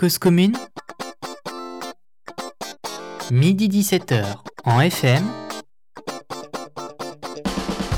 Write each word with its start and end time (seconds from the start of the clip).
Cause 0.00 0.16
commune 0.16 0.56
Midi 3.30 3.68
17h 3.68 4.24
en 4.64 4.80
FM 4.80 5.22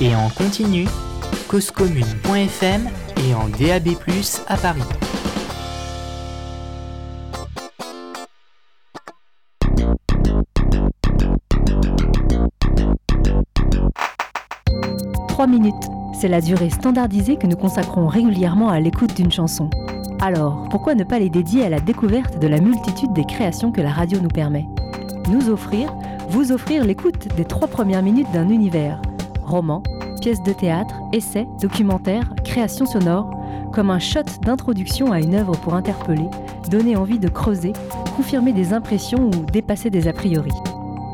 et 0.00 0.12
en 0.16 0.28
continu 0.30 0.88
causecommune.fm 1.48 2.90
et 3.18 3.34
en 3.36 3.46
DAB+, 3.50 3.90
à 4.48 4.56
Paris. 4.56 4.82
Trois 15.29 15.46
minutes, 15.46 15.75
c'est 16.21 16.27
la 16.27 16.41
durée 16.41 16.71
standardisée 16.71 17.37
que 17.37 17.46
nous 17.46 17.57
consacrons 17.57 18.09
régulièrement 18.09 18.71
à 18.71 18.80
l'écoute 18.80 19.14
d'une 19.14 19.30
chanson. 19.30 19.71
Alors, 20.25 20.68
pourquoi 20.70 20.95
ne 20.95 21.02
pas 21.02 21.18
les 21.18 21.30
dédier 21.30 21.64
à 21.64 21.68
la 21.68 21.80
découverte 21.80 22.38
de 22.38 22.46
la 22.46 22.61
multitude 22.61 23.12
des 23.12 23.25
créations 23.25 23.73
que 23.73 23.80
la 23.80 23.91
radio 23.91 24.20
nous 24.20 24.29
permet? 24.29 24.69
Nous 25.29 25.51
offrir, 25.51 25.92
vous 26.29 26.52
offrir 26.52 26.84
l'écoute 26.84 27.27
des 27.37 27.45
trois 27.45 27.66
premières 27.66 28.05
minutes 28.05 28.30
d'un 28.32 28.48
univers. 28.48 29.02
Roman, 29.43 29.82
pièces 30.20 30.41
de 30.45 30.52
théâtre, 30.52 30.95
essais, 31.12 31.48
documentaires, 31.60 32.32
créations 32.45 32.87
sonores, 32.87 33.37
comme 33.73 33.91
un 33.91 33.98
shot 33.98 34.23
d'introduction 34.43 35.10
à 35.10 35.19
une 35.19 35.34
œuvre 35.34 35.56
pour 35.56 35.74
interpeller, 35.74 36.29
donner 36.70 36.95
envie 36.95 37.18
de 37.18 37.29
creuser, 37.29 37.73
confirmer 38.16 38.52
des 38.52 38.73
impressions 38.73 39.27
ou 39.27 39.45
dépasser 39.51 39.91
des 39.91 40.07
a 40.07 40.12
priori. 40.12 40.52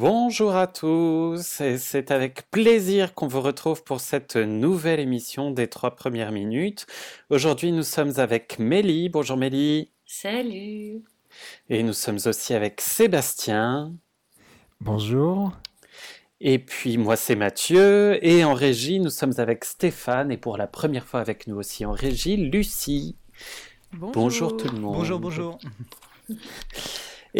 Bonjour 0.00 0.54
à 0.54 0.68
tous, 0.68 1.42
c'est 1.42 2.12
avec 2.12 2.48
plaisir 2.52 3.14
qu'on 3.14 3.26
vous 3.26 3.40
retrouve 3.40 3.82
pour 3.82 3.98
cette 3.98 4.36
nouvelle 4.36 5.00
émission 5.00 5.50
des 5.50 5.66
trois 5.66 5.96
premières 5.96 6.30
minutes. 6.30 6.86
Aujourd'hui 7.30 7.72
nous 7.72 7.82
sommes 7.82 8.12
avec 8.18 8.60
Mélie. 8.60 9.08
Bonjour 9.08 9.36
Mélie. 9.36 9.90
Salut. 10.06 11.02
Et 11.68 11.82
nous 11.82 11.94
sommes 11.94 12.20
aussi 12.26 12.54
avec 12.54 12.80
Sébastien. 12.80 13.92
Bonjour. 14.80 15.50
Et 16.40 16.60
puis 16.60 16.96
moi 16.96 17.16
c'est 17.16 17.34
Mathieu 17.34 18.24
et 18.24 18.44
en 18.44 18.54
régie 18.54 19.00
nous 19.00 19.10
sommes 19.10 19.34
avec 19.38 19.64
Stéphane 19.64 20.30
et 20.30 20.36
pour 20.36 20.58
la 20.58 20.68
première 20.68 21.06
fois 21.06 21.18
avec 21.18 21.48
nous 21.48 21.56
aussi 21.56 21.84
en 21.84 21.90
régie 21.90 22.36
Lucie. 22.36 23.16
Bonjour, 23.94 24.12
bonjour 24.12 24.56
tout 24.56 24.68
le 24.68 24.78
monde. 24.78 24.94
Bonjour, 24.94 25.18
bonjour. 25.18 25.58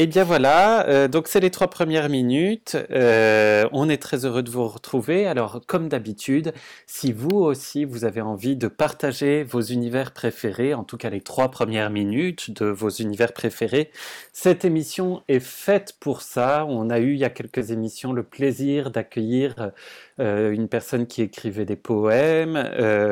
Eh 0.01 0.07
bien 0.07 0.23
voilà, 0.23 0.87
euh, 0.89 1.09
donc 1.09 1.27
c'est 1.27 1.41
les 1.41 1.51
trois 1.51 1.67
premières 1.71 2.09
minutes. 2.09 2.77
Euh, 2.93 3.69
on 3.73 3.89
est 3.89 4.01
très 4.01 4.25
heureux 4.25 4.45
de 4.45 4.51
vous 4.51 4.69
retrouver. 4.69 5.27
Alors 5.27 5.61
comme 5.67 5.89
d'habitude, 5.89 6.53
si 6.87 7.13
vous 7.13 7.37
aussi 7.39 7.85
vous 7.85 8.05
avez 8.05 8.21
envie 8.21 8.55
de 8.55 8.69
partager 8.69 9.43
vos 9.43 9.61
univers 9.61 10.13
préférés, 10.13 10.73
en 10.73 10.85
tout 10.85 10.99
cas 10.99 11.11
les 11.11 11.21
trois 11.21 11.51
premières 11.51 11.91
minutes 11.91 12.53
de 12.53 12.67
vos 12.67 12.91
univers 12.91 13.33
préférés, 13.33 13.91
cette 14.33 14.65
émission 14.65 15.25
est 15.27 15.41
faite 15.41 15.97
pour 15.99 16.23
ça. 16.23 16.65
On 16.69 16.91
a 16.91 17.01
eu 17.01 17.15
il 17.15 17.19
y 17.19 17.25
a 17.25 17.31
quelques 17.31 17.73
émissions 17.73 18.13
le 18.13 18.23
plaisir 18.23 18.93
d'accueillir 18.93 19.73
euh, 20.21 20.53
une 20.53 20.69
personne 20.69 21.09
qui 21.09 21.23
écrivait 21.23 21.65
des 21.65 21.75
poèmes. 21.75 22.71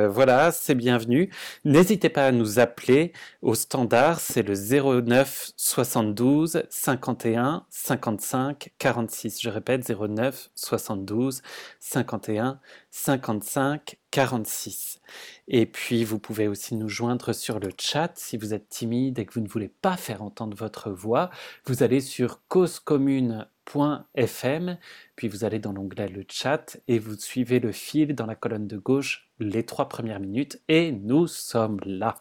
Voilà, 0.09 0.53
c'est 0.53 0.77
bienvenu. 0.77 1.31
N'hésitez 1.65 2.11
pas 2.11 2.28
à 2.28 2.31
nous 2.31 2.61
appeler 2.61 3.12
au 3.43 3.56
standard, 3.56 4.21
c'est 4.21 4.45
le 4.45 4.55
09 4.55 5.50
72 5.56 6.62
51 6.77 7.64
55 7.70 8.75
46. 8.78 9.41
Je 9.41 9.48
répète, 9.48 9.88
09 9.88 10.50
72 10.54 11.41
51 11.81 12.60
55 12.91 13.97
46. 14.10 15.00
Et 15.48 15.66
puis, 15.66 16.04
vous 16.04 16.19
pouvez 16.19 16.48
aussi 16.48 16.75
nous 16.75 16.88
joindre 16.88 17.32
sur 17.32 17.59
le 17.59 17.70
chat 17.78 18.12
si 18.16 18.36
vous 18.36 18.53
êtes 18.53 18.69
timide 18.69 19.19
et 19.19 19.25
que 19.25 19.32
vous 19.34 19.41
ne 19.41 19.48
voulez 19.48 19.69
pas 19.69 19.97
faire 19.97 20.22
entendre 20.22 20.56
votre 20.56 20.91
voix. 20.91 21.31
Vous 21.65 21.82
allez 21.82 22.00
sur 22.00 22.47
causecommune.fm, 22.48 24.78
puis 25.16 25.28
vous 25.28 25.44
allez 25.44 25.59
dans 25.59 25.72
l'onglet 25.72 26.09
le 26.09 26.25
chat 26.28 26.76
et 26.88 26.98
vous 26.98 27.16
suivez 27.16 27.59
le 27.59 27.72
fil 27.72 28.15
dans 28.15 28.26
la 28.26 28.34
colonne 28.34 28.69
de 28.69 28.76
gauche 28.76 29.31
les 29.38 29.65
trois 29.65 29.88
premières 29.88 30.20
minutes 30.20 30.60
et 30.69 30.92
nous 30.92 31.26
sommes 31.26 31.81
là. 31.84 32.16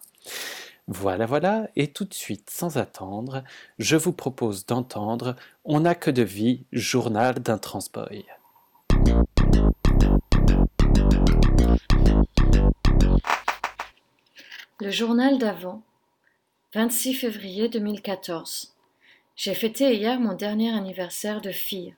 Voilà, 0.88 1.26
voilà, 1.26 1.68
et 1.76 1.88
tout 1.88 2.06
de 2.06 2.14
suite, 2.14 2.52
sans 2.52 2.78
attendre, 2.78 3.44
je 3.80 3.96
vous 3.96 4.14
propose 4.14 4.68
d'entendre 4.68 5.36
On 5.64 5.80
n'a 5.80 5.96
que 5.96 6.12
de 6.12 6.22
vie, 6.22 6.64
journal 6.72 7.40
d'un 7.40 7.58
transboy. 7.58 8.24
Le 14.80 14.92
journal 14.92 15.40
d'avant, 15.40 15.82
26 16.76 17.16
février 17.16 17.68
2014. 17.68 18.76
J'ai 19.36 19.56
fêté 19.56 19.96
hier 19.96 20.20
mon 20.20 20.34
dernier 20.34 20.72
anniversaire 20.72 21.42
de 21.42 21.52
fille. 21.52 21.96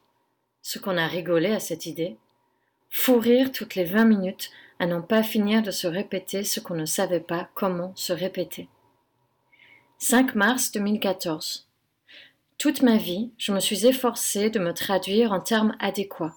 Ce 0.62 0.80
qu'on 0.80 0.98
a 0.98 1.08
rigolé 1.08 1.52
à 1.52 1.60
cette 1.60 1.88
idée. 1.88 2.16
Fou 2.90 3.20
rire 3.20 3.52
toutes 3.52 3.76
les 3.76 3.84
20 3.84 4.06
minutes 4.06 4.50
à 4.80 4.86
n'en 4.86 5.02
pas 5.02 5.24
finir 5.24 5.62
de 5.62 5.72
se 5.72 5.88
répéter 5.88 6.46
ce 6.46 6.62
qu'on 6.62 6.76
ne 6.76 6.86
savait 6.86 7.20
pas 7.20 7.50
comment 7.54 7.92
se 7.96 8.14
répéter. 8.14 8.70
5 10.00 10.36
mars 10.36 10.72
2014. 10.74 11.68
Toute 12.60 12.84
ma 12.84 12.98
vie, 12.98 13.32
je 13.40 13.52
me 13.52 13.60
suis 13.60 13.88
efforcée 13.88 14.52
de 14.52 14.60
me 14.60 14.72
traduire 14.72 15.32
en 15.32 15.40
termes 15.40 15.76
adéquats. 15.80 16.36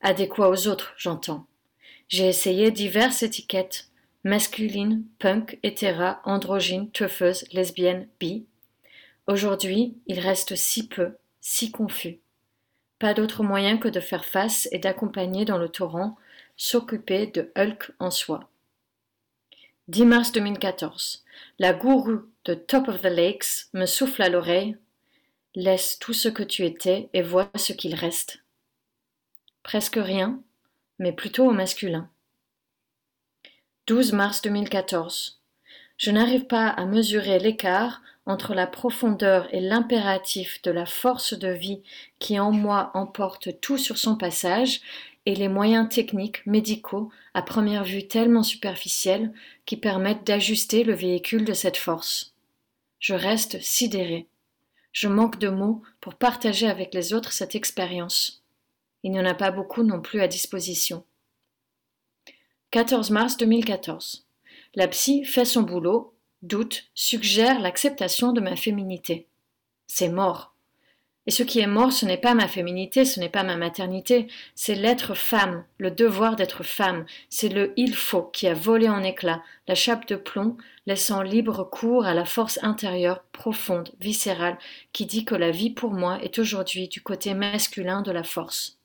Adéquats 0.00 0.48
aux 0.48 0.66
autres, 0.66 0.94
j'entends. 0.96 1.46
J'ai 2.08 2.26
essayé 2.26 2.70
diverses 2.70 3.22
étiquettes 3.22 3.90
masculine, 4.24 5.04
punk, 5.18 5.58
hétéra, 5.62 6.22
androgyne, 6.24 6.90
teufeuse, 6.90 7.44
lesbienne, 7.52 8.08
bi. 8.18 8.46
Aujourd'hui, 9.26 9.94
il 10.06 10.18
reste 10.18 10.56
si 10.56 10.88
peu, 10.88 11.16
si 11.42 11.70
confus. 11.70 12.18
Pas 12.98 13.12
d'autre 13.12 13.42
moyen 13.42 13.76
que 13.76 13.88
de 13.88 14.00
faire 14.00 14.24
face 14.24 14.68
et 14.72 14.78
d'accompagner 14.78 15.44
dans 15.44 15.58
le 15.58 15.68
torrent, 15.68 16.16
s'occuper 16.56 17.26
de 17.26 17.52
Hulk 17.56 17.92
en 17.98 18.10
soi. 18.10 18.48
10 19.88 20.06
mars 20.06 20.32
2014. 20.32 21.24
La 21.60 21.72
gourou 21.72 22.22
de 22.46 22.54
Top 22.54 22.86
of 22.86 23.02
the 23.02 23.06
Lakes 23.06 23.68
me 23.72 23.86
souffle 23.86 24.22
à 24.22 24.28
l'oreille. 24.28 24.76
Laisse 25.56 25.98
tout 25.98 26.12
ce 26.12 26.28
que 26.28 26.44
tu 26.44 26.64
étais 26.64 27.08
et 27.12 27.22
vois 27.22 27.50
ce 27.56 27.72
qu'il 27.72 27.94
reste. 27.94 28.42
Presque 29.64 29.98
rien, 30.00 30.40
mais 31.00 31.12
plutôt 31.12 31.44
au 31.44 31.52
masculin. 31.52 32.08
12 33.88 34.12
mars 34.12 34.42
2014. 34.42 35.40
Je 35.98 36.10
n'arrive 36.12 36.46
pas 36.46 36.68
à 36.68 36.84
mesurer 36.84 37.40
l'écart 37.40 38.00
entre 38.26 38.54
la 38.54 38.66
profondeur 38.68 39.52
et 39.52 39.60
l'impératif 39.60 40.62
de 40.62 40.70
la 40.70 40.86
force 40.86 41.34
de 41.34 41.48
vie 41.48 41.82
qui 42.20 42.38
en 42.38 42.52
moi 42.52 42.92
emporte 42.94 43.60
tout 43.60 43.78
sur 43.78 43.98
son 43.98 44.16
passage 44.16 44.80
et 45.24 45.34
les 45.34 45.48
moyens 45.48 45.88
techniques, 45.88 46.46
médicaux, 46.46 47.10
à 47.34 47.42
première 47.42 47.82
vue 47.82 48.06
tellement 48.06 48.44
superficiels, 48.44 49.32
qui 49.64 49.76
permettent 49.76 50.24
d'ajuster 50.24 50.84
le 50.84 50.94
véhicule 50.94 51.44
de 51.44 51.52
cette 51.52 51.76
force. 51.76 52.35
Je 52.98 53.14
reste 53.14 53.60
sidéré. 53.60 54.26
Je 54.92 55.08
manque 55.08 55.38
de 55.38 55.48
mots 55.48 55.82
pour 56.00 56.14
partager 56.14 56.66
avec 56.66 56.94
les 56.94 57.12
autres 57.12 57.32
cette 57.32 57.54
expérience. 57.54 58.42
Il 59.02 59.12
n'y 59.12 59.20
en 59.20 59.26
a 59.26 59.34
pas 59.34 59.50
beaucoup 59.50 59.82
non 59.82 60.00
plus 60.00 60.20
à 60.20 60.28
disposition. 60.28 61.04
14 62.70 63.10
mars 63.10 63.36
2014. 63.36 64.26
La 64.74 64.88
psy 64.88 65.24
fait 65.24 65.44
son 65.44 65.62
boulot, 65.62 66.14
doute, 66.42 66.90
suggère 66.94 67.60
l'acceptation 67.60 68.32
de 68.32 68.40
ma 68.40 68.56
féminité. 68.56 69.28
C'est 69.86 70.08
mort. 70.08 70.55
Et 71.26 71.32
ce 71.32 71.42
qui 71.42 71.58
est 71.58 71.66
mort, 71.66 71.92
ce 71.92 72.06
n'est 72.06 72.16
pas 72.16 72.34
ma 72.34 72.46
féminité, 72.46 73.04
ce 73.04 73.18
n'est 73.18 73.28
pas 73.28 73.42
ma 73.42 73.56
maternité, 73.56 74.28
c'est 74.54 74.76
l'être 74.76 75.14
femme, 75.14 75.64
le 75.78 75.90
devoir 75.90 76.36
d'être 76.36 76.62
femme, 76.62 77.04
c'est 77.30 77.48
le 77.48 77.72
il 77.76 77.94
faut 77.96 78.22
qui 78.22 78.46
a 78.46 78.54
volé 78.54 78.88
en 78.88 79.02
éclats 79.02 79.42
la 79.66 79.74
chape 79.74 80.06
de 80.06 80.14
plomb, 80.14 80.56
laissant 80.86 81.22
libre 81.22 81.64
cours 81.64 82.06
à 82.06 82.14
la 82.14 82.24
force 82.24 82.60
intérieure, 82.62 83.24
profonde, 83.32 83.90
viscérale, 83.98 84.56
qui 84.92 85.04
dit 85.04 85.24
que 85.24 85.34
la 85.34 85.50
vie 85.50 85.70
pour 85.70 85.90
moi 85.90 86.22
est 86.22 86.38
aujourd'hui 86.38 86.86
du 86.86 87.00
côté 87.00 87.34
masculin 87.34 88.02
de 88.02 88.12
la 88.12 88.22
force. 88.22 88.78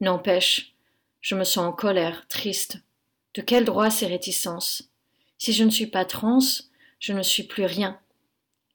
N'empêche, 0.00 0.72
je 1.20 1.34
me 1.34 1.44
sens 1.44 1.66
en 1.66 1.72
colère, 1.72 2.26
triste, 2.28 2.78
de 3.34 3.42
quel 3.42 3.66
droit 3.66 3.90
ces 3.90 4.06
réticences? 4.06 4.90
Si 5.36 5.52
je 5.52 5.64
ne 5.64 5.70
suis 5.70 5.86
pas 5.86 6.06
trans, 6.06 6.38
je 6.98 7.12
ne 7.12 7.22
suis 7.22 7.42
plus 7.42 7.66
rien. 7.66 7.98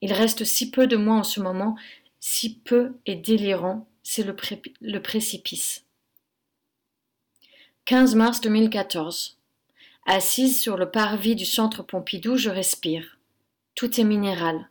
Il 0.01 0.13
reste 0.13 0.43
si 0.43 0.69
peu 0.69 0.85
de 0.85 0.97
moi 0.97 1.15
en 1.15 1.23
ce 1.23 1.39
moment, 1.39 1.75
si 2.25 2.57
peu 2.57 2.93
et 3.05 3.15
délirant, 3.15 3.85
c'est 4.01 4.23
le, 4.23 4.33
le 4.79 4.99
précipice. 4.99 5.83
15 7.83 8.15
mars 8.15 8.39
2014. 8.39 9.37
Assise 10.05 10.57
sur 10.57 10.77
le 10.77 10.89
parvis 10.89 11.35
du 11.35 11.43
centre 11.43 11.83
Pompidou, 11.83 12.37
je 12.37 12.49
respire. 12.49 13.17
Tout 13.75 13.99
est 13.99 14.05
minéral. 14.05 14.69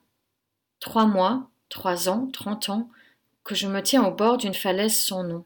Trois 0.80 1.04
mois, 1.04 1.50
trois 1.68 2.08
ans, 2.08 2.26
trente 2.32 2.70
ans, 2.70 2.88
que 3.44 3.54
je 3.54 3.66
me 3.66 3.82
tiens 3.82 4.04
au 4.06 4.12
bord 4.12 4.38
d'une 4.38 4.54
falaise 4.54 4.98
sans 4.98 5.22
nom. 5.22 5.44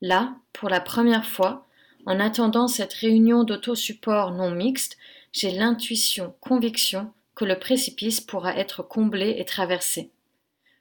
Là, 0.00 0.34
pour 0.54 0.70
la 0.70 0.80
première 0.80 1.26
fois, 1.26 1.66
en 2.06 2.20
attendant 2.20 2.68
cette 2.68 2.94
réunion 2.94 3.44
d'autosupport 3.44 4.30
non 4.30 4.50
mixte, 4.50 4.96
j'ai 5.32 5.50
l'intuition, 5.50 6.34
conviction 6.40 7.12
que 7.34 7.44
le 7.44 7.58
précipice 7.58 8.22
pourra 8.22 8.56
être 8.56 8.82
comblé 8.82 9.34
et 9.36 9.44
traversé. 9.44 10.10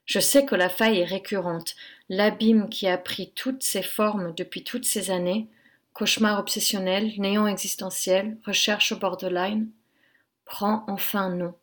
Je 0.07 0.19
sais 0.19 0.45
que 0.45 0.55
la 0.55 0.69
faille 0.69 0.99
est 1.01 1.05
récurrente, 1.05 1.75
l'abîme 2.07 2.69
qui 2.69 2.87
a 2.87 2.97
pris 2.97 3.31
toutes 3.35 3.61
ses 3.61 3.83
formes 3.83 4.33
depuis 4.33 4.63
toutes 4.63 4.85
ces 4.85 5.11
années, 5.11 5.47
cauchemar 5.93 6.39
obsessionnel, 6.39 7.13
néant 7.17 7.45
existentiel, 7.45 8.37
recherche 8.45 8.93
au 8.93 8.97
borderline, 8.97 9.69
prend 10.45 10.85
enfin 10.87 11.29
nom. 11.29 11.53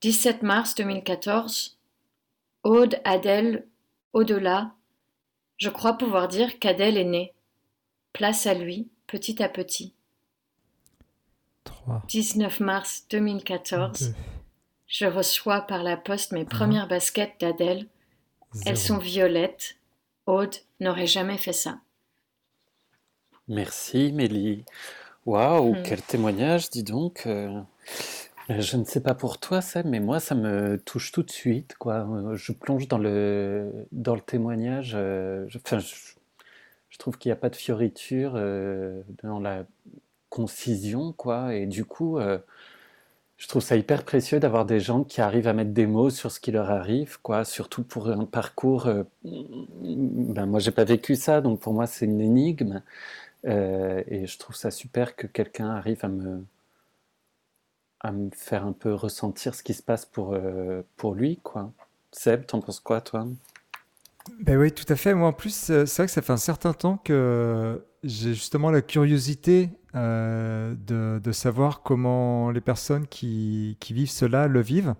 17 0.00 0.42
mars 0.42 0.74
2014, 0.74 1.78
Aude 2.64 3.00
Adèle, 3.04 3.66
au-delà, 4.14 4.72
je 5.58 5.68
crois 5.68 5.98
pouvoir 5.98 6.26
dire 6.26 6.58
qu'Adèle 6.58 6.96
est 6.96 7.04
née. 7.04 7.34
Place 8.14 8.46
à 8.46 8.54
lui, 8.54 8.88
petit 9.06 9.42
à 9.42 9.48
petit. 9.48 9.94
19 12.08 12.60
mars 12.60 13.04
2014, 13.10 14.14
je 14.92 15.06
reçois 15.06 15.62
par 15.62 15.82
la 15.82 15.96
poste 15.96 16.32
mes 16.32 16.44
premières 16.44 16.86
baskets 16.86 17.40
d'Adèle. 17.40 17.86
Elles 18.66 18.76
sont 18.76 18.98
violettes. 18.98 19.76
Aude 20.26 20.54
n'aurait 20.80 21.06
jamais 21.06 21.38
fait 21.38 21.54
ça. 21.54 21.80
Merci 23.48 24.12
Mélie. 24.12 24.66
Waouh, 25.24 25.74
hmm. 25.74 25.82
quel 25.82 26.02
témoignage, 26.02 26.68
dis 26.68 26.82
donc. 26.82 27.22
Euh, 27.24 27.58
je 28.50 28.76
ne 28.76 28.84
sais 28.84 29.00
pas 29.00 29.14
pour 29.14 29.38
toi, 29.38 29.62
Sam, 29.62 29.88
mais 29.88 29.98
moi, 29.98 30.20
ça 30.20 30.34
me 30.34 30.78
touche 30.78 31.10
tout 31.10 31.22
de 31.22 31.30
suite. 31.30 31.74
Quoi. 31.78 32.06
Je 32.34 32.52
plonge 32.52 32.86
dans 32.86 32.98
le, 32.98 33.86
dans 33.92 34.14
le 34.14 34.20
témoignage. 34.20 34.92
Euh, 34.94 35.46
je, 35.48 35.56
enfin, 35.56 35.78
je, 35.78 36.98
trouve 36.98 37.16
qu'il 37.16 37.30
n'y 37.30 37.34
a 37.34 37.36
pas 37.36 37.48
de 37.48 37.56
fioriture 37.56 38.34
euh, 38.36 39.02
dans 39.22 39.40
la 39.40 39.64
concision, 40.28 41.14
quoi. 41.14 41.54
Et 41.54 41.66
du 41.66 41.86
coup, 41.86 42.18
je 43.42 43.48
trouve 43.48 43.60
ça 43.60 43.74
hyper 43.76 44.04
précieux 44.04 44.38
d'avoir 44.38 44.64
des 44.64 44.78
gens 44.78 45.02
qui 45.02 45.20
arrivent 45.20 45.48
à 45.48 45.52
mettre 45.52 45.72
des 45.72 45.88
mots 45.88 46.10
sur 46.10 46.30
ce 46.30 46.38
qui 46.38 46.52
leur 46.52 46.70
arrive, 46.70 47.20
quoi. 47.22 47.44
Surtout 47.44 47.82
pour 47.82 48.08
un 48.08 48.24
parcours. 48.24 48.88
ben, 49.24 50.46
moi, 50.46 50.60
j'ai 50.60 50.70
pas 50.70 50.84
vécu 50.84 51.16
ça, 51.16 51.40
donc 51.40 51.58
pour 51.58 51.72
moi, 51.72 51.88
c'est 51.88 52.04
une 52.04 52.20
énigme. 52.20 52.82
Euh, 53.46 54.04
et 54.06 54.28
je 54.28 54.38
trouve 54.38 54.54
ça 54.54 54.70
super 54.70 55.16
que 55.16 55.26
quelqu'un 55.26 55.70
arrive 55.70 56.04
à 56.04 56.08
me, 56.08 56.44
à 57.98 58.12
me 58.12 58.30
faire 58.30 58.64
un 58.64 58.72
peu 58.72 58.94
ressentir 58.94 59.56
ce 59.56 59.64
qui 59.64 59.74
se 59.74 59.82
passe 59.82 60.06
pour, 60.06 60.34
euh, 60.34 60.82
pour 60.96 61.16
lui. 61.16 61.38
Quoi. 61.42 61.72
Seb, 62.12 62.46
t'en 62.46 62.60
penses 62.60 62.78
quoi, 62.78 63.00
toi? 63.00 63.26
Ben 64.38 64.56
oui, 64.56 64.70
tout 64.70 64.84
à 64.88 64.94
fait. 64.94 65.14
Moi, 65.14 65.26
en 65.26 65.32
plus, 65.32 65.68
euh, 65.70 65.84
c'est 65.84 66.02
vrai 66.02 66.06
que 66.06 66.12
ça 66.12 66.22
fait 66.22 66.32
un 66.32 66.36
certain 66.36 66.74
temps 66.74 66.96
que 66.98 67.84
j'ai 68.04 68.34
justement 68.34 68.70
la 68.70 68.82
curiosité 68.82 69.68
de, 69.94 71.20
de, 71.22 71.32
savoir 71.32 71.82
comment 71.82 72.50
les 72.50 72.60
personnes 72.60 73.06
qui, 73.06 73.76
qui, 73.80 73.92
vivent 73.92 74.10
cela 74.10 74.48
le 74.48 74.60
vivent 74.60 74.94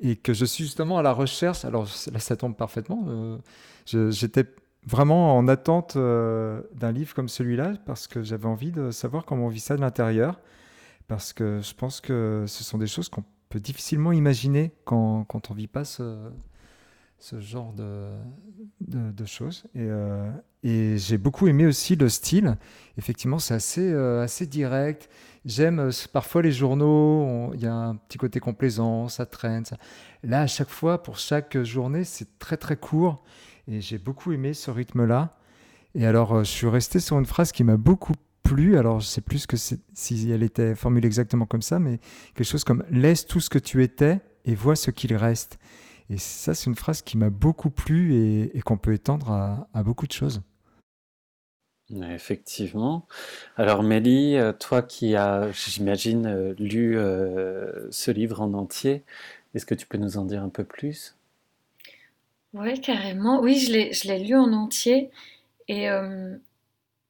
et 0.00 0.16
que 0.16 0.32
je 0.32 0.44
suis 0.44 0.64
justement 0.64 0.98
à 0.98 1.02
la 1.02 1.12
recherche. 1.12 1.64
Alors 1.64 1.84
là, 2.12 2.18
ça 2.18 2.36
tombe 2.36 2.56
parfaitement. 2.56 3.38
J'étais 3.86 4.46
vraiment 4.86 5.36
en 5.36 5.48
attente 5.48 5.96
euh, 5.96 6.62
d'un 6.74 6.92
livre 6.92 7.14
comme 7.14 7.28
celui-là 7.28 7.74
parce 7.86 8.06
que 8.06 8.22
j'avais 8.22 8.46
envie 8.46 8.72
de 8.72 8.90
savoir 8.90 9.24
comment 9.24 9.46
on 9.46 9.48
vit 9.48 9.60
ça 9.60 9.76
de 9.76 9.80
l'intérieur. 9.80 10.40
Parce 11.08 11.32
que 11.32 11.60
je 11.62 11.74
pense 11.74 12.00
que 12.00 12.44
ce 12.46 12.64
sont 12.64 12.78
des 12.78 12.86
choses 12.86 13.08
qu'on 13.08 13.24
peut 13.48 13.60
difficilement 13.60 14.12
imaginer 14.12 14.72
quand, 14.84 15.24
quand 15.24 15.50
on 15.50 15.54
ne 15.54 15.58
vit 15.58 15.66
pas 15.66 15.84
ce, 15.84 16.30
ce 17.22 17.38
genre 17.38 17.72
de, 17.72 18.10
de, 18.80 19.24
choses. 19.24 19.62
Et, 19.76 19.82
euh, 19.82 20.28
et 20.64 20.98
j'ai 20.98 21.18
beaucoup 21.18 21.46
aimé 21.46 21.66
aussi 21.66 21.94
le 21.94 22.08
style. 22.08 22.56
Effectivement, 22.98 23.38
c'est 23.38 23.54
assez, 23.54 23.92
euh, 23.92 24.24
assez 24.24 24.44
direct. 24.44 25.08
J'aime 25.44 25.90
parfois 26.12 26.42
les 26.42 26.50
journaux, 26.50 27.52
il 27.54 27.60
y 27.60 27.66
a 27.66 27.74
un 27.74 27.94
petit 27.94 28.18
côté 28.18 28.40
complaisant, 28.40 29.06
ça 29.06 29.24
traîne. 29.24 29.62
Là, 30.24 30.40
à 30.40 30.46
chaque 30.48 30.68
fois, 30.68 31.00
pour 31.04 31.16
chaque 31.16 31.62
journée, 31.62 32.02
c'est 32.02 32.40
très 32.40 32.56
très 32.56 32.76
court. 32.76 33.22
Et 33.68 33.80
j'ai 33.80 33.98
beaucoup 33.98 34.32
aimé 34.32 34.52
ce 34.52 34.72
rythme-là. 34.72 35.38
Et 35.94 36.04
alors, 36.04 36.32
euh, 36.32 36.42
je 36.42 36.50
suis 36.50 36.66
resté 36.66 36.98
sur 36.98 37.20
une 37.20 37.26
phrase 37.26 37.52
qui 37.52 37.62
m'a 37.62 37.76
beaucoup 37.76 38.14
plu. 38.42 38.76
Alors, 38.76 38.98
je 38.98 39.06
sais 39.06 39.20
plus 39.20 39.46
que 39.46 39.56
si 39.56 40.28
elle 40.28 40.42
était 40.42 40.74
formulée 40.74 41.06
exactement 41.06 41.46
comme 41.46 41.62
ça, 41.62 41.78
mais 41.78 42.00
quelque 42.34 42.48
chose 42.48 42.64
comme 42.64 42.82
laisse 42.90 43.26
tout 43.26 43.38
ce 43.38 43.48
que 43.48 43.60
tu 43.60 43.84
étais 43.84 44.20
et 44.44 44.56
vois 44.56 44.74
ce 44.74 44.90
qu'il 44.90 45.14
reste. 45.14 45.60
Et 46.10 46.18
ça, 46.18 46.54
c'est 46.54 46.68
une 46.68 46.76
phrase 46.76 47.02
qui 47.02 47.16
m'a 47.16 47.30
beaucoup 47.30 47.70
plu 47.70 48.14
et, 48.54 48.60
qu'on 48.62 48.76
peut 48.76 48.92
étendre 48.92 49.30
à, 49.30 49.82
beaucoup 49.82 50.06
de 50.06 50.12
choses. 50.12 50.42
Effectivement. 51.90 53.06
Alors 53.56 53.82
Mélie, 53.82 54.36
euh, 54.36 54.52
toi 54.52 54.80
qui 54.80 55.14
as, 55.14 55.50
j'imagine, 55.52 56.26
euh, 56.26 56.54
lu 56.58 56.94
ce 57.90 58.10
livre 58.10 58.40
en 58.40 58.54
entier, 58.54 59.04
est-ce 59.54 59.66
que 59.66 59.74
tu 59.74 59.86
peux 59.86 59.98
nous 59.98 60.16
en 60.16 60.24
dire 60.24 60.42
un 60.42 60.48
peu 60.48 60.64
plus? 60.64 61.14
Oui, 62.54 62.80
carrément. 62.80 63.40
Oui, 63.40 63.58
je 63.58 63.72
l'ai, 63.72 63.92
je 63.92 64.08
l'ai 64.08 64.18
lu 64.18 64.34
en 64.36 64.52
entier 64.52 65.10
et 65.68 65.90
euh, 65.90 66.36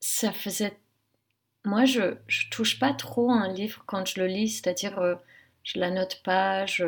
ça 0.01 0.33
faisait. 0.33 0.79
Moi, 1.65 1.85
je, 1.85 2.17
je 2.29 2.49
touche 2.51 2.79
pas 2.79 2.95
trop 2.95 3.31
un 3.31 3.49
livre 3.53 3.85
quand 3.87 4.07
je 4.07 4.21
le 4.21 4.27
lis, 4.27 4.51
c'est-à-dire 4.51 4.99
euh, 4.99 5.15
je 5.65 5.79
la 5.81 5.91
note 5.91 6.23
pas, 6.25 6.67
je, 6.67 6.87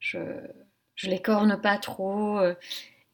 je, 0.00 0.18
je 0.98 1.08
l'écorne 1.08 1.58
pas 1.60 1.78
trop. 1.78 2.38
Euh. 2.38 2.54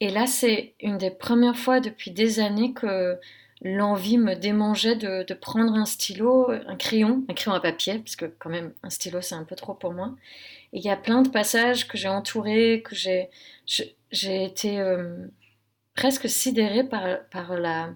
Et 0.00 0.10
là, 0.10 0.26
c'est 0.26 0.74
une 0.80 0.98
des 0.98 1.10
premières 1.10 1.56
fois 1.56 1.80
depuis 1.80 2.10
des 2.10 2.40
années 2.40 2.72
que 2.72 3.18
l'envie 3.62 4.18
me 4.18 4.34
démangeait 4.34 4.96
de, 4.96 5.22
de 5.22 5.34
prendre 5.34 5.74
un 5.74 5.84
stylo, 5.84 6.50
un 6.50 6.76
crayon, 6.76 7.24
un 7.28 7.34
crayon 7.34 7.54
à 7.54 7.60
papier, 7.60 7.98
parce 7.98 8.16
que 8.16 8.26
quand 8.26 8.50
même 8.50 8.72
un 8.82 8.90
stylo 8.90 9.20
c'est 9.20 9.34
un 9.34 9.44
peu 9.44 9.54
trop 9.54 9.74
pour 9.74 9.92
moi. 9.92 10.14
Et 10.72 10.78
il 10.78 10.84
y 10.84 10.90
a 10.90 10.96
plein 10.96 11.22
de 11.22 11.28
passages 11.28 11.86
que 11.86 11.96
j'ai 11.96 12.08
entourés, 12.08 12.82
que 12.84 12.94
j'ai 12.96 13.30
j'ai 14.10 14.44
été 14.44 14.80
euh, 14.80 15.26
presque 15.94 16.28
sidérée 16.28 16.84
par, 16.84 17.18
par 17.30 17.54
la, 17.58 17.90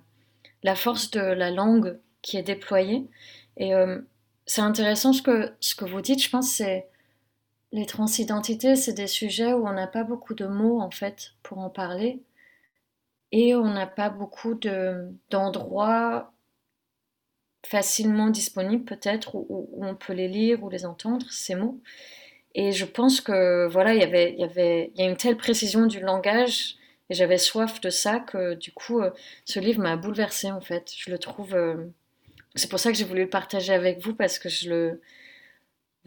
la, 0.62 0.74
force 0.74 1.10
de 1.10 1.20
la 1.20 1.50
langue 1.50 1.98
qui 2.22 2.36
est 2.36 2.42
déployée. 2.42 3.06
Et 3.56 3.74
euh, 3.74 4.00
c'est 4.46 4.62
intéressant 4.62 5.12
ce 5.12 5.22
que, 5.22 5.52
ce 5.60 5.74
que 5.74 5.84
vous 5.84 6.00
dites, 6.00 6.22
je 6.22 6.30
pense, 6.30 6.50
c'est 6.50 6.88
les 7.72 7.86
transidentités, 7.86 8.76
c'est 8.76 8.94
des 8.94 9.06
sujets 9.06 9.52
où 9.52 9.66
on 9.66 9.72
n'a 9.72 9.86
pas 9.86 10.04
beaucoup 10.04 10.34
de 10.34 10.46
mots 10.46 10.80
en 10.80 10.90
fait 10.90 11.32
pour 11.42 11.58
en 11.58 11.70
parler. 11.70 12.22
Et 13.32 13.54
on 13.54 13.64
n'a 13.64 13.86
pas 13.86 14.10
beaucoup 14.10 14.58
d'endroits 15.30 16.32
facilement 17.66 18.30
disponibles 18.30 18.84
peut-être 18.84 19.34
où, 19.34 19.68
on 19.78 19.94
peut 19.94 20.14
les 20.14 20.28
lire 20.28 20.62
ou 20.64 20.70
les 20.70 20.86
entendre, 20.86 21.26
ces 21.30 21.54
mots. 21.54 21.80
Et 22.54 22.72
je 22.72 22.84
pense 22.86 23.20
que 23.20 23.66
voilà, 23.68 23.94
il 23.94 24.00
y 24.00 24.04
avait, 24.04 24.32
il 24.32 24.40
y 24.40 24.44
avait, 24.44 24.92
y 24.96 25.02
a 25.02 25.06
une 25.06 25.16
telle 25.16 25.36
précision 25.36 25.86
du 25.86 26.00
langage 26.00 26.76
et 27.10 27.14
j'avais 27.14 27.38
soif 27.38 27.80
de 27.80 27.90
ça 27.90 28.20
que 28.20 28.54
du 28.54 28.72
coup, 28.72 29.00
euh, 29.00 29.10
ce 29.44 29.60
livre 29.60 29.80
m'a 29.80 29.96
bouleversée 29.96 30.50
en 30.50 30.60
fait. 30.60 30.92
Je 30.96 31.10
le 31.10 31.18
trouve. 31.18 31.54
Euh, 31.54 31.86
c'est 32.54 32.68
pour 32.70 32.78
ça 32.80 32.90
que 32.90 32.98
j'ai 32.98 33.04
voulu 33.04 33.22
le 33.22 33.30
partager 33.30 33.72
avec 33.72 34.00
vous 34.00 34.14
parce 34.14 34.38
que 34.38 34.48
je 34.48 34.70
le. 34.70 35.00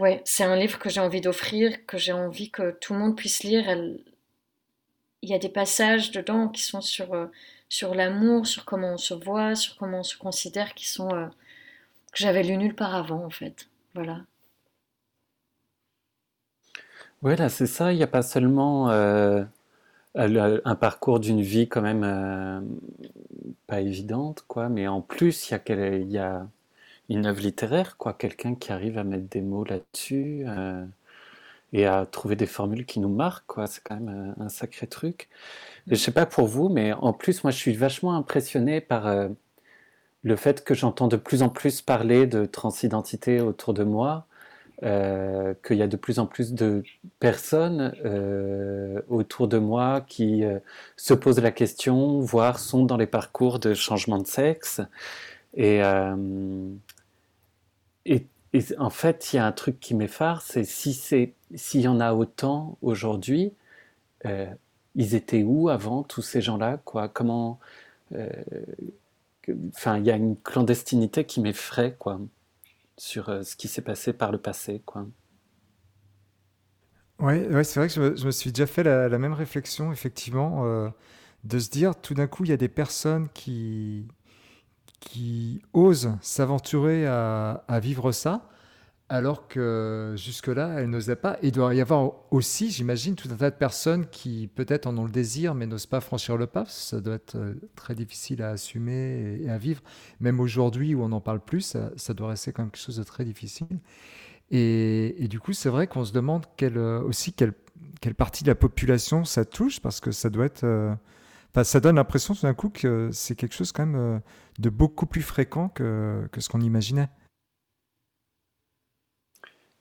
Ouais, 0.01 0.21
c'est 0.25 0.43
un 0.43 0.55
livre 0.55 0.79
que 0.79 0.89
j'ai 0.89 0.99
envie 0.99 1.21
d'offrir, 1.21 1.85
que 1.85 1.97
j'ai 1.97 2.11
envie 2.11 2.49
que 2.49 2.71
tout 2.81 2.93
le 2.93 2.99
monde 2.99 3.15
puisse 3.15 3.43
lire. 3.43 3.69
Il 5.21 5.29
y 5.29 5.33
a 5.33 5.39
des 5.39 5.49
passages 5.49 6.11
dedans 6.11 6.47
qui 6.49 6.63
sont 6.63 6.81
sur, 6.81 7.13
euh, 7.13 7.27
sur 7.69 7.93
l'amour, 7.93 8.47
sur 8.47 8.65
comment 8.65 8.93
on 8.93 8.97
se 8.97 9.13
voit, 9.13 9.55
sur 9.55 9.77
comment 9.77 9.99
on 9.99 10.03
se 10.03 10.17
considère, 10.17 10.73
qui 10.73 10.89
sont 10.89 11.09
que 12.11 12.17
j'avais 12.17 12.43
lu 12.43 12.57
nulle 12.57 12.75
part 12.75 12.95
avant 12.95 13.23
en 13.23 13.29
fait. 13.29 13.69
Voilà. 13.93 14.21
Oui, 17.21 17.35
là, 17.35 17.49
c'est 17.49 17.67
ça. 17.67 17.93
Il 17.93 17.97
n'y 17.97 18.03
a 18.03 18.07
pas 18.07 18.23
seulement 18.23 18.89
euh, 18.89 19.43
un 20.15 20.75
parcours 20.75 21.19
d'une 21.19 21.41
vie 21.41 21.67
quand 21.67 21.81
même 21.81 22.03
euh, 22.03 22.61
pas 23.67 23.81
évidente, 23.81 24.43
quoi, 24.47 24.69
mais 24.69 24.87
en 24.87 25.01
plus, 25.01 25.49
il 25.49 25.53
y 25.53 25.71
a, 25.71 25.97
y 25.97 26.17
a 26.17 26.47
une 27.11 27.25
œuvre 27.25 27.41
littéraire, 27.41 27.97
quoi, 27.97 28.13
quelqu'un 28.13 28.55
qui 28.55 28.71
arrive 28.71 28.97
à 28.97 29.03
mettre 29.03 29.27
des 29.29 29.41
mots 29.41 29.63
là-dessus 29.63 30.43
euh, 30.47 30.85
et 31.73 31.85
à 31.85 32.05
trouver 32.05 32.35
des 32.35 32.45
formules 32.45 32.85
qui 32.85 32.99
nous 32.99 33.09
marquent, 33.09 33.47
quoi. 33.47 33.67
C'est 33.67 33.81
quand 33.83 33.99
même 33.99 34.35
un, 34.39 34.49
sacré 34.49 34.87
truc. 34.87 35.29
Et 35.89 35.95
je 35.95 36.01
sais 36.01 36.11
pas 36.11 36.25
pour 36.25 36.47
vous, 36.47 36.69
mais 36.69 36.93
en 36.93 37.13
plus, 37.13 37.43
moi, 37.43 37.51
je 37.51 37.57
suis 37.57 37.73
vachement 37.73 38.15
impressionné 38.15 38.81
par 38.81 39.29
le 40.23 40.35
fait 40.35 40.63
que 40.63 40.73
j'entends 40.73 41.07
de 41.07 41.17
plus 41.17 41.43
en 41.43 41.49
plus 41.49 41.81
parler 41.81 42.27
de 42.27 42.45
transidentité 42.45 43.41
autour 43.41 43.73
de 43.73 43.83
moi. 43.83 44.27
Euh, 44.83 45.53
qu'il 45.63 45.77
y 45.77 45.83
a 45.83 45.87
de 45.87 45.95
plus 45.95 46.17
en 46.17 46.25
plus 46.25 46.53
de 46.53 46.81
personnes 47.19 47.93
euh, 48.03 48.99
autour 49.09 49.47
de 49.47 49.59
moi 49.59 50.01
qui 50.07 50.43
euh, 50.43 50.57
se 50.97 51.13
posent 51.13 51.39
la 51.39 51.51
question, 51.51 52.19
voire 52.19 52.57
sont 52.57 52.83
dans 52.83 52.97
les 52.97 53.05
parcours 53.05 53.59
de 53.59 53.75
changement 53.75 54.17
de 54.17 54.25
sexe. 54.25 54.81
Et, 55.55 55.81
et, 58.05 58.27
en 58.77 58.89
fait, 58.89 59.31
il 59.31 59.37
y 59.37 59.39
a 59.39 59.45
un 59.45 59.51
truc 59.51 59.79
qui 59.79 59.95
m'effare, 59.95 60.41
c'est 60.41 60.63
si 60.63 60.93
c'est 60.93 61.33
s'il 61.55 61.81
y 61.81 61.87
en 61.87 61.99
a 61.99 62.13
autant 62.13 62.77
aujourd'hui, 62.81 63.53
euh, 64.25 64.47
ils 64.95 65.15
étaient 65.15 65.43
où 65.43 65.69
avant 65.69 66.03
tous 66.03 66.21
ces 66.21 66.41
gens-là 66.41 66.81
Comment 67.13 67.59
euh, 68.13 68.29
Enfin, 69.75 69.97
il 69.97 70.05
y 70.05 70.11
a 70.11 70.15
une 70.15 70.37
clandestinité 70.37 71.25
qui 71.25 71.41
m'effraie 71.41 71.95
quoi 71.97 72.19
sur 72.97 73.29
euh, 73.29 73.41
ce 73.41 73.55
qui 73.55 73.67
s'est 73.67 73.81
passé 73.81 74.13
par 74.13 74.31
le 74.31 74.37
passé 74.37 74.81
quoi. 74.85 75.07
Ouais, 77.19 77.47
ouais 77.47 77.63
c'est 77.63 77.79
vrai 77.79 77.87
que 77.87 78.15
je 78.15 78.25
me, 78.25 78.31
suis 78.31 78.51
déjà 78.51 78.67
fait 78.67 78.83
la, 78.83 79.09
même 79.17 79.33
réflexion 79.33 79.91
effectivement 79.91 80.91
de 81.43 81.59
se 81.59 81.69
dire 81.69 81.95
tout 81.95 82.13
d'un 82.13 82.27
coup 82.27 82.43
il 82.45 82.49
y 82.49 82.53
a 82.53 82.57
des 82.57 82.67
personnes 82.67 83.29
qui 83.33 84.07
qui 85.01 85.61
osent 85.73 86.11
s'aventurer 86.21 87.05
à, 87.05 87.79
vivre 87.81 88.13
ça, 88.13 88.47
alors 89.09 89.49
que 89.49 90.13
jusque-là, 90.15 90.79
elles 90.79 90.89
n'osaient 90.89 91.17
pas. 91.17 91.37
il 91.43 91.51
doit 91.51 91.75
y 91.75 91.81
avoir 91.81 92.13
aussi, 92.31 92.71
j'imagine, 92.71 93.15
tout 93.15 93.27
un 93.29 93.35
tas 93.35 93.49
de 93.49 93.55
personnes 93.55 94.07
qui 94.07 94.47
peut-être 94.55 94.87
en 94.87 94.97
ont 94.97 95.03
le 95.03 95.11
désir, 95.11 95.53
mais 95.53 95.65
n'osent 95.65 95.87
pas 95.87 95.99
franchir 95.99 96.37
le 96.37 96.47
pas. 96.47 96.63
Ça 96.67 97.01
doit 97.01 97.15
être 97.15 97.35
euh, 97.35 97.55
très 97.75 97.93
difficile 97.93 98.41
à 98.41 98.51
assumer 98.51 99.39
et 99.41 99.49
à 99.49 99.57
vivre. 99.57 99.81
Même 100.21 100.39
aujourd'hui 100.39 100.95
où 100.95 101.03
on 101.03 101.09
n'en 101.09 101.19
parle 101.19 101.41
plus, 101.41 101.75
ça, 101.97 102.13
doit 102.13 102.29
rester 102.29 102.53
quand 102.53 102.63
quelque 102.63 102.77
chose 102.77 102.97
de 102.97 103.03
très 103.03 103.25
difficile. 103.25 103.67
Et, 104.51 105.27
du 105.29 105.39
coup, 105.39 105.53
c'est 105.53 105.69
vrai 105.69 105.87
qu'on 105.87 106.05
se 106.05 106.13
demande 106.13 106.45
quelle, 106.57 106.77
aussi 106.77 107.33
quelle, 107.33 107.53
quelle, 108.01 108.15
partie 108.15 108.43
de 108.43 108.49
la 108.49 108.55
population 108.55 109.25
ça 109.25 109.45
touche, 109.45 109.81
parce 109.81 109.99
que 109.99 110.11
ça 110.11 110.29
doit 110.29 110.45
être... 110.45 110.63
Euh, 110.63 110.93
ça 111.63 111.79
donne 111.79 111.97
l'impression 111.97 112.33
tout 112.33 112.43
d'un 112.43 112.53
coup 112.53 112.69
que 112.69 113.09
c'est 113.11 113.35
quelque 113.35 113.53
chose 113.53 113.71
quand 113.71 113.85
même 113.85 113.95
euh, 113.99 114.19
de 114.59 114.69
beaucoup 114.69 115.05
plus 115.05 115.21
fréquent 115.21 115.69
que, 115.69 116.27
que 116.31 116.39
ce 116.41 116.49
qu'on 116.49 116.61
imaginait. 116.61 117.09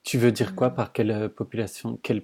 Tu 0.03 0.19
veux 0.19 0.33
dire 0.33 0.55
quoi? 0.55 0.71
Par 0.71 0.93
quelle 0.93 1.11
euh, 1.11 1.29
population, 1.29 1.99
quelle 2.03 2.23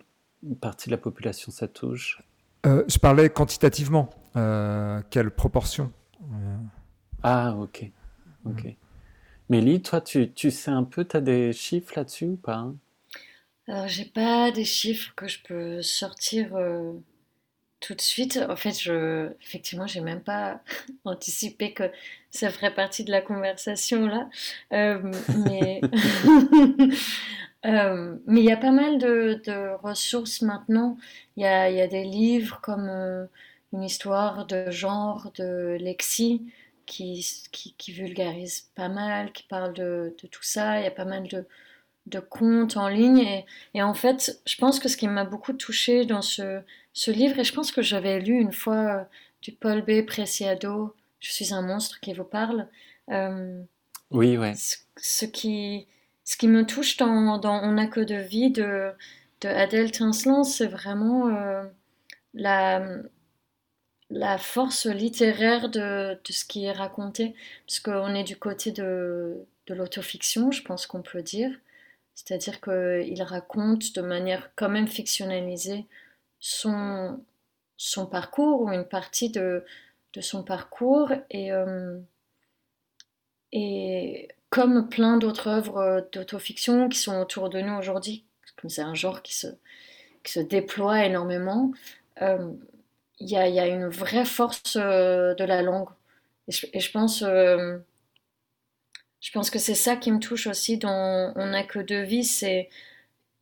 partie 0.60 0.88
de 0.88 0.92
la 0.92 0.98
population 0.98 1.52
ça 1.52 1.68
touche? 1.68 2.22
Euh, 2.66 2.84
Je 2.88 2.98
parlais 2.98 3.30
quantitativement. 3.30 4.10
quelle 4.34 5.30
proportion 5.30 5.92
Ah, 7.22 7.54
ok. 7.56 7.90
ok. 8.44 8.76
Mélie, 9.48 9.80
toi, 9.80 10.00
tu, 10.00 10.32
tu, 10.32 10.50
sais 10.50 10.72
un 10.72 10.82
peu, 10.82 11.04
tu 11.04 11.16
as 11.16 11.20
des 11.20 11.52
chiffres 11.52 11.92
là-dessus 11.94 12.24
ou 12.26 12.36
pas? 12.36 12.72
Alors, 13.68 13.86
j'ai 13.86 14.04
pas 14.04 14.50
des 14.50 14.64
chiffres 14.64 15.12
que 15.14 15.28
je 15.28 15.38
peux 15.46 15.82
sortir 15.82 16.56
tout 17.80 17.94
de 17.94 18.00
suite. 18.00 18.38
En 18.48 18.56
fait, 18.56 18.72
je, 18.72 19.32
effectivement, 19.42 19.86
j'ai 19.86 20.00
même 20.00 20.22
pas 20.22 20.60
anticipé 21.04 21.72
que 21.72 21.84
ça 22.30 22.50
ferait 22.50 22.74
partie 22.74 23.04
de 23.04 23.10
la 23.10 23.22
conversation 23.22 24.06
là. 24.06 24.28
Euh, 24.72 25.12
mais 25.46 25.80
euh, 27.66 28.16
mais 28.26 28.40
il 28.40 28.46
y 28.46 28.52
a 28.52 28.56
pas 28.56 28.72
mal 28.72 28.98
de, 28.98 29.74
ressources 29.82 30.42
maintenant. 30.42 30.96
Il 31.36 31.42
y 31.42 31.46
a, 31.46 31.70
y 31.70 31.80
a, 31.80 31.86
des 31.86 32.04
livres 32.04 32.60
comme 32.62 32.88
euh, 32.88 33.26
une 33.72 33.82
histoire 33.82 34.46
de 34.46 34.70
genre 34.70 35.32
de 35.36 35.76
Lexi 35.80 36.42
qui, 36.86 37.26
qui, 37.52 37.74
qui, 37.76 37.92
vulgarise 37.92 38.70
pas 38.74 38.88
mal, 38.88 39.32
qui 39.32 39.42
parle 39.44 39.72
de, 39.74 40.14
de 40.22 40.28
tout 40.28 40.42
ça. 40.42 40.80
Il 40.80 40.84
y 40.84 40.86
a 40.86 40.92
pas 40.92 41.04
mal 41.04 41.26
de, 41.28 41.46
de 42.06 42.20
contes 42.20 42.76
en 42.76 42.88
ligne. 42.88 43.18
Et, 43.18 43.46
et, 43.74 43.82
en 43.82 43.94
fait, 43.94 44.40
je 44.46 44.56
pense 44.56 44.78
que 44.78 44.88
ce 44.88 44.96
qui 44.96 45.08
m'a 45.08 45.24
beaucoup 45.24 45.52
touchée 45.52 46.06
dans 46.06 46.22
ce 46.22 46.62
ce 46.96 47.10
livre, 47.10 47.38
et 47.38 47.44
je 47.44 47.52
pense 47.52 47.72
que 47.72 47.82
j'avais 47.82 48.20
lu 48.20 48.40
une 48.40 48.52
fois 48.52 48.74
euh, 48.74 49.04
du 49.42 49.52
Paul 49.52 49.82
B. 49.82 50.04
Preciado, 50.06 50.96
Je 51.20 51.30
suis 51.30 51.52
un 51.52 51.60
monstre 51.60 52.00
qui 52.00 52.14
vous 52.14 52.24
parle. 52.24 52.68
Euh, 53.10 53.62
oui, 54.10 54.38
ouais. 54.38 54.54
Ce, 54.96 55.26
qui, 55.26 55.86
ce 56.24 56.38
qui 56.38 56.48
me 56.48 56.64
touche 56.64 56.96
dans, 56.96 57.36
dans 57.36 57.62
On 57.62 57.72
n'a 57.72 57.86
que 57.86 58.00
de 58.00 58.14
vie 58.14 58.50
de, 58.50 58.92
de 59.42 59.48
Adèle 59.48 59.92
Tincelan, 59.92 60.42
c'est 60.42 60.68
vraiment 60.68 61.28
euh, 61.28 61.64
la, 62.32 62.82
la 64.08 64.38
force 64.38 64.86
littéraire 64.86 65.68
de, 65.68 66.14
de, 66.14 66.32
ce 66.32 66.46
qui 66.46 66.64
est 66.64 66.72
raconté, 66.72 67.34
parce 67.66 67.78
qu'on 67.78 68.14
est 68.14 68.24
du 68.24 68.36
côté 68.36 68.72
de, 68.72 69.44
de 69.66 69.74
l'autofiction, 69.74 70.50
je 70.50 70.62
pense 70.62 70.86
qu'on 70.86 71.02
peut 71.02 71.22
dire. 71.22 71.50
C'est-à-dire 72.16 72.60
qu'il 72.62 73.22
raconte 73.22 73.94
de 73.94 74.00
manière 74.00 74.50
quand 74.56 74.70
même 74.70 74.88
fictionnalisée 74.88 75.84
son, 76.40 77.22
son 77.76 78.06
parcours 78.06 78.62
ou 78.62 78.72
une 78.72 78.86
partie 78.86 79.28
de, 79.28 79.64
de 80.14 80.20
son 80.22 80.42
parcours. 80.42 81.12
Et, 81.30 81.52
euh, 81.52 81.98
et 83.52 84.28
comme 84.48 84.88
plein 84.88 85.18
d'autres 85.18 85.48
œuvres 85.48 86.08
d'autofiction 86.10 86.88
qui 86.88 86.98
sont 86.98 87.20
autour 87.20 87.50
de 87.50 87.60
nous 87.60 87.74
aujourd'hui, 87.74 88.24
comme 88.56 88.70
c'est 88.70 88.82
un 88.82 88.94
genre 88.94 89.20
qui 89.20 89.36
se, 89.36 89.48
qui 90.24 90.32
se 90.32 90.40
déploie 90.40 91.04
énormément, 91.04 91.72
euh, 92.22 92.50
il 93.18 93.28
y, 93.28 93.36
a, 93.36 93.46
y, 93.46 93.60
a, 93.60 93.66
une 93.66 93.88
vraie 93.88 94.24
force 94.24 94.76
euh, 94.76 95.34
de 95.34 95.44
la 95.44 95.60
langue. 95.60 95.88
Et 96.48 96.80
je, 96.80 96.90
pense, 96.92 97.22
je 99.20 99.30
pense 99.32 99.50
que 99.50 99.58
c'est 99.58 99.74
ça 99.74 99.96
qui 99.96 100.12
me 100.12 100.18
touche 100.18 100.46
aussi 100.46 100.78
dans 100.78 101.32
On 101.36 101.46
n'a 101.46 101.64
que 101.64 101.78
deux 101.78 102.02
vies, 102.02 102.24
c'est 102.24 102.68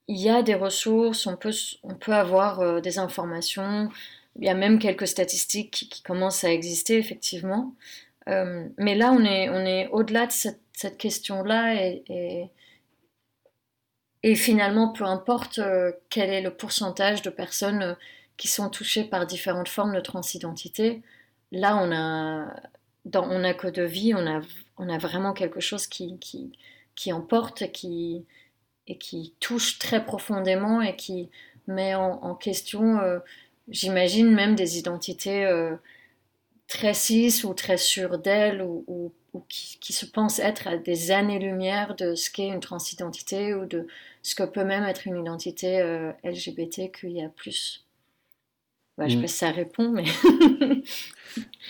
il 0.09 0.21
y 0.21 0.29
a 0.29 0.43
des 0.43 0.55
ressources, 0.55 1.27
on 1.27 1.37
peut, 1.37 1.53
avoir 2.13 2.61
euh, 2.61 2.81
des 2.81 2.99
informations, 2.99 3.89
il 4.37 4.45
y 4.45 4.49
a 4.49 4.55
même 4.55 4.79
quelques 4.79 5.09
statistiques 5.09 5.89
qui, 5.91 6.03
commencent 6.03 6.45
à 6.45 6.53
exister 6.53 6.99
effectivement. 6.99 7.75
Euh, 8.29 8.69
mais 8.79 8.95
là, 8.95 9.13
on 9.13 9.25
est, 9.25 9.89
au-delà 9.89 10.27
de 10.27 10.33
cette, 10.33 10.61
question-là 10.99 11.75
et, 11.75 12.51
et, 14.23 14.35
finalement, 14.35 14.93
peu 14.93 15.05
importe 15.05 15.59
euh, 15.59 15.93
quel 16.11 16.31
est 16.31 16.43
le 16.43 16.51
pourcentage 16.55 17.23
de 17.23 17.31
personnes 17.31 17.97
qui 18.37 18.49
sont 18.49 18.69
touchées 18.71 19.05
par 19.05 19.27
différentes 19.27 19.69
formes 19.69 19.95
de 19.95 20.01
transidentité, 20.01 21.03
là, 21.53 21.77
on 21.77 21.93
a, 21.93 22.55
dans 23.05 23.29
On 23.31 23.45
a 23.45 23.55
que 23.55 23.69
de 23.69 23.83
vie, 23.83 24.15
on 24.15 24.27
a, 24.27 24.99
vraiment 24.99 25.33
quelque 25.33 25.61
chose 25.61 25.87
qui, 25.87 26.19
emporte, 27.13 27.71
qui, 27.73 28.25
et 28.87 28.99
qui 28.99 29.35
touche 29.41 29.79
très 29.79 30.05
profondément 30.05 30.81
et 30.81 30.97
qui 30.97 31.31
met 31.67 31.95
en, 31.95 32.35
question, 32.35 32.99
euh, 32.99 33.19
j'imagine, 33.69 34.31
même 34.31 34.55
des 34.55 34.79
identités 34.79 35.45
euh, 35.47 35.77
très 36.67 36.95
cis 36.95 37.45
ou 37.45 37.55
très 37.55 37.77
sûres 37.77 38.19
d'elles 38.19 38.63
ou, 38.63 38.85
ou, 39.33 39.41
qui, 39.49 39.93
se 39.93 40.07
pensent 40.07 40.39
être 40.39 40.69
à 40.69 40.77
des 40.77 41.11
années-lumière 41.11 41.97
de 41.97 42.15
ce 42.15 42.31
qu'est 42.31 42.49
une 42.49 42.61
transidentité 42.61 43.55
ou 43.55 43.67
de 43.67 43.87
ce 44.23 44.35
que 44.35 44.45
peut 44.45 44.65
même 44.65 44.85
être 44.85 45.07
une 45.07 45.19
identité 45.19 45.81
euh, 45.81 46.13
LGBTQIA+. 46.23 47.31
Bah, 48.97 49.09
Je 49.09 49.13
sais 49.13 49.19
mm. 49.19 49.23
pas 49.23 49.29
si 49.29 49.37
ça 49.37 49.51
répond, 49.51 49.91
mais... 49.91 50.05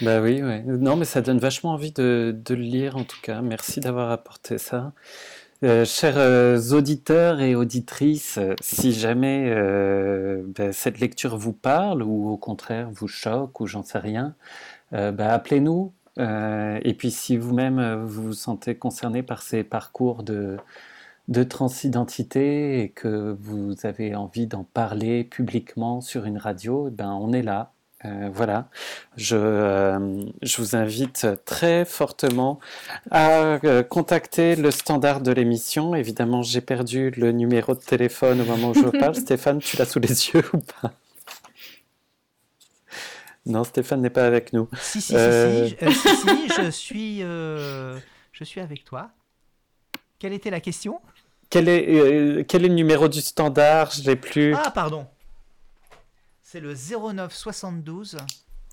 bah 0.03 0.21
oui, 0.21 0.43
ouais. 0.43 0.63
Non, 0.67 0.97
mais 0.97 1.05
ça 1.05 1.23
donne 1.23 1.39
vachement 1.39 1.73
envie 1.73 1.93
de, 1.93 2.37
de 2.45 2.55
le 2.55 2.63
lire 2.63 2.97
en 2.97 3.05
tout 3.05 3.21
cas. 3.23 3.41
Merci 3.41 3.81
d'avoir 3.81 4.11
apporté 4.11 4.59
ça. 4.59 4.93
Euh, 5.65 5.87
chers 5.87 6.19
euh, 6.19 6.59
auditeurs 6.73 7.41
et 7.41 7.55
auditrices, 7.55 8.39
si 8.61 8.93
jamais 8.93 9.47
euh, 9.49 10.43
ben, 10.47 10.73
cette 10.73 11.01
lecture 11.01 11.39
vous 11.39 11.55
parle 11.55 12.03
ou 12.03 12.29
au 12.29 12.37
contraire 12.37 12.91
vous 12.93 13.09
choque 13.09 13.61
ou 13.61 13.67
j'en 13.67 13.83
sais 13.83 13.99
rien, 13.99 14.35
ben, 14.93 15.19
appelez-nous. 15.19 15.93
et 16.19 16.95
puis 16.97 17.11
si 17.11 17.37
vous-même 17.37 18.05
vous 18.05 18.25
vous 18.25 18.33
sentez 18.35 18.77
concerné 18.77 19.23
par 19.23 19.43
ces 19.43 19.65
parcours 19.65 20.23
de, 20.23 20.59
de 21.29 21.43
transidentité 21.43 22.83
et 22.83 22.89
que 22.91 23.37
vous 23.41 23.75
avez 23.85 24.15
envie 24.15 24.47
d'en 24.47 24.65
parler 24.65 25.25
publiquement 25.25 26.01
sur 26.01 26.27
une 26.27 26.39
radio, 26.39 26.91
ben, 26.91 27.13
on 27.13 27.33
est 27.33 27.43
là. 27.43 27.73
Euh, 28.05 28.29
voilà, 28.31 28.69
je, 29.17 29.35
euh, 29.35 30.27
je, 30.43 30.59
vous 30.59 30.77
invite 30.77 31.27
très 31.47 31.87
fortement 31.87 32.61
à 33.11 33.59
euh, 33.65 33.83
contacter 33.83 34.57
le 34.57 34.71
standard 34.71 35.23
de 35.23 35.33
l'émission. 35.33 35.95
Évidemment, 35.95 36.43
j'ai 36.43 36.61
perdu 36.61 37.11
le 37.13 37.33
numéro 37.33 37.75
de 37.75 37.81
téléphone 37.81 38.43
au 38.43 38.45
moment 38.45 38.71
où 38.71 38.75
je 38.75 38.99
parle. 38.99 39.15
Stéphane, 39.15 39.59
tu 39.61 39.79
l'as 39.79 39.87
sous 39.87 40.01
les 40.01 40.29
yeux 40.29 40.45
ou 40.53 40.59
pas? 40.59 40.93
Non, 43.47 43.65
Stéphane 43.65 44.03
n'est 44.03 44.11
pas 44.11 44.27
avec 44.27 44.53
nous. 44.53 44.69
Si, 44.79 45.01
si, 45.01 45.15
si, 45.15 45.77
si, 45.79 46.17
si, 46.17 46.49
je, 46.59 46.71
suis, 46.71 47.21
je 47.21 48.45
suis 48.45 48.61
avec 48.61 48.85
toi. 48.85 49.13
Quelle 50.19 50.35
était 50.35 50.51
la 50.51 50.61
question? 50.61 51.01
Quel 51.51 51.69
est, 51.69 52.47
quel 52.49 52.65
est 52.65 52.69
le 52.69 52.75
numéro 52.75 53.09
du 53.09 53.21
standard? 53.21 53.91
Je 53.91 54.03
l'ai 54.05 54.17
plus. 54.17 54.55
Ah, 54.55 54.71
pardon. 54.71 55.07
C'est 56.43 56.61
le 56.61 56.75
09 56.75 57.35
72 57.35 58.19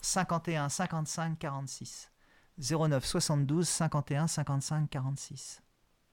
51 0.01 0.69
55 0.69 1.39
46. 1.39 2.11
09 2.59 3.05
72 3.05 3.67
51 3.67 4.27
55 4.27 4.89
46. 4.89 5.61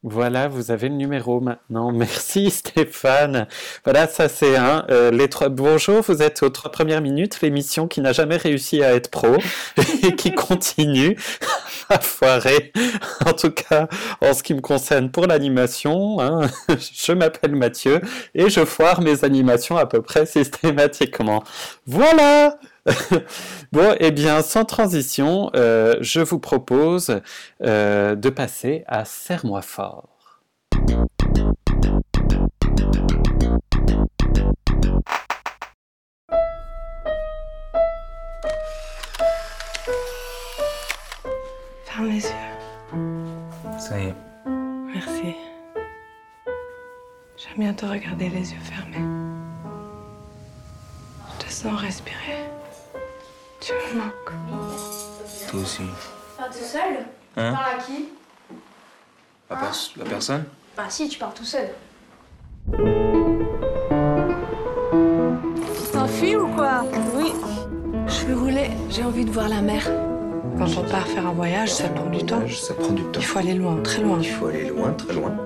Voilà, 0.05 0.47
vous 0.47 0.71
avez 0.71 0.89
le 0.89 0.95
numéro 0.95 1.41
maintenant. 1.41 1.91
Merci 1.93 2.51
Stéphane. 2.51 3.49
Voilà, 3.83 4.07
ça 4.07 4.29
c'est 4.29 4.57
un. 4.57 4.87
Euh, 4.91 5.11
les 5.11 5.29
trois... 5.29 5.49
Bonjour, 5.49 6.03
vous 6.03 6.23
êtes 6.23 6.41
aux 6.45 6.51
trois 6.51 6.71
premières 6.71 7.01
minutes, 7.01 7.41
l'émission 7.41 7.89
qui 7.89 8.01
n'a 8.01 8.13
jamais 8.13 8.37
réussi 8.37 8.81
à 8.85 8.95
être 8.95 9.11
pro 9.11 9.35
et 10.05 10.15
qui 10.15 10.33
continue 10.33 11.19
à 11.89 11.99
foirer. 11.99 12.73
En 13.27 13.33
tout 13.33 13.51
cas, 13.51 13.89
en 14.21 14.35
ce 14.35 14.45
qui 14.45 14.55
me 14.55 14.61
concerne 14.61 15.11
pour 15.11 15.27
l'animation, 15.27 16.21
hein, 16.21 16.49
je 16.69 17.13
m'appelle 17.13 17.57
Mathieu 17.57 18.01
et 18.37 18.51
je 18.51 18.65
foire 18.65 19.01
mes 19.01 19.25
animations 19.25 19.79
à 19.79 19.87
peu 19.87 20.01
près 20.01 20.27
systématiquement. 20.27 21.43
Voilà 21.87 22.57
bon, 23.73 23.95
eh 24.01 24.11
bien, 24.11 24.43
sans 24.43 24.65
transition, 24.65 25.51
euh, 25.55 25.97
je 26.01 26.21
vous 26.21 26.39
propose 26.39 27.21
euh, 27.63 28.15
de 28.15 28.31
passer 28.31 28.85
à 28.87 29.05
Serre-moi 29.05 29.63
fort. 29.63 30.41
Ferme 41.85 42.09
les 42.09 42.23
yeux. 42.23 43.79
Ça 43.79 43.99
y 43.99 44.07
est. 44.07 44.15
Merci. 44.95 45.35
J'aime 47.37 47.59
bien 47.59 47.75
te 47.75 47.87
regarder 47.87 48.29
les 48.29 48.53
yeux 48.53 48.61
fermés. 48.61 48.97
Je 51.33 51.47
te 51.47 51.51
sens 51.53 51.81
respirer. 51.81 52.49
Tu 53.69 53.75
me 53.75 54.01
manques. 54.01 54.33
Toi 55.51 55.61
aussi. 55.61 55.83
Pars 56.39 56.47
tout 56.49 56.55
seul 56.65 57.05
Hein 57.37 57.53
Parle 57.53 57.79
à 57.79 57.83
qui 57.83 58.09
La, 59.51 59.57
pers- 59.57 59.91
la 59.99 60.05
personne 60.07 60.45
Bah 60.75 60.85
si, 60.89 61.07
tu 61.07 61.19
pars 61.19 61.35
tout 61.35 61.45
seul. 61.45 61.69
T'enfuis 65.93 66.35
ou 66.37 66.49
quoi? 66.49 66.83
Oui. 67.15 67.35
Je 68.07 68.25
vais 68.27 68.33
rouler. 68.33 68.71
J'ai 68.89 69.05
envie 69.05 69.27
de 69.27 69.31
voir 69.31 69.51
la 69.51 69.61
mer. 69.61 69.83
Quand 70.57 70.69
on 70.79 70.85
part 70.91 71.07
faire 71.07 71.27
un 71.27 71.33
voyage, 71.33 71.71
ça 71.71 71.89
prend 71.91 72.07
du 72.09 72.25
temps. 72.25 72.41
Ça 72.49 72.73
prend 72.73 72.93
du 72.93 73.03
temps. 73.03 73.21
Il 73.21 73.27
faut 73.27 73.39
aller 73.39 73.53
loin, 73.55 73.77
très 73.83 74.01
loin. 74.01 74.17
Il 74.19 74.31
faut 74.31 74.47
aller 74.47 74.71
loin, 74.71 74.93
très 74.95 75.13
loin. 75.13 75.37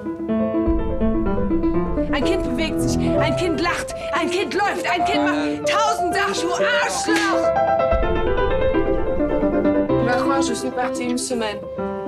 Ein 2.14 2.22
Kind 2.24 2.44
bewegt 2.44 2.80
sich, 2.80 2.98
ein 2.98 3.34
Kind 3.36 3.60
lacht, 3.60 3.94
ein 4.12 4.30
Kind 4.30 4.54
läuft, 4.54 4.86
ein 4.86 5.04
Kind 5.06 5.24
macht 5.24 5.72
tausend 5.72 6.14
Sachen, 6.14 6.48
du 6.48 6.52
Arschloch 6.84 7.48
Tu 7.90 7.91
je 10.42 10.54
suis 10.54 10.70
partie 10.70 11.04
une 11.04 11.18
semaine, 11.18 11.58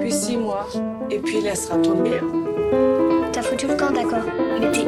puis 0.01 0.11
six 0.11 0.37
mois, 0.37 0.67
et 1.11 1.19
puis 1.19 1.41
laissera 1.41 1.79
tomber. 1.79 2.21
T'as 3.33 3.43
foutu 3.43 3.69
le 3.69 3.77
camp, 3.77 3.93
d'accord. 3.93 4.25
Mais 4.61 4.71
t'es... 4.73 4.85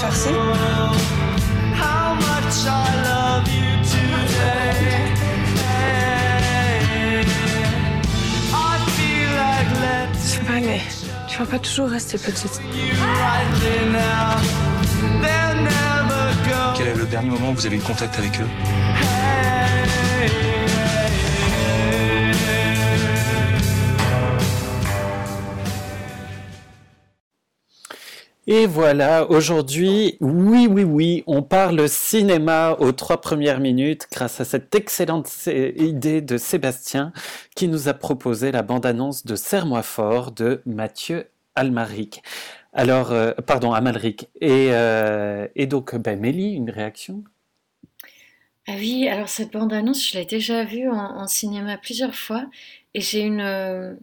Farcie 0.00 0.28
C'est 10.18 10.44
pas 10.44 10.60
mais 10.60 10.80
tu 11.28 11.38
vas 11.38 11.46
pas 11.46 11.58
toujours 11.58 11.88
rester 11.88 12.18
petite. 12.18 12.60
Quel 16.76 16.88
est 16.88 16.94
le 16.94 17.06
dernier 17.06 17.30
moment 17.30 17.50
où 17.50 17.54
vous 17.54 17.66
avez 17.66 17.76
eu 17.76 17.80
contact 17.80 18.18
avec 18.18 18.40
eux? 18.40 20.55
Et 28.48 28.66
voilà, 28.66 29.28
aujourd'hui, 29.28 30.16
oui, 30.20 30.68
oui, 30.70 30.84
oui, 30.84 31.24
on 31.26 31.42
parle 31.42 31.88
cinéma 31.88 32.76
aux 32.78 32.92
trois 32.92 33.20
premières 33.20 33.58
minutes 33.58 34.06
grâce 34.12 34.40
à 34.40 34.44
cette 34.44 34.72
excellente 34.72 35.28
idée 35.48 36.20
de 36.20 36.38
Sébastien 36.38 37.12
qui 37.56 37.66
nous 37.66 37.88
a 37.88 37.94
proposé 37.94 38.52
la 38.52 38.62
bande-annonce 38.62 39.26
de 39.26 39.34
Serre-moi 39.34 39.82
fort 39.82 40.30
de 40.30 40.62
Mathieu 40.64 41.26
Almaric. 41.56 42.22
Alors, 42.72 43.10
euh, 43.10 43.32
pardon, 43.32 43.72
Amalric. 43.72 44.28
Et, 44.40 44.68
euh, 44.70 45.48
et 45.56 45.66
donc, 45.66 45.96
ben, 45.96 46.20
Mélie, 46.20 46.52
une 46.52 46.70
réaction? 46.70 47.24
Ah 48.68 48.74
oui, 48.76 49.08
alors 49.08 49.28
cette 49.28 49.52
bande-annonce, 49.52 50.08
je 50.08 50.18
l'ai 50.18 50.24
déjà 50.24 50.62
vue 50.62 50.88
en, 50.88 50.94
en 50.94 51.26
cinéma 51.26 51.78
plusieurs 51.78 52.14
fois 52.14 52.44
et 52.94 53.00
j'ai 53.00 53.22
une, 53.22 53.40
euh, 53.40 53.94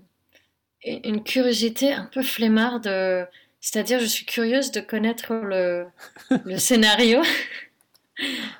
une 0.85 1.23
curiosité 1.23 1.93
un 1.93 2.09
peu 2.11 2.21
flemmarde. 2.23 2.89
C'est-à-dire, 3.63 3.99
je 4.01 4.05
suis 4.05 4.25
curieuse 4.25 4.71
de 4.71 4.81
connaître 4.81 5.33
le, 5.33 5.87
le 6.45 6.57
scénario. 6.57 7.21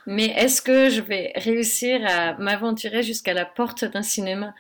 Mais 0.06 0.26
est-ce 0.28 0.62
que 0.62 0.90
je 0.90 1.02
vais 1.02 1.34
réussir 1.36 2.02
à 2.06 2.34
m'aventurer 2.38 3.04
jusqu'à 3.04 3.34
la 3.34 3.46
porte 3.46 3.86
d'un 3.86 4.02
cinéma 4.02 4.54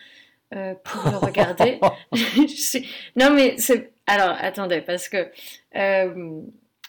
euh, 0.55 0.75
pour 0.83 1.09
le 1.11 1.17
regarder? 1.17 1.79
Suis- 2.47 2.87
Non, 3.15 3.31
mais 3.33 3.57
c'est... 3.57 3.91
Alors, 4.07 4.35
attendez, 4.39 4.81
parce 4.81 5.09
que 5.09 5.31
euh, 5.75 6.41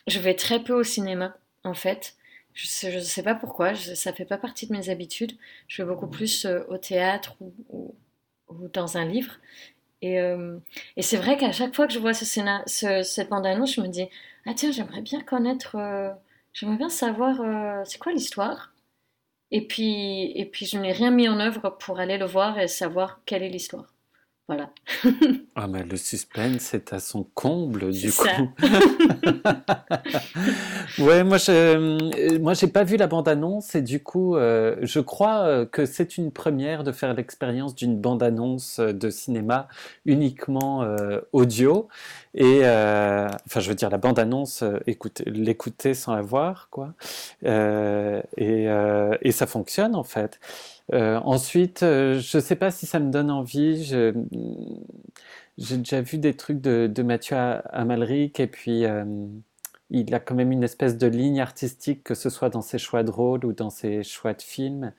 je 0.07 0.19
vais 0.21 0.35
très 0.35 0.61
peu 0.63 0.75
au 0.75 0.85
cinéma, 0.85 1.37
en 1.65 1.75
fait. 1.75 2.17
Je 2.55 2.67
sais, 2.69 2.93
je 2.93 2.99
sais 3.01 3.23
pas 3.23 3.35
pourquoi, 3.35 3.75
je- 3.75 3.95
ça 3.95 4.13
fait 4.13 4.25
pas 4.27 4.39
partie 4.39 4.67
de 4.67 4.73
mes 4.75 4.91
habitudes. 4.91 5.33
Je 5.69 5.83
vais 5.83 5.89
beaucoup 5.89 6.09
plus 6.09 6.47
euh, 6.47 6.63
au 6.69 6.79
théâtre 6.79 7.37
ou, 7.41 7.55
ou- 7.71 7.95
ou 8.49 8.69
dans 8.69 8.97
un 8.99 9.05
livre. 9.07 9.35
Et, 10.05 10.21
euh, 10.21 10.59
et 10.97 11.03
c'est 11.03 11.17
vrai 11.19 11.37
qu'à 11.39 11.53
chaque 11.53 11.75
fois 11.75 11.87
que 11.87 11.93
je 11.95 11.99
vois 12.01 12.15
ce 12.15 12.25
scénar- 12.25 12.63
ce- 12.69 13.03
cette 13.03 13.31
bande-annonce, 13.31 13.75
je 13.75 13.81
me 13.83 13.89
dis, 13.89 14.07
ah 14.47 14.55
tiens, 14.55 14.73
j'aimerais 14.73 15.03
bien 15.03 15.21
connaître, 15.23 15.77
euh, 15.77 16.11
j'aimerais 16.53 16.77
bien 16.79 16.89
savoir 16.91 17.41
euh, 17.41 17.83
c'est 17.87 17.99
quoi 17.99 18.13
l'histoire? 18.13 18.75
Et 19.53 19.67
puis, 19.67 20.33
et 20.39 20.47
puis 20.47 20.67
je 20.67 20.79
n'ai 20.79 20.93
rien 20.93 21.11
mis 21.13 21.29
en 21.31 21.41
œuvre 21.41 21.71
pour 21.81 22.01
aller 22.01 22.19
le 22.19 22.27
voir 22.27 22.59
et 22.61 22.69
savoir 22.69 23.23
quelle 23.27 23.45
est 23.45 23.51
l'histoire. 23.51 23.94
Voilà. 24.47 24.71
Ah, 25.55 25.67
mais 25.69 25.85
le 25.85 25.97
suspense 25.97 26.75
est 26.75 26.93
à 26.93 27.01
son 27.01 27.25
comble, 27.35 27.91
du 27.93 28.13
coup. 28.13 28.51
Ouais, 30.99 31.25
moi, 31.25 31.39
je, 31.39 31.51
euh, 31.51 32.39
moi, 32.39 32.55
j'ai 32.55 32.69
pas 32.69 32.85
vu 32.85 32.97
la 32.97 33.07
bande-annonce 33.07 33.75
et 33.75 33.83
du 33.83 34.03
coup, 34.03 34.37
euh, 34.37 34.77
je 34.83 35.01
crois 35.01 35.41
euh, 35.41 35.67
que 35.67 35.87
c'est 35.87 36.19
une 36.19 36.31
première 36.31 36.85
de 36.85 36.93
faire 36.93 37.15
l'expérience 37.15 37.75
d'une 37.75 38.01
bande-annonce 38.01 38.79
de 38.79 39.11
cinéma 39.11 39.69
uniquement 40.05 40.83
euh, 40.83 41.21
audio. 41.33 41.89
Et 42.35 42.61
euh, 42.65 43.29
enfin, 43.47 43.61
je 43.61 43.69
veux 43.69 43.77
dire, 43.77 43.91
la 43.91 43.99
bande-annonce, 43.99 44.63
euh, 44.63 44.81
l'écouter 45.27 45.95
sans 45.95 46.15
la 46.17 46.23
voir, 46.23 46.69
quoi. 46.71 46.95
Euh, 47.45 48.21
et, 48.37 48.67
et 49.23 49.33
ça 49.33 49.47
fonctionne 49.47 49.95
en 49.95 50.05
fait. 50.05 50.41
Ensuite, 50.93 51.81
je 51.83 52.39
sais 52.41 52.57
pas 52.57 52.71
si 52.71 52.87
ça 52.87 52.99
me 53.01 53.11
donne 53.11 53.31
envie. 53.31 53.85
J'ai 55.57 55.77
déjà 55.77 56.01
vu 56.01 56.19
des 56.19 56.35
trucs 56.37 56.61
de, 56.61 56.89
de 56.93 57.03
Mathieu 57.03 57.37
Amalric 57.37 58.41
et 58.41 58.47
puis 58.47 58.85
il 59.91 60.15
a 60.15 60.21
quand 60.21 60.35
même 60.35 60.53
une 60.53 60.65
espèce 60.65 60.99
de 60.99 61.07
ligne 61.07 61.41
artistique, 61.41 62.03
que 62.05 62.15
ce 62.15 62.31
soit 62.31 62.51
dans 62.51 62.63
ses 62.63 62.79
choix 62.79 63.03
de 63.05 63.11
rôle 63.11 63.45
ou 63.45 63.53
dans 63.53 63.71
ses 63.71 64.03
choix 64.03 64.35
de 64.35 64.43
films, 64.43 64.93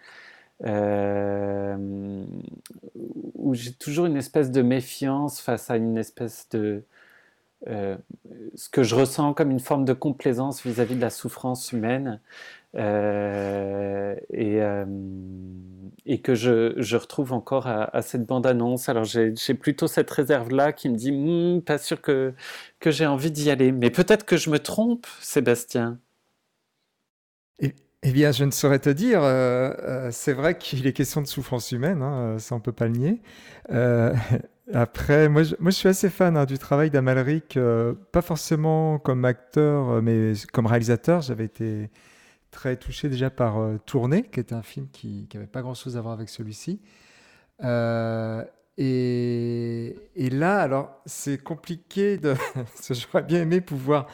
où 3.35 3.53
j'ai 3.53 3.73
toujours 3.73 4.05
une 4.05 4.17
espèce 4.17 4.51
de 4.51 4.61
méfiance 4.61 5.41
face 5.41 5.69
à 5.69 5.75
une 5.77 5.97
espèce 5.97 6.47
de... 6.51 6.83
euh, 7.67 7.97
ce 8.55 8.69
que 8.69 8.83
je 8.83 8.95
ressens 8.95 9.33
comme 9.33 9.51
une 9.51 9.59
forme 9.59 9.85
de 9.85 9.93
complaisance 9.93 10.63
vis-à-vis 10.65 10.95
de 10.95 11.01
la 11.01 11.09
souffrance 11.09 11.71
humaine. 11.71 12.21
euh, 12.75 14.15
et, 14.31 14.61
euh, 14.61 14.85
et 16.05 16.19
que 16.21 16.35
je, 16.35 16.95
retrouve 16.97 17.31
encore 17.33 17.67
à, 17.67 18.01
cette 18.01 18.25
bande-annonce. 18.25 18.89
Alors 18.89 19.05
j'ai 19.05 19.33
plutôt 19.53 19.87
cette 19.87 20.11
réserve-là 20.11 20.73
qui 20.73 20.89
me 20.89 20.95
dit, 20.95 21.11
Hmm, 21.11 21.61
pas 21.61 21.77
sûr 21.77 22.01
que, 22.01 22.33
j'ai 22.85 23.05
envie 23.05 23.31
d'y 23.31 23.49
aller. 23.49 23.71
Mais 23.71 23.89
peut-être 23.89 24.25
que 24.25 24.37
je 24.37 24.49
me 24.49 24.59
trompe, 24.59 25.07
Sébastien. 25.21 25.99
Eh 28.07 28.11
bien, 28.11 28.31
je 28.31 28.43
ne 28.43 28.51
saurais 28.51 28.77
te 28.79 28.89
dire. 28.89 29.21
c'est 30.11 30.33
vrai 30.33 30.57
qu'il 30.57 30.85
est 30.85 30.93
question 30.93 31.21
de 31.21 31.27
souffrance 31.27 31.71
humaine, 31.71 32.03
hein, 32.03 32.37
ça 32.37 32.53
on 32.55 32.59
peut 32.59 32.71
pas 32.71 32.87
le 32.87 32.91
nier. 32.91 33.21
après, 34.73 35.29
moi 35.29 35.43
je, 35.43 35.55
moi, 35.59 35.69
je 35.69 35.75
suis 35.75 35.87
assez 35.87 36.09
fan 36.09 36.35
hein, 36.37 36.45
du 36.45 36.57
travail 36.57 36.89
d'Amalric, 36.89 37.55
euh, 37.57 37.93
pas 38.11 38.21
forcément 38.21 38.97
comme 38.97 39.23
acteur, 39.23 39.89
euh, 39.89 40.01
mais 40.01 40.33
comme 40.53 40.65
réalisateur. 40.65 41.21
J'avais 41.21 41.45
été 41.45 41.91
très 42.51 42.75
touché 42.77 43.09
déjà 43.09 43.29
par 43.29 43.59
euh, 43.59 43.77
Tournée, 43.85 44.23
qui 44.23 44.39
est 44.39 44.53
un 44.53 44.63
film 44.63 44.87
qui 44.91 45.27
n'avait 45.33 45.45
pas 45.45 45.61
grand-chose 45.61 45.97
à 45.97 46.01
voir 46.01 46.13
avec 46.13 46.29
celui-ci. 46.29 46.81
Euh, 47.63 48.43
et, 48.77 49.95
et 50.15 50.29
là, 50.31 50.59
alors, 50.59 51.01
c'est 51.05 51.37
compliqué 51.41 52.17
de. 52.17 52.33
J'aurais 52.89 53.23
bien 53.23 53.41
aimé 53.41 53.61
pouvoir 53.61 54.07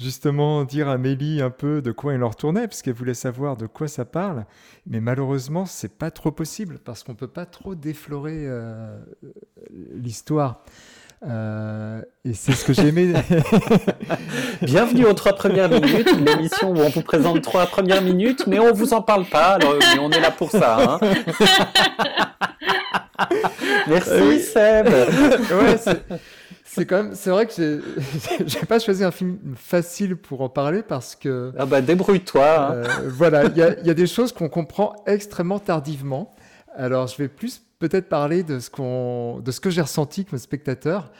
justement 0.00 0.64
dire 0.64 0.88
à 0.88 0.98
Mélie 0.98 1.42
un 1.42 1.50
peu 1.50 1.82
de 1.82 1.92
quoi 1.92 2.14
il 2.14 2.22
en 2.22 2.28
retournait, 2.28 2.66
parce 2.66 2.82
qu'elle 2.82 2.94
voulait 2.94 3.14
savoir 3.14 3.56
de 3.56 3.66
quoi 3.66 3.88
ça 3.88 4.04
parle. 4.04 4.46
Mais 4.86 5.00
malheureusement, 5.00 5.66
c'est 5.66 5.96
pas 5.96 6.10
trop 6.10 6.32
possible, 6.32 6.78
parce 6.84 7.02
qu'on 7.04 7.14
peut 7.14 7.28
pas 7.28 7.46
trop 7.46 7.74
déflorer 7.74 8.46
euh, 8.46 8.98
l'histoire. 9.94 10.64
Euh, 11.28 12.00
et 12.24 12.32
c'est 12.32 12.52
ce 12.52 12.64
que 12.64 12.72
j'ai 12.72 12.88
aimé. 12.88 13.12
Bienvenue 14.62 15.04
aux 15.04 15.12
trois 15.12 15.34
premières 15.34 15.68
minutes, 15.68 16.10
l'émission 16.26 16.70
où 16.70 16.78
on 16.78 16.88
vous 16.88 17.02
présente 17.02 17.42
trois 17.42 17.66
premières 17.66 18.00
minutes, 18.00 18.46
mais 18.46 18.58
on 18.58 18.72
vous 18.72 18.94
en 18.94 19.02
parle 19.02 19.26
pas, 19.26 19.56
alors 19.56 19.74
mais 19.78 20.00
on 20.00 20.10
est 20.10 20.20
là 20.20 20.30
pour 20.30 20.50
ça. 20.50 20.98
Hein. 20.98 21.00
Merci 23.86 24.10
Oui. 24.22 24.40
Seb. 24.40 24.86
ouais, 24.86 25.76
c'est- 26.74 26.86
quand 26.86 27.02
même, 27.02 27.14
c'est 27.14 27.30
vrai 27.30 27.46
que 27.46 27.52
j'ai- 28.46 28.66
pas 28.66 28.78
choisi 28.78 29.02
un 29.04 29.10
film 29.10 29.38
facile 29.56 30.16
pour 30.16 30.40
en 30.42 30.48
parler 30.48 30.82
parce 30.82 31.16
que 31.16 31.52
Ah 31.58 31.66
bah 31.66 31.80
débrouille-toi. 31.80 32.70
hein. 32.70 32.74
euh, 32.74 32.86
voilà, 33.08 33.44
il 33.44 33.56
y, 33.56 33.62
a- 33.62 33.78
il 33.80 33.86
y 33.86 33.90
a 33.90 33.94
des 33.94 34.06
choses 34.06 34.32
qu'on 34.32 34.48
comprend 34.48 34.94
extrêmement 35.06 35.58
tardivement. 35.58 36.34
Alors, 36.74 37.06
je 37.08 37.16
vais 37.16 37.28
plus 37.28 37.62
peut-être 37.78 38.08
parler 38.08 38.42
de 38.42 38.58
ce 38.60 38.70
qu'on, 38.70 39.40
de 39.40 39.50
ce 39.50 39.60
que 39.60 39.70
j'ai 39.70 39.80
ressenti 39.80 40.24
comme 40.24 40.38
spectateur, 40.38 41.10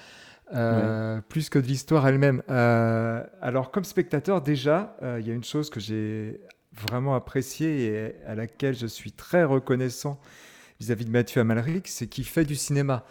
euh, 0.54 1.20
plus 1.28 1.48
que 1.48 1.58
de 1.58 1.66
l'histoire 1.66 2.06
elle-même. 2.06 2.42
Euh, 2.50 3.22
alors, 3.42 3.70
comme 3.70 3.84
spectateur, 3.84 4.42
déjà, 4.42 4.96
il 5.18 5.26
y 5.26 5.30
a 5.30 5.34
une 5.34 5.44
chose 5.44 5.70
que 5.70 5.80
j'ai 5.80 6.40
vraiment 6.72 7.14
appréciée 7.16 7.86
et 7.86 8.14
à 8.26 8.34
laquelle 8.34 8.76
je 8.76 8.86
suis 8.86 9.10
très 9.12 9.42
reconnaissant 9.44 10.20
vis-à-vis 10.78 11.04
de 11.04 11.10
Mathieu 11.10 11.40
Amalric, 11.40 11.88
c'est 11.88 12.06
qu'il 12.06 12.24
fait 12.24 12.44
du 12.44 12.54
cinéma. 12.54 13.04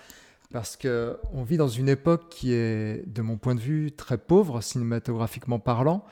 Parce 0.51 0.77
que 0.77 1.17
on 1.31 1.43
vit 1.43 1.57
dans 1.57 1.67
une 1.67 1.89
époque 1.89 2.29
qui 2.29 2.53
est, 2.53 3.07
de 3.07 3.21
mon 3.21 3.37
point 3.37 3.53
de 3.53 3.59
vue, 3.59 3.91
très 3.91 4.17
pauvre 4.17 4.61
cinématographiquement 4.61 5.59
parlant, 5.59 6.03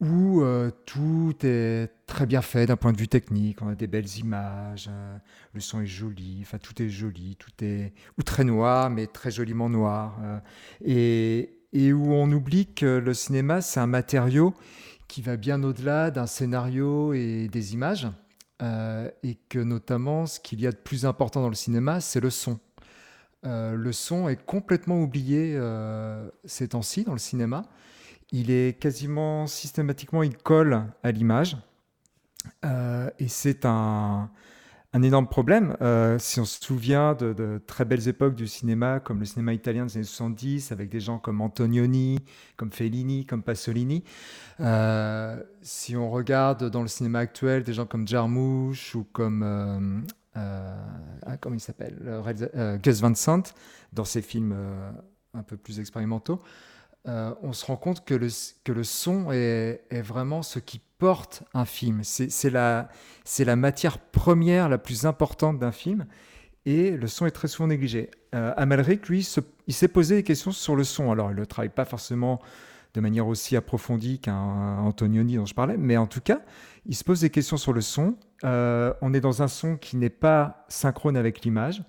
où 0.00 0.42
euh, 0.42 0.70
tout 0.86 1.34
est 1.42 1.90
très 2.06 2.26
bien 2.26 2.42
fait 2.42 2.66
d'un 2.66 2.76
point 2.76 2.92
de 2.92 2.98
vue 2.98 3.08
technique. 3.08 3.62
On 3.62 3.68
a 3.68 3.74
des 3.74 3.86
belles 3.86 4.18
images, 4.18 4.88
euh, 4.92 5.16
le 5.54 5.60
son 5.60 5.80
est 5.80 5.86
joli, 5.86 6.40
enfin 6.42 6.58
tout 6.58 6.80
est 6.82 6.90
joli, 6.90 7.36
tout 7.36 7.50
est 7.62 7.94
ou 8.18 8.22
très 8.22 8.44
noir, 8.44 8.90
mais 8.90 9.06
très 9.06 9.30
joliment 9.30 9.68
noir. 9.70 10.18
euh, 10.22 11.42
et, 11.72 11.92
où 11.92 12.12
on 12.12 12.30
oublie 12.32 12.66
que 12.74 12.98
le 12.98 13.14
cinéma, 13.14 13.60
c'est 13.60 13.80
un 13.80 13.86
matériau 13.86 14.54
qui 15.06 15.22
va 15.22 15.36
bien 15.36 15.62
au-delà 15.62 16.10
d'un 16.10 16.26
scénario 16.26 17.12
et 17.14 17.48
des 17.48 17.74
images. 17.74 18.08
et 19.22 19.36
que 19.48 19.58
notamment, 19.58 20.26
ce 20.26 20.40
qu'il 20.40 20.60
y 20.60 20.66
a 20.66 20.72
de 20.72 20.76
plus 20.76 21.06
important 21.06 21.40
dans 21.42 21.48
le 21.48 21.54
cinéma, 21.54 22.00
c'est 22.00 22.20
le 22.20 22.30
son. 22.30 22.58
Euh, 23.46 23.76
le 23.76 23.92
son 23.92 24.28
est 24.28 24.44
complètement 24.44 25.00
oublié 25.00 25.54
euh, 25.56 26.28
ces 26.44 26.68
temps-ci 26.68 27.04
dans 27.04 27.12
le 27.12 27.18
cinéma. 27.18 27.62
Il 28.32 28.50
est 28.50 28.78
quasiment 28.78 29.46
systématiquement, 29.46 30.22
il 30.22 30.36
colle 30.36 30.84
à 31.02 31.12
l'image. 31.12 31.56
Euh, 32.64 33.10
et 33.18 33.28
c'est 33.28 33.64
un, 33.64 34.30
énorme 34.92 35.28
problème. 35.28 35.76
Si 36.18 36.40
on 36.40 36.44
se 36.44 36.60
souvient 36.60 37.14
de, 37.14 37.32
de 37.32 37.62
très 37.64 37.84
belles 37.84 38.08
époques 38.08 38.34
du 38.34 38.48
cinéma, 38.48 38.98
comme 38.98 39.20
le 39.20 39.24
cinéma 39.24 39.54
italien 39.54 39.86
des 39.86 39.96
années 39.96 40.04
70, 40.04 40.72
avec 40.72 40.90
des 40.90 40.98
gens 40.98 41.18
comme 41.18 41.40
Antonioni, 41.40 42.18
comme 42.56 42.72
Fellini, 42.72 43.24
comme 43.24 43.44
Pasolini, 43.44 44.02
si 45.62 45.96
on 45.96 46.10
regarde 46.10 46.68
dans 46.68 46.82
le 46.82 46.88
cinéma 46.88 47.20
actuel 47.20 47.62
des 47.62 47.74
gens 47.74 47.86
comme 47.86 48.08
Jarmusch 48.08 48.96
ou 48.96 49.04
comme 49.04 50.04
comment 51.40 51.56
il 51.56 51.60
s'appelle 51.60 51.98
euh, 52.04 52.78
Gus 52.78 53.00
Van 53.00 53.14
Sant 53.14 53.42
dans 53.92 54.04
ses 54.04 54.22
films 54.22 54.54
euh, 54.56 54.90
un 55.34 55.42
peu 55.42 55.56
plus 55.56 55.80
expérimentaux, 55.80 56.40
euh, 57.06 57.34
on 57.42 57.52
se 57.52 57.64
rend 57.64 57.76
compte 57.76 58.04
que 58.04 58.14
le, 58.14 58.28
que 58.64 58.72
le 58.72 58.84
son 58.84 59.30
est, 59.30 59.80
vraiment 60.02 60.42
ce 60.42 60.58
qui 60.58 60.80
porte 60.98 61.42
un 61.54 61.64
film. 61.64 62.02
C'est 62.02 62.50
la, 62.50 62.88
la 63.38 63.56
matière 63.56 63.98
première 63.98 64.68
la 64.68 64.78
plus 64.78 65.06
importante 65.06 65.58
d'un 65.58 65.72
film 65.72 66.06
et 66.66 66.90
le 66.90 67.06
son 67.06 67.24
est 67.26 67.30
très 67.30 67.48
souvent 67.48 67.68
négligé. 67.68 68.10
Euh, 68.34 68.52
Amalric, 68.56 69.08
lui, 69.08 69.26
il 69.66 69.74
s'est 69.74 69.88
posé 69.88 70.16
des 70.16 70.22
questions 70.22 70.50
sur 70.50 70.76
le 70.76 70.84
son. 70.84 71.10
Alors, 71.10 71.30
il 71.30 71.34
ne 71.34 71.40
le 71.40 71.46
travaille 71.46 71.70
pas 71.70 71.84
forcément 71.84 72.40
de 72.94 73.00
manière 73.00 73.26
aussi 73.26 73.56
approfondie 73.56 74.18
qu'un 74.18 74.78
Antonioni 74.78 75.36
dont 75.36 75.46
je 75.46 75.54
parlais, 75.54 75.76
mais 75.76 75.96
en 75.96 76.06
tout 76.06 76.20
cas, 76.20 76.40
il 76.84 76.96
se 76.96 77.04
pose 77.04 77.20
des 77.20 77.30
questions 77.30 77.56
sur 77.56 77.72
le 77.72 77.80
son. 77.80 78.16
Euh, 78.44 78.92
on 79.00 79.12
est 79.14 79.20
dans 79.20 79.42
un 79.42 79.48
son 79.48 79.76
qui 79.76 79.96
n'est 79.96 80.10
pas 80.10 80.64
synchrone 80.68 81.16
avec 81.16 81.44
l'image, 81.44 81.82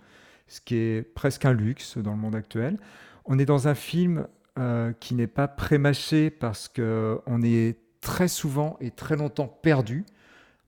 ce 0.47 0.61
qui 0.61 0.75
est 0.75 1.01
presque 1.01 1.45
un 1.45 1.53
luxe 1.53 1.97
dans 1.97 2.11
le 2.11 2.17
monde 2.17 2.35
actuel. 2.35 2.77
On 3.25 3.37
est 3.37 3.45
dans 3.45 3.67
un 3.67 3.75
film 3.75 4.27
euh, 4.57 4.93
qui 4.99 5.13
n'est 5.13 5.27
pas 5.27 5.47
prémâché 5.47 6.29
parce 6.29 6.67
que 6.67 7.21
on 7.27 7.41
est 7.41 7.77
très 8.01 8.27
souvent 8.27 8.77
et 8.79 8.91
très 8.91 9.15
longtemps 9.15 9.47
perdu. 9.47 10.05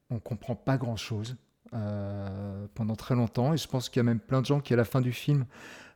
On 0.10 0.20
comprend 0.20 0.56
pas 0.56 0.78
grand-chose 0.78 1.38
euh, 1.74 2.68
pendant 2.76 2.96
très 2.96 3.16
longtemps, 3.16 3.54
et 3.54 3.58
je 3.58 3.68
pense 3.68 3.90
qu'il 3.90 4.00
y 4.00 4.02
a 4.02 4.04
même 4.04 4.20
plein 4.20 4.42
de 4.42 4.46
gens 4.46 4.60
qui, 4.60 4.74
à 4.74 4.78
la 4.78 4.86
fin 4.86 5.02
du 5.02 5.14
film, 5.14 5.46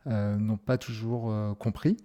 n'ont 0.06 0.56
pas 0.56 0.78
toujours 0.78 1.34
compris. 1.58 1.96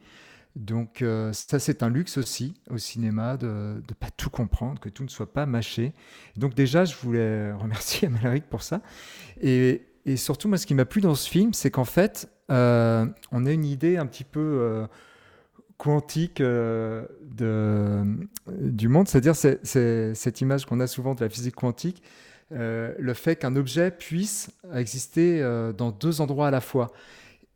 Donc 0.56 1.02
euh, 1.02 1.32
ça, 1.34 1.60
c'est 1.60 1.82
un 1.82 1.90
luxe 1.90 2.18
aussi 2.18 2.56
au 2.70 2.78
cinéma 2.78 3.38
de 3.38 3.82
ne 3.88 3.94
pas 3.94 4.10
tout 4.12 4.30
comprendre, 4.30 4.80
que 4.82 4.90
tout 4.90 5.04
ne 5.04 5.10
soit 5.10 5.32
pas 5.32 5.46
mâché. 5.46 5.94
Donc 6.36 6.56
déjà, 6.56 6.84
je 6.86 6.96
voulais 6.98 7.52
remercier 7.54 8.08
Amalric 8.10 8.46
pour 8.50 8.62
ça. 8.64 8.82
Et, 9.40 9.84
et 10.06 10.18
surtout, 10.18 10.50
moi, 10.50 10.58
ce 10.58 10.66
qui 10.66 10.76
m'a 10.76 10.86
plu 10.86 11.00
dans 11.02 11.16
ce 11.16 11.30
film, 11.30 11.54
c'est 11.54 11.72
qu'en 11.72 11.86
fait, 11.86 12.30
euh, 12.52 13.06
on 13.32 13.46
a 13.46 13.52
une 13.52 13.64
idée 13.66 13.96
un 13.98 14.06
petit 14.06 14.26
peu 14.26 14.40
euh, 14.42 14.88
quantique 15.78 16.42
de, 16.42 18.04
du 18.48 18.88
monde, 18.88 19.08
c'est-à-dire 19.08 19.36
c'est- 19.36 19.60
c'est 19.64 20.14
cette 20.14 20.42
image 20.42 20.66
qu'on 20.66 20.80
a 20.80 20.88
souvent 20.88 21.16
de 21.16 21.22
la 21.22 21.30
physique 21.30 21.56
quantique, 21.56 22.04
le 22.52 23.14
fait 23.14 23.38
qu'un 23.38 23.56
objet 23.56 23.90
puisse 23.92 24.52
exister 24.76 25.42
dans 25.78 25.92
deux 25.92 26.22
endroits 26.22 26.50
à 26.50 26.52
la 26.52 26.62
fois. 26.62 26.92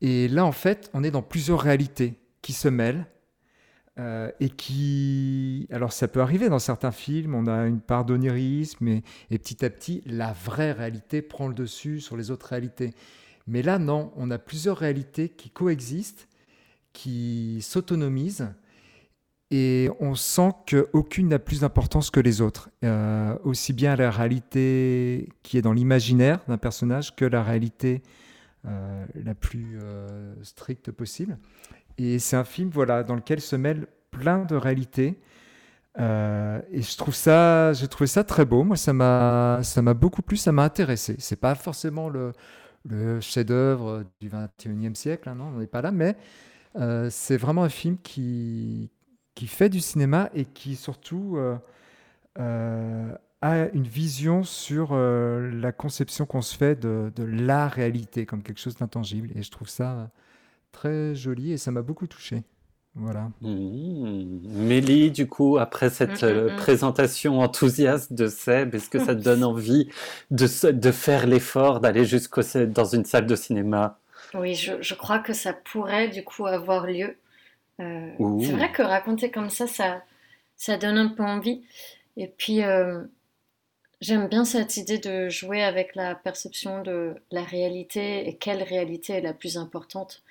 Et 0.02 0.28
là, 0.28 0.46
en 0.46 0.52
fait, 0.54 0.90
on 0.94 1.04
est 1.04 1.12
dans 1.12 1.22
plusieurs 1.22 1.60
réalités 1.60 2.16
qui 2.46 2.54
se 2.54 2.68
mêlent 2.68 3.08
euh, 3.98 4.30
et 4.40 4.50
qui... 4.50 5.68
Alors, 5.72 5.94
ça 5.94 6.08
peut 6.08 6.22
arriver 6.22 6.48
dans 6.48 6.60
certains 6.60 6.92
films, 6.92 7.34
on 7.34 7.48
a 7.48 7.66
une 7.66 7.82
part 7.82 8.06
d'onirisme 8.06 8.88
et, 8.88 9.04
et 9.32 9.40
petit 9.40 9.66
à 9.66 9.72
petit, 9.72 10.04
la 10.06 10.32
vraie 10.32 10.72
réalité 10.72 11.24
prend 11.24 11.48
le 11.48 11.56
dessus 11.56 12.02
sur 12.02 12.16
les 12.16 12.30
autres 12.30 12.46
réalités. 12.46 12.94
Mais 13.48 13.64
là, 13.64 13.80
non, 13.80 14.12
on 14.16 14.30
a 14.30 14.38
plusieurs 14.38 14.78
réalités 14.78 15.30
qui 15.30 15.50
coexistent, 15.50 16.28
qui 16.94 17.64
s'autonomisent 17.64 18.54
et 19.50 19.90
on 20.00 20.14
sent 20.14 20.52
qu'aucune 20.68 21.30
n'a 21.30 21.40
plus 21.40 21.62
d'importance 21.62 22.12
que 22.12 22.20
les 22.20 22.42
autres. 22.42 22.70
Euh, 22.84 23.36
aussi 23.44 23.74
bien 23.74 23.96
la 23.96 24.12
réalité 24.12 25.30
qui 25.42 25.58
est 25.58 25.64
dans 25.64 25.74
l'imaginaire 25.74 26.42
d'un 26.48 26.60
personnage 26.60 27.16
que 27.16 27.26
la 27.26 27.42
réalité 27.42 28.04
euh, 28.66 29.04
la 29.16 29.34
plus 29.34 29.80
stricte 30.44 30.92
possible. 30.92 31.40
Et 31.98 32.20
c'est 32.20 32.36
un 32.36 32.44
film 32.44 32.70
voilà, 32.70 33.04
dans 33.04 33.16
lequel 33.16 33.42
se 33.42 33.56
mêlent 33.56 33.88
plein 34.12 34.46
de 34.46 34.56
réalités. 34.56 35.20
Euh, 35.98 36.62
et 36.72 36.82
je 36.82 36.98
trouve 36.98 37.16
ça, 37.16 37.74
j'ai 37.74 37.88
trouvé 37.88 38.08
ça 38.08 38.24
très 38.24 38.46
beau. 38.46 38.64
Moi, 38.64 38.76
ça 38.76 38.94
m'a, 38.94 39.60
ça 39.64 39.82
m'a 39.82 39.94
beaucoup 39.94 40.22
plu, 40.22 40.38
ça 40.38 40.52
m'a 40.52 40.64
intéressé. 40.64 41.16
C'est 41.20 41.40
pas 41.40 41.56
forcément 41.56 42.10
le, 42.10 42.34
chef-d'œuvre 43.22 44.04
du 44.20 44.30
21e 44.30 44.96
siècle, 44.96 45.30
hein, 45.30 45.36
non, 45.36 45.46
on 45.56 45.60
n'est 45.60 45.68
pas 45.68 45.82
là, 45.82 45.92
mais 45.92 46.16
euh, 46.76 47.10
c'est 47.10 47.38
vraiment 47.38 47.64
un 47.64 47.70
film 47.70 47.98
qui, 47.98 48.92
qui 49.34 49.48
fait 49.48 49.70
du 49.70 49.80
cinéma 49.80 50.30
et 50.36 50.46
qui 50.46 50.76
surtout 50.76 51.38
euh, 52.38 53.16
a 53.42 53.70
une 53.74 53.88
vision 53.88 54.44
sur 54.44 54.96
la 54.96 55.72
conception 55.72 56.26
qu'on 56.26 56.42
se 56.42 56.56
fait 56.56 56.80
de 56.80 57.12
la 57.24 57.68
réalité 57.68 58.26
comme 58.26 58.44
quelque 58.44 58.60
chose 58.60 58.76
d'intangible. 58.76 59.30
Et 59.36 59.44
je 59.44 59.52
trouve 59.52 59.70
ça 59.70 60.10
très 60.76 61.16
joli 61.16 61.54
et 61.54 61.58
ça 61.58 61.72
m'a 61.72 61.82
beaucoup 61.82 62.08
touché. 62.08 62.44
Voilà. 62.96 63.30
Mmh. 63.42 64.40
Mélie, 64.48 65.12
du 65.12 65.28
coup, 65.28 65.58
après 65.58 65.90
cette 65.90 66.24
Mm, 66.24 66.28
mm, 66.28 66.30
euh, 66.30 66.54
mm. 66.54 66.56
présentation 66.56 67.40
enthousiaste 67.40 68.14
de 68.14 68.28
Seb, 68.28 68.74
est-ce 68.74 68.90
que 68.90 69.00
ça 69.00 69.16
te 69.16 69.22
donne 69.22 69.44
envie 69.44 69.90
de, 70.32 70.48
faire 70.92 71.28
l'effort 71.28 71.82
d'aller 71.82 72.06
jusqu'au 72.06 72.42
dans 72.68 72.86
une 72.86 73.04
salle 73.04 73.26
de 73.26 73.36
cinéma? 73.36 74.00
Oui, 74.34 74.56
je, 74.56 74.82
je 74.82 74.94
crois 74.96 75.20
que 75.20 75.34
ça 75.34 75.54
pourrait 75.54 76.08
du 76.08 76.24
coup 76.24 76.46
avoir 76.46 76.88
lieu. 76.88 77.18
Euh, 77.82 78.12
c'est 78.42 78.54
vrai 78.54 78.72
que 78.72 78.82
raconter 78.82 79.30
comme 79.30 79.50
ça, 79.50 79.68
ça, 79.68 80.02
ça 80.56 80.78
donne 80.78 80.98
un 80.98 81.10
peu 81.10 81.24
envie. 81.24 81.64
Et 82.16 82.28
puis, 82.28 82.64
euh, 82.64 83.04
j'aime 84.00 84.28
bien 84.28 84.46
cette 84.46 84.78
idée 84.78 85.00
de 85.00 85.28
jouer 85.28 85.64
avec 85.64 85.96
la 85.96 86.16
perception 86.16 86.82
de 86.82 87.16
la 87.32 87.44
réalité 87.44 88.28
et 88.30 88.38
quelle 88.38 88.64
réalité 88.64 89.14
est 89.14 89.22
la 89.22 89.34
plus 89.34 89.58
importante. 89.58 90.24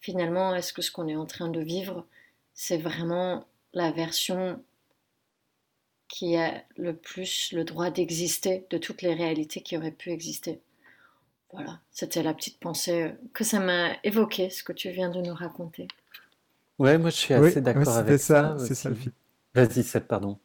Finalement, 0.00 0.54
est-ce 0.54 0.72
que 0.72 0.82
ce 0.82 0.90
qu'on 0.90 1.08
est 1.08 1.16
en 1.16 1.26
train 1.26 1.48
de 1.48 1.60
vivre, 1.60 2.06
c'est 2.54 2.78
vraiment 2.78 3.46
la 3.72 3.92
version 3.92 4.62
qui 6.08 6.36
a 6.36 6.62
le 6.76 6.96
plus 6.96 7.52
le 7.52 7.64
droit 7.64 7.90
d'exister 7.90 8.66
de 8.70 8.78
toutes 8.78 9.02
les 9.02 9.14
réalités 9.14 9.60
qui 9.60 9.76
auraient 9.76 9.90
pu 9.90 10.10
exister? 10.10 10.60
Voilà, 11.52 11.80
c'était 11.90 12.22
la 12.22 12.32
petite 12.32 12.60
pensée 12.60 13.02
euh, 13.02 13.10
que 13.34 13.44
ça 13.44 13.58
m'a 13.58 13.90
évoqué, 14.04 14.50
ce 14.50 14.62
que 14.62 14.72
tu 14.72 14.90
viens 14.90 15.10
de 15.10 15.20
nous 15.20 15.34
raconter. 15.34 15.88
Ouais, 16.78 16.96
moi 16.96 17.10
je 17.10 17.16
suis 17.16 17.34
assez 17.34 17.60
d'accord 17.60 17.96
avec 17.96 18.20
ça, 18.20 18.56
ça. 18.56 18.66
c'est 18.66 18.74
ça 18.74 18.88
le 18.88 18.94
film. 18.94 19.12
Vas-y, 19.54 19.82
Seb, 19.82 20.04
pardon. 20.04 20.38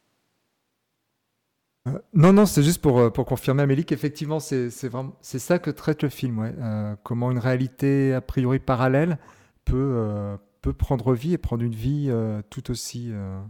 Euh, 1.86 1.98
non, 2.12 2.32
non, 2.32 2.46
c'est 2.46 2.62
juste 2.62 2.82
pour, 2.82 2.98
euh, 2.98 3.10
pour 3.10 3.24
confirmer, 3.26 3.62
Amélie, 3.62 3.84
qu'effectivement, 3.84 4.40
c'est 4.40 4.70
c'est 4.70 4.88
vraiment 4.88 5.14
c'est 5.20 5.38
ça 5.38 5.58
que 5.58 5.70
traite 5.70 6.02
le 6.02 6.08
film. 6.08 6.38
Ouais. 6.38 6.52
Euh, 6.58 6.94
comment 7.04 7.30
une 7.30 7.38
réalité 7.38 8.14
a 8.14 8.20
priori 8.20 8.58
parallèle 8.58 9.18
peut, 9.66 9.76
euh, 9.96 10.38
peut 10.62 10.74
prendre 10.74 11.14
vie 11.14 11.34
et 11.34 11.38
prendre 11.38 11.64
une 11.64 11.76
vie 11.76 12.08
euh, 12.10 12.42
tout 12.50 12.70
aussi 12.72 13.10
euh, 13.12 13.40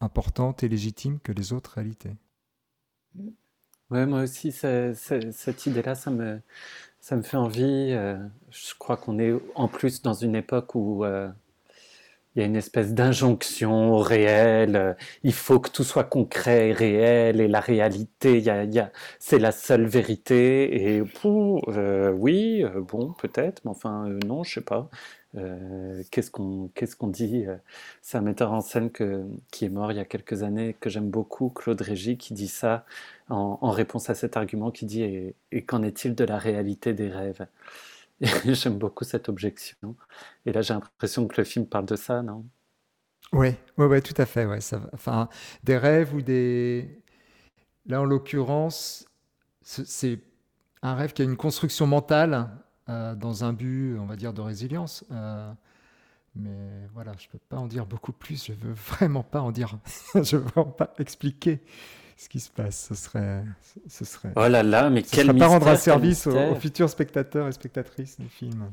importante 0.00 0.62
et 0.64 0.68
légitime 0.68 1.20
que 1.20 1.32
les 1.32 1.52
autres 1.54 1.72
réalités. 1.76 2.16
Ouais, 3.90 4.06
moi 4.06 4.22
aussi, 4.22 4.52
cette 4.52 5.66
idée-là, 5.66 5.94
ça 5.96 6.10
me, 6.12 6.40
ça 7.00 7.16
me 7.16 7.22
fait 7.22 7.36
envie. 7.36 7.90
je 8.50 8.74
crois 8.78 8.96
qu'on 8.96 9.18
est 9.18 9.32
en 9.56 9.68
plus 9.68 10.02
dans 10.02 10.14
une 10.14 10.36
époque 10.36 10.74
où 10.76 11.04
il 12.36 12.40
y 12.40 12.42
a 12.44 12.46
une 12.46 12.54
espèce 12.56 12.94
d'injonction 12.94 13.92
au 13.94 13.98
réel. 13.98 14.96
il 15.24 15.32
faut 15.32 15.58
que 15.60 15.68
tout 15.70 15.82
soit 15.84 16.04
concret 16.04 16.68
et 16.68 16.72
réel, 16.72 17.40
et 17.40 17.48
la 17.48 17.58
réalité, 17.60 18.38
y 18.40 18.48
a, 18.50 18.64
y 18.64 18.78
a- 18.78 18.92
c'est 19.18 19.38
la 19.40 19.50
seule 19.52 19.86
vérité. 19.86 20.94
Et 20.96 21.02
pou, 21.02 21.60
euh, 21.68 22.12
oui, 22.12 22.64
bon, 22.88 23.12
peut-être, 23.14 23.62
mais 23.64 23.70
enfin, 23.72 24.08
non, 24.26 24.44
je 24.44 24.54
sais 24.54 24.60
pas. 24.60 24.88
Euh, 25.36 26.02
qu'est-ce 26.10 26.30
qu'on 26.30 27.06
dit 27.08 27.46
euh, 27.46 27.56
C'est 28.02 28.18
un 28.18 28.20
metteur 28.20 28.52
en 28.52 28.60
scène 28.60 28.90
qui 28.90 29.64
est 29.64 29.68
mort 29.68 29.92
il 29.92 29.96
y 29.96 30.00
a 30.00 30.04
quelques 30.04 30.42
années, 30.42 30.74
que 30.80 30.90
j'aime 30.90 31.08
beaucoup, 31.08 31.50
Claude 31.50 31.80
Régis, 31.80 32.18
qui 32.18 32.34
dit 32.34 32.48
ça 32.48 32.84
en, 33.28 33.70
réponse 33.70 34.10
à 34.10 34.14
cet 34.14 34.36
argument 34.36 34.70
qui 34.70 34.86
dit 34.86 35.02
Et, 35.52 35.64
qu'en 35.64 35.82
est-il 35.82 36.14
de 36.14 36.24
la 36.24 36.38
réalité 36.38 36.94
des 36.94 37.08
rêves? 37.08 37.46
J'aime 38.44 38.76
beaucoup 38.78 39.04
cette 39.04 39.28
objection. 39.28 39.96
Et 40.46 40.52
là, 40.52 40.62
j'ai 40.62 40.74
l'impression 40.74 41.26
que 41.26 41.40
le 41.40 41.44
film 41.44 41.66
parle 41.66 41.86
de 41.86 41.96
ça, 41.96 42.22
non? 42.22 42.44
Oui, 43.32 43.54
ouais, 43.78 43.86
ouais, 43.86 44.00
tout 44.02 44.14
à 44.18 44.26
fait. 44.26 44.46
Enfin, 44.92 45.28
des 45.62 45.78
rêves 45.78 46.14
ou 46.14 46.20
des. 46.20 47.02
Là, 47.86 48.00
en 48.02 48.04
l'occurrence, 48.04 49.06
ce- 49.62 49.84
c'est 49.84 50.20
un 50.82 50.94
rêve 50.94 51.12
qui 51.12 51.22
a 51.22 51.24
une 51.24 51.36
construction 51.36 51.86
mentale 51.86 52.48
euh, 52.88 53.14
dans 53.14 53.44
un 53.44 53.52
but, 53.52 53.96
on 53.98 54.06
va 54.06 54.16
dire, 54.16 54.32
de 54.32 54.40
résilience. 54.40 55.04
Euh, 55.12 55.50
mais 56.36 56.86
voilà, 56.94 57.12
je 57.18 57.28
peux 57.28 57.38
pas 57.48 57.56
en 57.56 57.66
dire 57.66 57.86
beaucoup 57.86 58.12
plus. 58.12 58.46
Je 58.46 58.52
veux 58.52 58.72
vraiment 58.72 59.22
pas 59.22 59.40
en 59.40 59.50
dire. 59.52 59.78
je 60.14 60.36
veux 60.36 60.42
vraiment 60.42 60.70
pas 60.70 60.94
expliquer 60.98 61.60
ce 62.16 62.28
qui 62.28 62.40
se 62.40 62.50
passe. 62.50 62.86
Ce 62.88 62.94
serait, 62.94 63.42
ce 63.88 64.04
serait. 64.04 64.30
Oh 64.36 64.46
là 64.48 64.62
là, 64.62 64.90
mais 64.90 65.02
ce 65.02 65.10
quel 65.10 65.26
serait 65.26 65.38
pas 65.38 65.46
rendre 65.46 65.66
un 65.68 65.72
mystère, 65.72 65.94
service 65.94 66.26
aux, 66.26 66.30
mystère. 66.30 66.52
aux 66.52 66.54
futurs 66.60 66.90
spectateurs 66.90 67.48
et 67.48 67.52
spectatrices 67.52 68.18
du 68.20 68.28
film. 68.28 68.72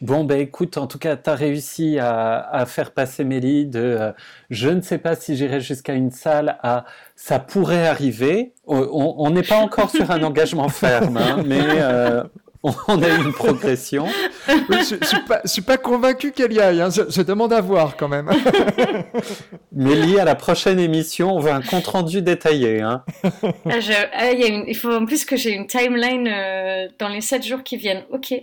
Bon, 0.00 0.22
ben 0.22 0.38
écoute, 0.38 0.76
en 0.78 0.86
tout 0.86 0.98
cas, 0.98 1.16
tu 1.16 1.28
as 1.28 1.34
réussi 1.34 1.98
à, 1.98 2.38
à 2.38 2.66
faire 2.66 2.92
passer 2.92 3.24
Mélie 3.24 3.66
de 3.66 3.80
euh, 3.80 4.12
je 4.48 4.68
ne 4.68 4.80
sais 4.80 4.98
pas 4.98 5.16
si 5.16 5.34
j'irai 5.36 5.60
jusqu'à 5.60 5.92
une 5.94 6.12
salle 6.12 6.56
à 6.62 6.84
ça 7.16 7.40
pourrait 7.40 7.88
arriver. 7.88 8.54
On- 8.68 9.28
n'est 9.30 9.42
pas 9.42 9.58
encore 9.58 9.90
sur 9.90 10.08
un 10.12 10.22
engagement 10.22 10.68
ferme, 10.68 11.16
hein, 11.16 11.42
mais 11.44 11.60
euh, 11.64 12.22
on 12.62 13.02
a 13.02 13.08
eu 13.08 13.24
une 13.24 13.32
progression. 13.32 14.06
Oui, 14.48 14.76
je, 14.80 14.96
je 15.00 15.04
suis 15.06 15.20
pas, 15.28 15.40
je 15.44 15.48
suis 15.50 15.62
pas 15.62 15.76
convaincu 15.76 16.32
qu'elle 16.32 16.52
y 16.52 16.60
aille. 16.60 16.80
hein. 16.80 16.90
Je, 16.90 17.02
je 17.08 17.22
demande 17.22 17.52
à 17.52 17.60
voir 17.60 17.96
quand 17.96 18.08
même. 18.08 18.28
Mélie, 19.72 20.18
à 20.18 20.24
la 20.24 20.34
prochaine 20.34 20.78
émission, 20.80 21.34
on 21.34 21.40
veut 21.40 21.52
un 21.52 21.62
compte 21.62 21.86
rendu 21.86 22.20
détaillé. 22.22 22.80
Hein. 22.80 23.04
Ah, 23.68 23.80
je- 23.80 23.92
ah, 24.12 24.32
il 24.32 24.40
y 24.40 24.44
a 24.44 24.48
une- 24.48 24.64
il 24.66 24.76
faut 24.76 24.92
en 24.92 25.04
plus 25.06 25.24
que 25.24 25.36
j'ai 25.36 25.52
une 25.52 25.66
timeline 25.66 26.28
euh, 26.28 26.88
dans 26.98 27.08
les 27.08 27.20
7 27.20 27.44
jours 27.46 27.62
qui 27.62 27.76
viennent. 27.76 28.04
Ok, 28.10 28.34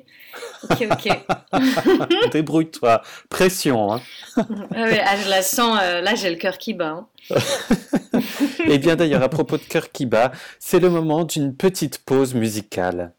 ok, 0.69 0.87
ok. 0.91 2.29
Débrouille-toi. 2.31 3.01
Pression. 3.29 3.91
Hein. 3.93 4.01
Ah 4.37 4.43
ouais, 4.83 5.01
ah, 5.05 5.15
je 5.23 5.29
la 5.29 5.41
sens, 5.41 5.77
euh, 5.81 6.01
là 6.01 6.15
j'ai 6.15 6.29
le 6.29 6.37
cœur 6.37 6.57
qui 6.57 6.73
bat. 6.73 6.87
hein. 6.89 7.07
Et 8.67 8.77
bien 8.77 8.95
d'ailleurs, 8.95 9.23
à 9.23 9.29
propos 9.29 9.57
de 9.57 9.63
cœur 9.63 9.91
qui 9.91 10.05
bat, 10.05 10.31
c'est 10.59 10.79
le 10.79 10.89
moment 10.89 11.23
d'une 11.23 11.55
petite 11.55 11.99
pause 12.05 12.33
musicale. 12.33 13.13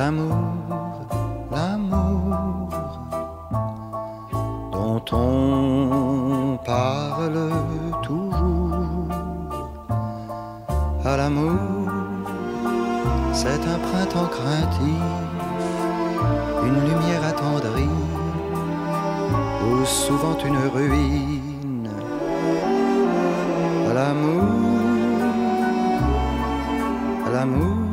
L'amour, 0.00 0.34
l'amour 1.52 2.68
dont 4.72 5.04
on 5.12 6.58
parle 6.64 7.50
toujours. 8.00 9.08
À 11.04 11.16
l'amour, 11.18 11.90
c'est 13.40 13.62
un 13.74 13.78
printemps 13.88 14.30
craintif, 14.36 15.02
une 16.68 16.78
lumière 16.88 17.24
attendrie, 17.32 17.98
ou 19.66 19.84
souvent 19.84 20.38
une 20.48 20.62
ruine. 20.76 21.90
À 23.90 23.92
l'amour, 23.98 24.48
à 27.26 27.30
l'amour, 27.34 27.89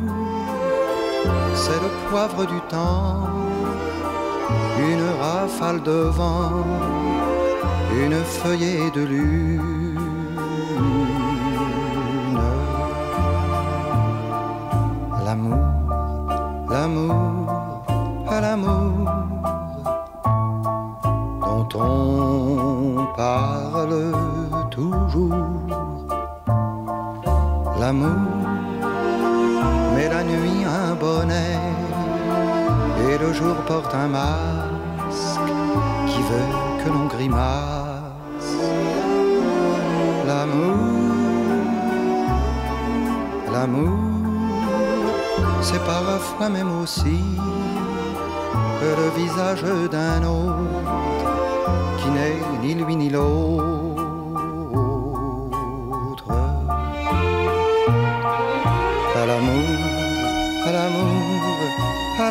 c'est 1.62 1.80
le 1.86 1.90
poivre 2.08 2.46
du 2.46 2.60
temps, 2.74 3.28
une 4.90 5.06
rafale 5.20 5.82
de 5.82 5.98
vent, 6.18 6.64
une 8.02 8.20
feuillée 8.38 8.90
de 8.98 9.02
lune. 9.12 10.00
L'amour, 15.24 15.66
l'amour, 16.70 17.46
l'amour, 18.44 18.92
dont 21.46 21.68
on 21.74 23.06
parle 23.16 24.12
toujours. 24.70 25.34
L'amour 27.80 28.47
mais 29.98 30.08
la 30.08 30.22
nuit 30.22 30.62
un 30.64 30.94
bonnet 30.94 31.58
et 33.06 33.18
le 33.18 33.32
jour 33.32 33.56
porte 33.66 33.92
un 33.94 34.06
masque 34.06 35.50
qui 36.06 36.20
veut 36.30 36.50
que 36.80 36.88
l'on 36.88 37.06
grimace. 37.06 38.52
L'amour, 40.28 40.78
l'amour, 43.52 43.98
c'est 45.62 45.84
parfois 45.84 46.48
même 46.48 46.72
aussi 46.80 47.20
le 49.00 49.06
visage 49.20 49.64
d'un 49.90 50.22
autre 50.22 50.92
qui 51.98 52.08
n'est 52.10 52.40
ni 52.62 52.74
lui 52.74 52.94
ni 52.94 53.10
l'autre. 53.10 53.77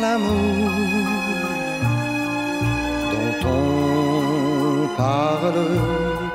À 0.08 0.12
l'amour 0.12 0.70
dont 3.12 3.40
on 3.46 4.88
parle 4.96 5.66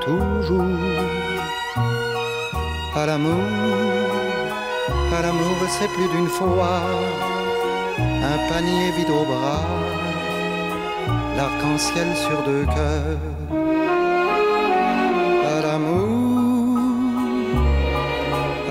toujours. 0.06 0.80
À 2.96 3.06
l'amour, 3.08 3.44
à 5.18 5.22
l'amour, 5.22 5.58
c'est 5.76 5.92
plus 5.96 6.10
d'une 6.14 6.28
fois 6.28 6.82
un 8.32 8.38
panier 8.50 8.92
vide 8.98 9.14
au 9.22 9.26
bras, 9.32 9.68
l'arc-en-ciel 11.38 12.10
sur 12.26 12.40
deux 12.50 12.66
cœurs. 12.78 13.24
À 15.56 15.58
l'amour, 15.66 16.80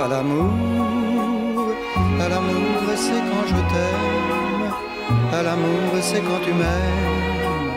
à 0.04 0.06
l'amour, 0.12 1.66
à 2.24 2.28
l'amour 2.28 2.82
c'est 3.04 3.22
quand 3.30 3.46
je 3.52 3.60
t'aime, 3.72 4.41
à 5.32 5.42
l'amour 5.42 5.90
c'est 6.00 6.20
quand 6.20 6.40
tu 6.44 6.52
m'aimes, 6.52 7.72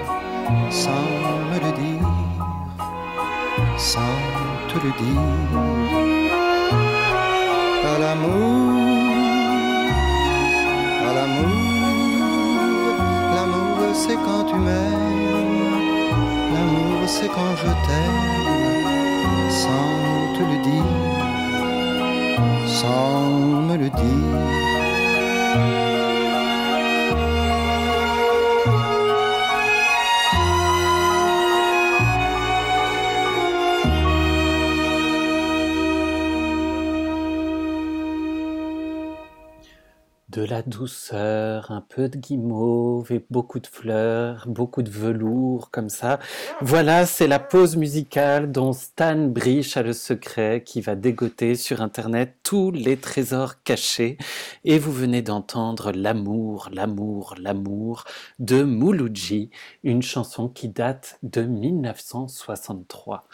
sans 0.70 1.08
me 1.52 1.58
le 1.66 1.72
dire, 1.82 2.10
sans 3.78 4.18
te 4.70 4.76
le 4.86 4.92
dire. 5.04 5.22
À 7.94 7.96
l'amour, 8.04 8.66
à 11.08 11.12
l'amour, 11.18 11.56
l'amour 13.36 13.78
c'est 13.94 14.20
quand 14.26 14.44
tu 14.50 14.56
m'aimes, 14.56 15.76
l'amour 16.54 17.00
c'est 17.08 17.32
quand 17.38 17.54
je 17.62 17.72
t'aime, 17.86 18.24
sans 19.64 19.94
te 20.36 20.42
le 20.52 20.58
dire, 20.70 20.94
sans 22.66 23.30
me 23.68 23.76
le 23.78 23.90
dire. 23.90 24.76
Douceur, 40.68 41.72
un 41.72 41.82
peu 41.82 42.10
de 42.10 42.18
guimauve 42.18 43.12
et 43.12 43.26
beaucoup 43.30 43.60
de 43.60 43.68
fleurs, 43.68 44.46
beaucoup 44.48 44.82
de 44.82 44.90
velours 44.90 45.72
comme 45.72 45.90
ça. 45.90 46.20
Voilà, 46.62 47.06
c'est 47.06 47.28
la 47.28 47.40
pause 47.40 47.76
musicale 47.76 48.52
dont 48.52 48.74
Stan 48.74 49.28
Brich 49.28 49.78
a 49.78 49.84
le 49.84 49.94
secret 49.94 50.64
qui 50.66 50.82
va 50.82 50.96
dégoter 50.96 51.56
sur 51.56 51.82
Internet 51.82 52.36
tous 52.44 52.72
les 52.72 52.98
trésors 52.98 53.64
cachés. 53.64 54.18
Et 54.64 54.80
vous 54.80 54.92
venez 54.92 55.22
d'entendre 55.22 55.92
L'amour, 55.92 56.70
l'amour, 56.72 57.36
l'amour 57.40 58.06
de 58.40 58.64
Mouloudji, 58.64 59.50
une 59.84 60.02
chanson 60.02 60.50
qui 60.50 60.70
date 60.70 61.20
de 61.24 61.42
1963. 61.42 63.28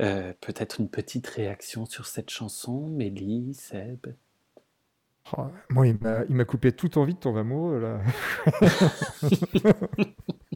Euh, 0.00 0.32
Peut-être 0.40 0.80
une 0.80 0.88
petite 0.88 1.26
réaction 1.26 1.86
sur 1.86 2.06
cette 2.06 2.30
chanson, 2.30 2.86
Mélie, 2.88 3.54
Seb? 3.54 4.06
Oh, 5.36 5.46
moi, 5.70 5.86
il 5.86 5.96
m'a, 6.00 6.24
il 6.28 6.34
m'a 6.34 6.44
coupé 6.44 6.72
toute 6.72 6.96
envie 6.96 7.14
de 7.14 7.18
tomber 7.18 7.40
amoureux, 7.40 7.80
là. 7.80 8.00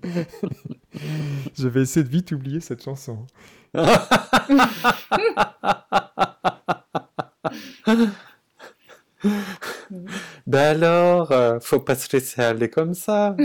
Je 1.54 1.68
vais 1.68 1.82
essayer 1.82 2.04
de 2.04 2.10
vite 2.10 2.32
oublier 2.32 2.60
cette 2.60 2.82
chanson. 2.82 3.26
ben 10.46 10.76
alors, 10.76 11.32
euh, 11.32 11.58
faut 11.60 11.80
pas 11.80 11.94
se 11.94 12.14
laisser 12.14 12.42
aller 12.42 12.68
comme 12.68 12.94
ça. 12.94 13.36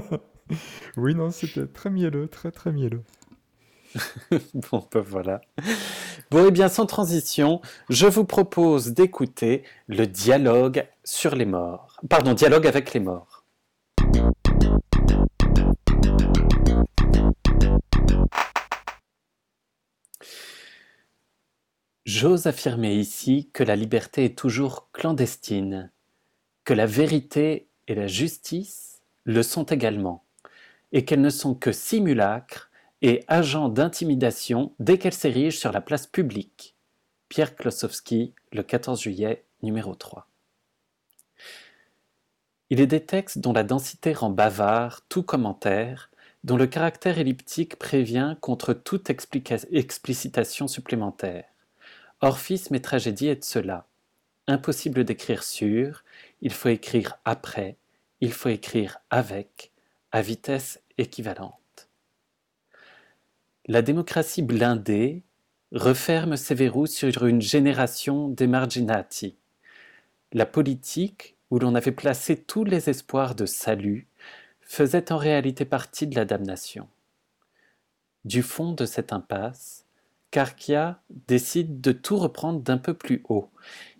oui, 0.96 1.14
non, 1.14 1.30
c'était 1.30 1.66
très 1.66 1.90
mielleux, 1.90 2.28
très 2.28 2.50
très 2.50 2.72
mielleux. 2.72 3.02
bon, 4.54 4.86
ben 4.92 5.00
voilà. 5.00 5.40
Bon, 6.30 6.44
et 6.44 6.48
eh 6.48 6.50
bien, 6.50 6.68
sans 6.68 6.86
transition, 6.86 7.60
je 7.88 8.06
vous 8.06 8.24
propose 8.24 8.88
d'écouter 8.92 9.64
le 9.88 10.06
dialogue 10.06 10.86
sur 11.04 11.34
les 11.34 11.44
morts. 11.44 11.96
Pardon, 12.08 12.34
dialogue 12.34 12.66
avec 12.66 12.94
les 12.94 13.00
morts. 13.00 13.44
J'ose 22.06 22.46
affirmer 22.46 22.94
ici 22.94 23.50
que 23.52 23.62
la 23.62 23.76
liberté 23.76 24.24
est 24.24 24.36
toujours 24.36 24.90
clandestine, 24.92 25.92
que 26.64 26.74
la 26.74 26.86
vérité 26.86 27.68
et 27.88 27.94
la 27.94 28.06
justice 28.06 29.00
le 29.24 29.42
sont 29.42 29.64
également, 29.64 30.24
et 30.92 31.04
qu'elles 31.04 31.20
ne 31.20 31.30
sont 31.30 31.54
que 31.54 31.72
simulacres 31.72 32.69
et 33.02 33.24
agent 33.28 33.68
d'intimidation 33.68 34.72
dès 34.78 34.98
qu'elle 34.98 35.14
s'érige 35.14 35.58
sur 35.58 35.72
la 35.72 35.80
place 35.80 36.06
publique. 36.06 36.76
Pierre 37.28 37.56
Klossowski, 37.56 38.34
le 38.52 38.62
14 38.62 39.00
juillet, 39.00 39.44
numéro 39.62 39.94
3. 39.94 40.26
Il 42.70 42.80
est 42.80 42.86
des 42.86 43.04
textes 43.04 43.38
dont 43.38 43.52
la 43.52 43.64
densité 43.64 44.12
rend 44.12 44.30
bavard 44.30 45.02
tout 45.08 45.22
commentaire, 45.22 46.10
dont 46.44 46.56
le 46.56 46.66
caractère 46.66 47.18
elliptique 47.18 47.76
prévient 47.76 48.36
contre 48.40 48.72
toute 48.72 49.10
explicitation 49.10 50.68
supplémentaire. 50.68 51.44
Orphisme 52.20 52.74
et 52.74 52.82
tragédie 52.82 53.28
est 53.28 53.36
de 53.36 53.44
cela. 53.44 53.86
Impossible 54.46 55.04
d'écrire 55.04 55.42
sur, 55.42 56.04
il 56.40 56.52
faut 56.52 56.68
écrire 56.68 57.18
après, 57.24 57.76
il 58.20 58.32
faut 58.32 58.48
écrire 58.48 58.98
avec, 59.10 59.72
à 60.12 60.22
vitesse 60.22 60.80
équivalente. 60.98 61.59
La 63.66 63.82
démocratie 63.82 64.40
blindée 64.40 65.22
referme 65.72 66.36
ses 66.36 66.54
verrous 66.54 66.86
sur 66.86 67.26
une 67.26 67.42
génération 67.42 68.28
d'emarginati. 68.28 69.36
La 70.32 70.46
politique, 70.46 71.36
où 71.50 71.58
l'on 71.58 71.74
avait 71.74 71.92
placé 71.92 72.36
tous 72.36 72.64
les 72.64 72.88
espoirs 72.88 73.34
de 73.34 73.44
salut, 73.44 74.08
faisait 74.62 75.12
en 75.12 75.18
réalité 75.18 75.66
partie 75.66 76.06
de 76.06 76.16
la 76.16 76.24
damnation. 76.24 76.88
Du 78.24 78.42
fond 78.42 78.72
de 78.72 78.86
cette 78.86 79.12
impasse, 79.12 79.84
Karkia 80.30 81.02
décide 81.28 81.82
de 81.82 81.92
tout 81.92 82.16
reprendre 82.16 82.60
d'un 82.60 82.78
peu 82.78 82.94
plus 82.94 83.22
haut. 83.28 83.50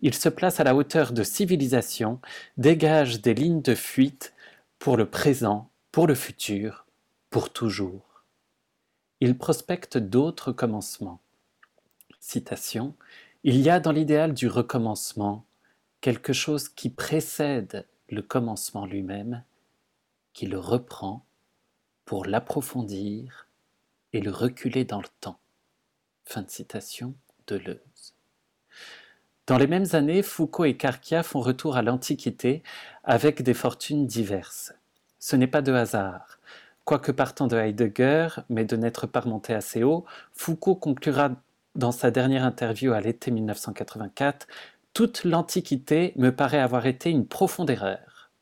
Il 0.00 0.14
se 0.14 0.30
place 0.30 0.58
à 0.60 0.64
la 0.64 0.74
hauteur 0.74 1.12
de 1.12 1.22
civilisation, 1.22 2.18
dégage 2.56 3.20
des 3.20 3.34
lignes 3.34 3.62
de 3.62 3.74
fuite 3.74 4.32
pour 4.78 4.96
le 4.96 5.10
présent, 5.10 5.68
pour 5.92 6.06
le 6.06 6.14
futur, 6.14 6.86
pour 7.28 7.52
toujours 7.52 8.09
il 9.20 9.36
prospecte 9.36 9.98
d'autres 9.98 10.52
commencements. 10.52 11.20
Citation 12.20 12.94
Il 13.44 13.60
y 13.60 13.70
a 13.70 13.78
dans 13.78 13.92
l'idéal 13.92 14.32
du 14.34 14.48
recommencement 14.48 15.44
quelque 16.00 16.32
chose 16.32 16.68
qui 16.68 16.88
précède 16.88 17.86
le 18.08 18.22
commencement 18.22 18.86
lui-même, 18.86 19.44
qui 20.32 20.46
le 20.46 20.58
reprend 20.58 21.24
pour 22.04 22.24
l'approfondir 22.24 23.46
et 24.12 24.20
le 24.20 24.30
reculer 24.30 24.84
dans 24.84 25.00
le 25.00 25.08
temps. 25.20 25.38
Fin 26.24 26.42
de 26.42 26.50
citation 26.50 27.14
de 27.46 27.56
Leuze. 27.56 28.14
Dans 29.46 29.58
les 29.58 29.66
mêmes 29.66 29.86
années, 29.92 30.22
Foucault 30.22 30.64
et 30.64 30.76
Carquia 30.76 31.22
font 31.22 31.40
retour 31.40 31.76
à 31.76 31.82
l'Antiquité 31.82 32.62
avec 33.04 33.42
des 33.42 33.54
fortunes 33.54 34.06
diverses. 34.06 34.72
Ce 35.18 35.36
n'est 35.36 35.46
pas 35.46 35.62
de 35.62 35.72
hasard. 35.72 36.38
Quoique 36.90 37.12
partant 37.12 37.46
de 37.46 37.56
Heidegger, 37.56 38.26
mais 38.48 38.64
de 38.64 38.74
n'être 38.74 39.06
pas 39.06 39.20
remonté 39.20 39.54
assez 39.54 39.84
haut, 39.84 40.04
Foucault 40.32 40.74
conclura 40.74 41.30
dans 41.76 41.92
sa 41.92 42.10
dernière 42.10 42.44
interview 42.44 42.92
à 42.92 43.00
l'été 43.00 43.30
1984 43.30 44.48
Toute 44.92 45.22
l'Antiquité 45.22 46.12
me 46.16 46.30
paraît 46.30 46.58
avoir 46.58 46.86
été 46.86 47.08
une 47.10 47.28
profonde 47.28 47.70
erreur. 47.70 48.32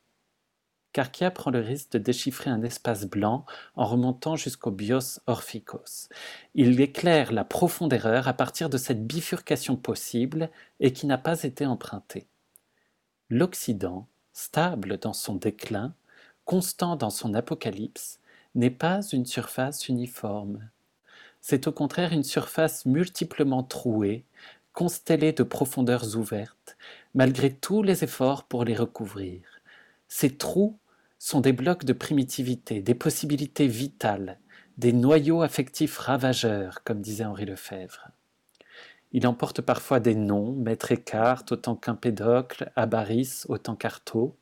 Karkia 0.95 1.31
prend 1.31 1.51
le 1.51 1.61
risque 1.61 1.93
de 1.93 1.99
déchiffrer 1.99 2.49
un 2.49 2.63
espace 2.63 3.05
blanc 3.05 3.45
en 3.77 3.85
remontant 3.85 4.35
jusqu'au 4.35 4.71
bios 4.71 5.21
orphikos. 5.27 6.09
Il 6.55 6.81
éclaire 6.81 7.33
la 7.33 7.45
profonde 7.45 7.93
erreur 7.93 8.29
à 8.29 8.33
partir 8.33 8.71
de 8.71 8.79
cette 8.79 9.07
bifurcation 9.07 9.77
possible 9.77 10.49
et 10.81 10.95
qui 10.95 11.07
n'a 11.07 11.19
pas 11.19 11.43
été 11.43 11.67
empruntée. 11.67 12.27
L'Occident, 13.29 14.09
stable 14.33 14.97
dans 14.97 15.13
son 15.13 15.35
déclin, 15.35 15.93
constant 16.47 16.97
dans 16.97 17.11
son 17.11 17.35
apocalypse, 17.35 18.21
n'est 18.55 18.71
pas 18.71 19.01
une 19.13 19.27
surface 19.27 19.89
uniforme. 19.89 20.69
C'est 21.41 21.67
au 21.67 21.73
contraire 21.73 22.13
une 22.13 22.25
surface 22.25 22.87
multiplement 22.87 23.63
trouée, 23.63 24.25
constellée 24.73 25.33
de 25.33 25.43
profondeurs 25.43 26.17
ouvertes, 26.17 26.77
malgré 27.15 27.53
tous 27.53 27.83
les 27.83 28.05
efforts 28.05 28.45
pour 28.45 28.65
les 28.65 28.77
recouvrir. 28.77 29.43
Ces 30.09 30.37
trous 30.37 30.79
sont 31.19 31.41
des 31.41 31.53
blocs 31.53 31.85
de 31.85 31.93
primitivité, 31.93 32.81
des 32.81 32.95
possibilités 32.95 33.67
vitales, 33.67 34.39
des 34.77 34.93
noyaux 34.93 35.43
affectifs 35.43 35.99
ravageurs, 35.99 36.85
comme 36.85 37.01
disait 37.01 37.25
Henri 37.25 37.45
Lefebvre. 37.45 38.11
Il 39.13 39.27
emporte 39.27 39.63
parfois 39.63 40.01
des 40.01 40.15
noms, 40.15 40.53
Maître 40.53 40.93
Eckhart 40.93 41.45
autant 41.51 41.75
qu'Empédocle, 41.75 42.71
Abaris 42.77 43.45
autant 43.49 43.75
qu'Artaud. 43.75 44.37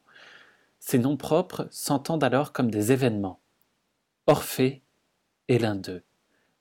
Ces 0.81 0.99
noms 0.99 1.17
propres 1.17 1.69
s'entendent 1.71 2.25
alors 2.25 2.53
comme 2.53 2.71
des 2.71 2.93
événements, 2.93 3.41
Orphée 4.29 4.83
est 5.47 5.59
l'un 5.59 5.77
d'eux, 5.77 6.03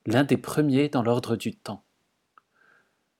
l'un 0.05 0.23
des 0.23 0.37
premiers 0.37 0.87
dans 0.87 1.01
l'ordre 1.01 1.35
du 1.35 1.55
temps. 1.55 1.83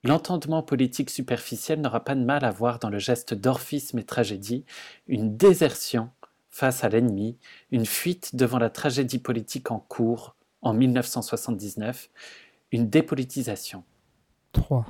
L'entendement 0.04 0.62
politique 0.62 1.10
superficiel 1.10 1.80
n'aura 1.80 2.04
pas 2.04 2.14
de 2.14 2.24
mal 2.24 2.44
à 2.44 2.52
voir 2.52 2.78
dans 2.78 2.88
le 2.88 3.00
geste 3.00 3.34
d'orphisme 3.34 3.98
et 3.98 4.04
tragédie 4.04 4.64
une 5.08 5.36
désertion 5.36 6.10
face 6.48 6.84
à 6.84 6.88
l'ennemi, 6.88 7.36
une 7.72 7.86
fuite 7.86 8.36
devant 8.36 8.58
la 8.58 8.70
tragédie 8.70 9.18
politique 9.18 9.72
en 9.72 9.80
cours 9.80 10.36
en 10.62 10.72
1979, 10.74 12.08
une 12.70 12.88
dépolitisation. 12.88 13.82
3. 14.52 14.86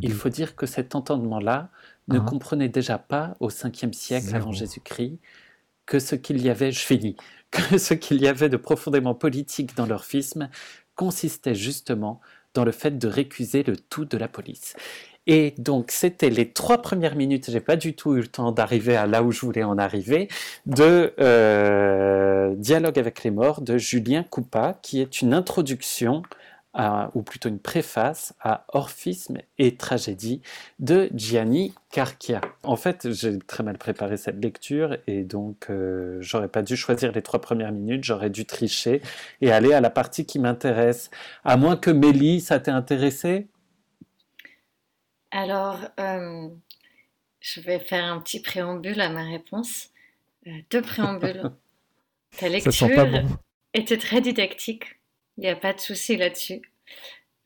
Il 0.00 0.14
faut 0.14 0.30
dire 0.30 0.56
que 0.56 0.64
cet 0.64 0.94
entendement-là 0.94 1.70
ne 2.08 2.18
comprenait 2.18 2.70
déjà 2.70 2.98
pas 2.98 3.36
au 3.38 3.50
5e 3.50 3.92
siècle 3.92 4.34
avant 4.34 4.52
Jésus-Christ 4.52 5.18
que 5.88 5.98
ce 5.98 6.14
qu'il 6.14 6.40
y 6.40 6.50
avait, 6.50 6.70
je 6.70 6.80
finis, 6.80 7.16
que 7.50 7.78
ce 7.78 7.94
qu'il 7.94 8.20
y 8.20 8.28
avait 8.28 8.48
de 8.48 8.56
profondément 8.56 9.14
politique 9.14 9.74
dans 9.74 9.86
l'orphisme 9.86 10.48
consistait 10.94 11.56
justement 11.56 12.20
dans 12.54 12.64
le 12.64 12.72
fait 12.72 12.98
de 12.98 13.08
récuser 13.08 13.62
le 13.62 13.76
tout 13.76 14.04
de 14.04 14.16
la 14.16 14.28
police. 14.28 14.74
Et 15.26 15.54
donc, 15.58 15.90
c'était 15.90 16.30
les 16.30 16.52
trois 16.52 16.80
premières 16.80 17.14
minutes, 17.14 17.50
j'ai 17.50 17.60
pas 17.60 17.76
du 17.76 17.94
tout 17.94 18.16
eu 18.16 18.20
le 18.20 18.28
temps 18.28 18.50
d'arriver 18.50 18.96
à 18.96 19.06
là 19.06 19.22
où 19.22 19.30
je 19.30 19.40
voulais 19.40 19.62
en 19.62 19.76
arriver, 19.76 20.28
de 20.64 21.12
euh, 21.20 22.54
Dialogue 22.56 22.98
avec 22.98 23.24
les 23.24 23.30
morts 23.30 23.60
de 23.60 23.76
Julien 23.76 24.22
Coupa, 24.22 24.78
qui 24.82 25.02
est 25.02 25.20
une 25.20 25.34
introduction 25.34 26.22
ou 27.14 27.22
plutôt 27.22 27.48
une 27.48 27.58
préface 27.58 28.34
à 28.40 28.64
Orphisme 28.68 29.38
et 29.58 29.76
tragédie 29.76 30.42
de 30.78 31.10
Gianni 31.14 31.74
Carchia. 31.90 32.40
En 32.62 32.76
fait, 32.76 33.10
j'ai 33.12 33.38
très 33.40 33.64
mal 33.64 33.78
préparé 33.78 34.16
cette 34.16 34.42
lecture 34.42 34.96
et 35.06 35.24
donc 35.24 35.70
euh, 35.70 36.18
j'aurais 36.20 36.48
pas 36.48 36.62
dû 36.62 36.76
choisir 36.76 37.10
les 37.12 37.22
trois 37.22 37.40
premières 37.40 37.72
minutes, 37.72 38.04
j'aurais 38.04 38.30
dû 38.30 38.44
tricher 38.44 39.02
et 39.40 39.50
aller 39.50 39.72
à 39.72 39.80
la 39.80 39.90
partie 39.90 40.24
qui 40.24 40.38
m'intéresse. 40.38 41.10
À 41.44 41.56
moins 41.56 41.76
que 41.76 41.90
Mélie, 41.90 42.40
ça 42.40 42.60
t'ait 42.60 42.70
intéressé? 42.70 43.48
Alors, 45.30 45.80
euh, 45.98 46.48
je 47.40 47.60
vais 47.60 47.80
faire 47.80 48.04
un 48.04 48.20
petit 48.20 48.40
préambule 48.40 49.00
à 49.00 49.10
ma 49.10 49.24
réponse. 49.24 49.90
Euh, 50.46 50.50
deux 50.70 50.82
préambules. 50.82 51.42
Ta 52.38 52.48
lecture 52.48 52.88
était 53.74 53.98
très 53.98 54.20
didactique. 54.20 54.97
Il 55.38 55.42
n'y 55.42 55.48
a 55.48 55.56
pas 55.56 55.72
de 55.72 55.78
souci 55.78 56.16
là-dessus. 56.16 56.62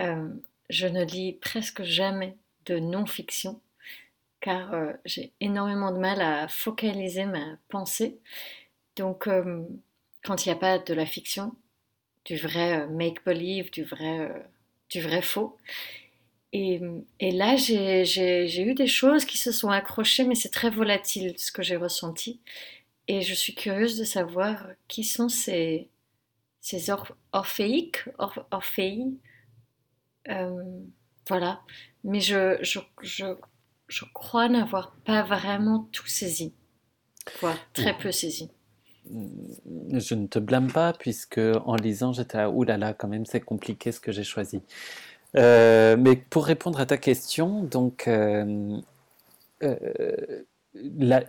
Euh, 0.01 0.29
je 0.71 0.87
ne 0.87 1.05
lis 1.05 1.35
presque 1.35 1.83
jamais 1.83 2.37
de 2.65 2.79
non-fiction 2.79 3.61
car 4.41 4.73
euh, 4.73 4.93
j'ai 5.05 5.33
énormément 5.41 5.93
de 5.93 5.99
mal 5.99 6.21
à 6.21 6.49
focaliser 6.49 7.27
ma 7.27 7.59
pensée. 7.69 8.19
Donc, 8.97 9.29
euh, 9.29 9.63
quand 10.25 10.45
il 10.45 10.49
n'y 10.49 10.55
a 10.55 10.59
pas 10.59 10.79
de 10.79 10.95
la 10.95 11.07
fiction, 11.07 11.55
du 12.25 12.37
vrai 12.39 12.89
make-believe, 12.89 13.71
du 13.71 13.85
vrai, 13.85 14.33
du 14.91 15.01
vrai 15.01 15.23
faux, 15.23 15.57
et, 16.53 16.81
et 17.21 17.31
là, 17.31 17.57
j'ai 17.57 18.63
eu 18.63 18.75
des 18.75 18.87
choses 18.87 19.25
qui 19.25 19.39
se 19.39 19.53
sont 19.53 19.71
accrochées, 19.71 20.25
mais 20.25 20.35
c'est 20.35 20.51
très 20.51 20.71
volatile 20.71 21.35
ce 21.39 21.53
que 21.53 21.63
j'ai 21.63 21.77
ressenti. 21.77 22.41
Et 23.07 23.23
je 23.23 23.35
suis 23.35 23.55
curieuse 23.55 23.97
de 23.97 24.05
savoir 24.05 24.67
qui 24.89 25.05
sont 25.05 25.29
ces, 25.29 25.89
ces 26.63 26.91
orphéiques, 27.33 28.09
orphéi. 28.51 29.19
Euh, 30.29 30.63
voilà. 31.29 31.61
Mais 32.05 32.21
je, 32.21 32.57
je, 32.63 32.79
je, 33.03 33.27
je 33.89 34.05
crois 34.15 34.49
n'avoir 34.49 34.97
pas 35.05 35.23
vraiment 35.23 35.89
tout 35.93 36.07
saisi, 36.07 36.55
voire 37.41 37.59
très 37.75 37.99
peu 37.99 38.11
saisi. 38.11 38.51
Je 39.11 40.15
ne 40.15 40.29
te 40.29 40.39
blâme 40.39 40.73
pas, 40.73 40.93
puisque 40.93 41.39
en 41.39 41.75
lisant, 41.75 42.13
j'étais 42.13 42.39
à 42.39 42.49
oulala, 42.49 42.95
quand 42.95 43.09
même, 43.09 43.27
c'est 43.27 43.41
compliqué 43.41 43.91
ce 43.91 43.99
que 44.01 44.13
j'ai 44.13 44.25
choisi. 44.25 44.63
Euh, 45.37 45.97
mais 45.99 46.15
pour 46.15 46.47
répondre 46.47 46.79
à 46.79 46.87
ta 46.87 46.97
question, 46.97 47.65
donc, 47.65 48.07
euh, 48.07 48.81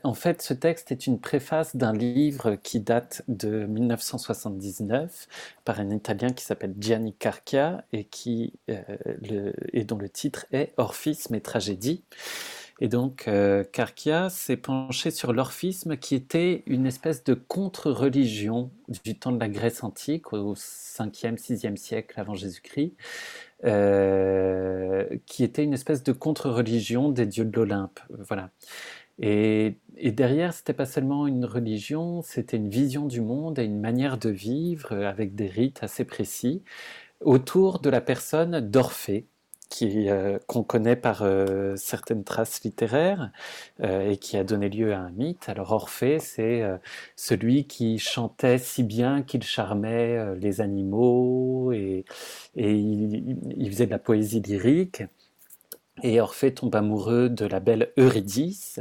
en 0.03 0.13
fait, 0.13 0.41
ce 0.41 0.53
texte 0.53 0.91
est 0.91 1.05
une 1.05 1.19
préface 1.19 1.75
d'un 1.75 1.93
livre 1.93 2.55
qui 2.55 2.79
date 2.79 3.23
de 3.27 3.65
1979 3.65 5.27
par 5.65 5.79
un 5.79 5.89
Italien 5.89 6.29
qui 6.29 6.45
s'appelle 6.45 6.73
Gianni 6.79 7.13
Carchia 7.13 7.83
et, 7.91 8.05
qui, 8.05 8.53
euh, 8.69 9.51
et 9.73 9.83
dont 9.83 9.97
le 9.97 10.09
titre 10.09 10.45
est 10.51 10.73
Orphisme 10.77 11.35
et 11.35 11.41
tragédie. 11.41 12.03
Et 12.79 12.87
donc, 12.87 13.27
euh, 13.27 13.63
s'est 14.29 14.57
penché 14.57 15.11
sur 15.11 15.31
l'orphisme 15.31 15.95
qui 15.95 16.15
était 16.15 16.63
une 16.65 16.85
espèce 16.85 17.23
de 17.23 17.33
contre-religion 17.33 18.71
du 19.03 19.17
temps 19.17 19.31
de 19.31 19.39
la 19.39 19.47
Grèce 19.47 19.83
antique, 19.83 20.33
au 20.33 20.55
5e, 20.55 21.37
6e 21.37 21.77
siècle 21.77 22.19
avant 22.19 22.33
Jésus-Christ, 22.33 22.93
euh, 23.65 25.05
qui 25.25 25.43
était 25.43 25.63
une 25.63 25.73
espèce 25.73 26.03
de 26.03 26.11
contre-religion 26.11 27.09
des 27.09 27.25
dieux 27.25 27.45
de 27.45 27.55
l'Olympe. 27.55 27.99
Voilà. 28.09 28.49
Et, 29.19 29.77
derrière, 29.97 30.53
c'était 30.53 30.73
pas 30.73 30.85
seulement 30.85 31.27
une 31.27 31.45
religion, 31.45 32.21
c'était 32.21 32.57
une 32.57 32.69
vision 32.69 33.05
du 33.05 33.21
monde 33.21 33.59
et 33.59 33.63
une 33.63 33.79
manière 33.79 34.17
de 34.17 34.29
vivre 34.29 34.93
euh, 34.93 35.09
avec 35.09 35.35
des 35.35 35.47
rites 35.47 35.83
assez 35.83 36.05
précis 36.05 36.63
autour 37.21 37.79
de 37.79 37.89
la 37.89 38.01
personne 38.01 38.59
d'Orphée, 38.59 39.27
qui, 39.69 40.09
euh, 40.09 40.39
qu'on 40.47 40.63
connaît 40.63 40.95
par 40.95 41.23
euh, 41.23 41.75
certaines 41.77 42.23
traces 42.23 42.63
littéraires 42.63 43.31
et 43.81 44.17
qui 44.17 44.37
a 44.37 44.43
donné 44.43 44.69
lieu 44.69 44.93
à 44.93 44.99
un 44.99 45.11
mythe. 45.11 45.49
Alors 45.49 45.71
Orphée, 45.71 46.19
c'est 46.19 46.63
celui 47.15 47.65
qui 47.65 47.99
chantait 47.99 48.57
si 48.57 48.83
bien 48.83 49.23
qu'il 49.23 49.43
charmait 49.43 50.35
les 50.37 50.61
animaux 50.61 51.71
et, 51.71 52.05
il, 52.55 53.67
faisait 53.71 53.85
de 53.85 53.91
la 53.91 53.99
poésie 53.99 54.41
lyrique. 54.41 55.03
Et 56.01 56.19
Orphée 56.19 56.53
tombe 56.53 56.75
amoureux 56.75 57.29
de 57.29 57.45
la 57.45 57.59
belle 57.59 57.91
Eurydice, 57.97 58.79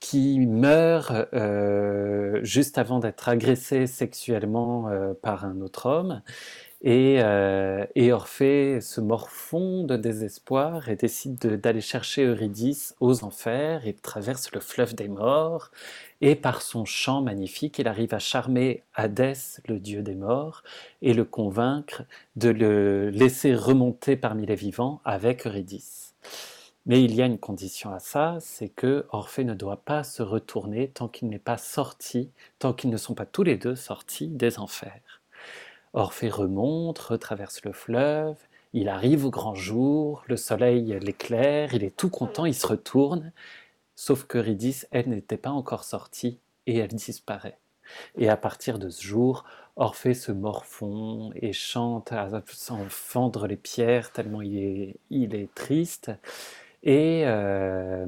qui 0.00 0.40
meurt 0.40 1.12
euh, 1.32 2.40
juste 2.42 2.76
avant 2.76 2.98
d'être 2.98 3.28
agressé 3.28 3.86
sexuellement 3.86 4.88
euh, 4.88 5.14
par 5.14 5.44
un 5.44 5.60
autre 5.60 5.86
homme. 5.86 6.22
Et, 6.82 7.18
euh, 7.22 7.86
Orphée 8.10 8.80
se 8.80 9.00
morfond 9.00 9.84
de 9.84 9.96
désespoir 9.96 10.88
et 10.88 10.96
décide 10.96 11.38
d'aller 11.60 11.80
chercher 11.80 12.24
Eurydice 12.24 12.96
aux 13.00 13.22
enfers 13.22 13.86
et 13.86 13.94
traverse 13.94 14.50
le 14.52 14.60
fleuve 14.60 14.94
des 14.96 15.08
morts. 15.08 15.70
Et 16.20 16.34
par 16.34 16.62
son 16.62 16.84
chant 16.84 17.22
magnifique, 17.22 17.78
il 17.78 17.86
arrive 17.86 18.12
à 18.12 18.18
charmer 18.18 18.82
Hadès, 18.94 19.60
le 19.68 19.78
dieu 19.78 20.02
des 20.02 20.16
morts, 20.16 20.64
et 21.00 21.14
le 21.14 21.24
convaincre 21.24 22.02
de 22.34 22.48
le 22.48 23.10
laisser 23.10 23.54
remonter 23.54 24.16
parmi 24.16 24.46
les 24.46 24.56
vivants 24.56 25.00
avec 25.04 25.46
Eurydice. 25.46 26.01
Mais 26.84 27.02
il 27.02 27.14
y 27.14 27.22
a 27.22 27.26
une 27.26 27.38
condition 27.38 27.92
à 27.92 28.00
ça, 28.00 28.38
c'est 28.40 28.68
que 28.68 29.06
Orphée 29.10 29.44
ne 29.44 29.54
doit 29.54 29.84
pas 29.84 30.02
se 30.02 30.22
retourner 30.22 30.88
tant 30.88 31.06
qu'il 31.08 31.28
n'est 31.28 31.38
pas 31.38 31.58
sorti, 31.58 32.30
tant 32.58 32.72
qu'ils 32.72 32.90
ne 32.90 32.96
sont 32.96 33.14
pas 33.14 33.26
tous 33.26 33.44
les 33.44 33.56
deux 33.56 33.76
sortis 33.76 34.26
des 34.28 34.58
enfers. 34.58 35.22
Orphée 35.92 36.28
remonte, 36.28 36.98
retraverse 36.98 37.62
le 37.64 37.72
fleuve, 37.72 38.36
il 38.72 38.88
arrive 38.88 39.26
au 39.26 39.30
grand 39.30 39.54
jour, 39.54 40.24
le 40.26 40.36
soleil 40.36 40.98
l'éclaire, 41.00 41.74
il 41.74 41.84
est 41.84 41.96
tout 41.96 42.08
content, 42.08 42.46
il 42.46 42.54
se 42.54 42.66
retourne, 42.66 43.32
sauf 43.94 44.24
que 44.24 44.38
Ridis, 44.38 44.84
elle 44.90 45.08
n'était 45.10 45.36
pas 45.36 45.50
encore 45.50 45.84
sortie 45.84 46.38
et 46.66 46.78
elle 46.78 46.88
disparaît. 46.88 47.58
Et 48.16 48.28
à 48.28 48.36
partir 48.36 48.78
de 48.78 48.88
ce 48.88 49.02
jour, 49.02 49.44
Orphée 49.76 50.14
se 50.14 50.32
morfond 50.32 51.32
et 51.34 51.52
chante 51.52 52.12
s'en 52.52 52.84
fendre 52.88 53.46
les 53.46 53.56
pierres 53.56 54.12
tellement 54.12 54.42
il 54.42 54.58
est, 54.58 54.96
il 55.10 55.34
est 55.34 55.52
triste. 55.54 56.10
Et, 56.82 57.22
euh, 57.26 58.06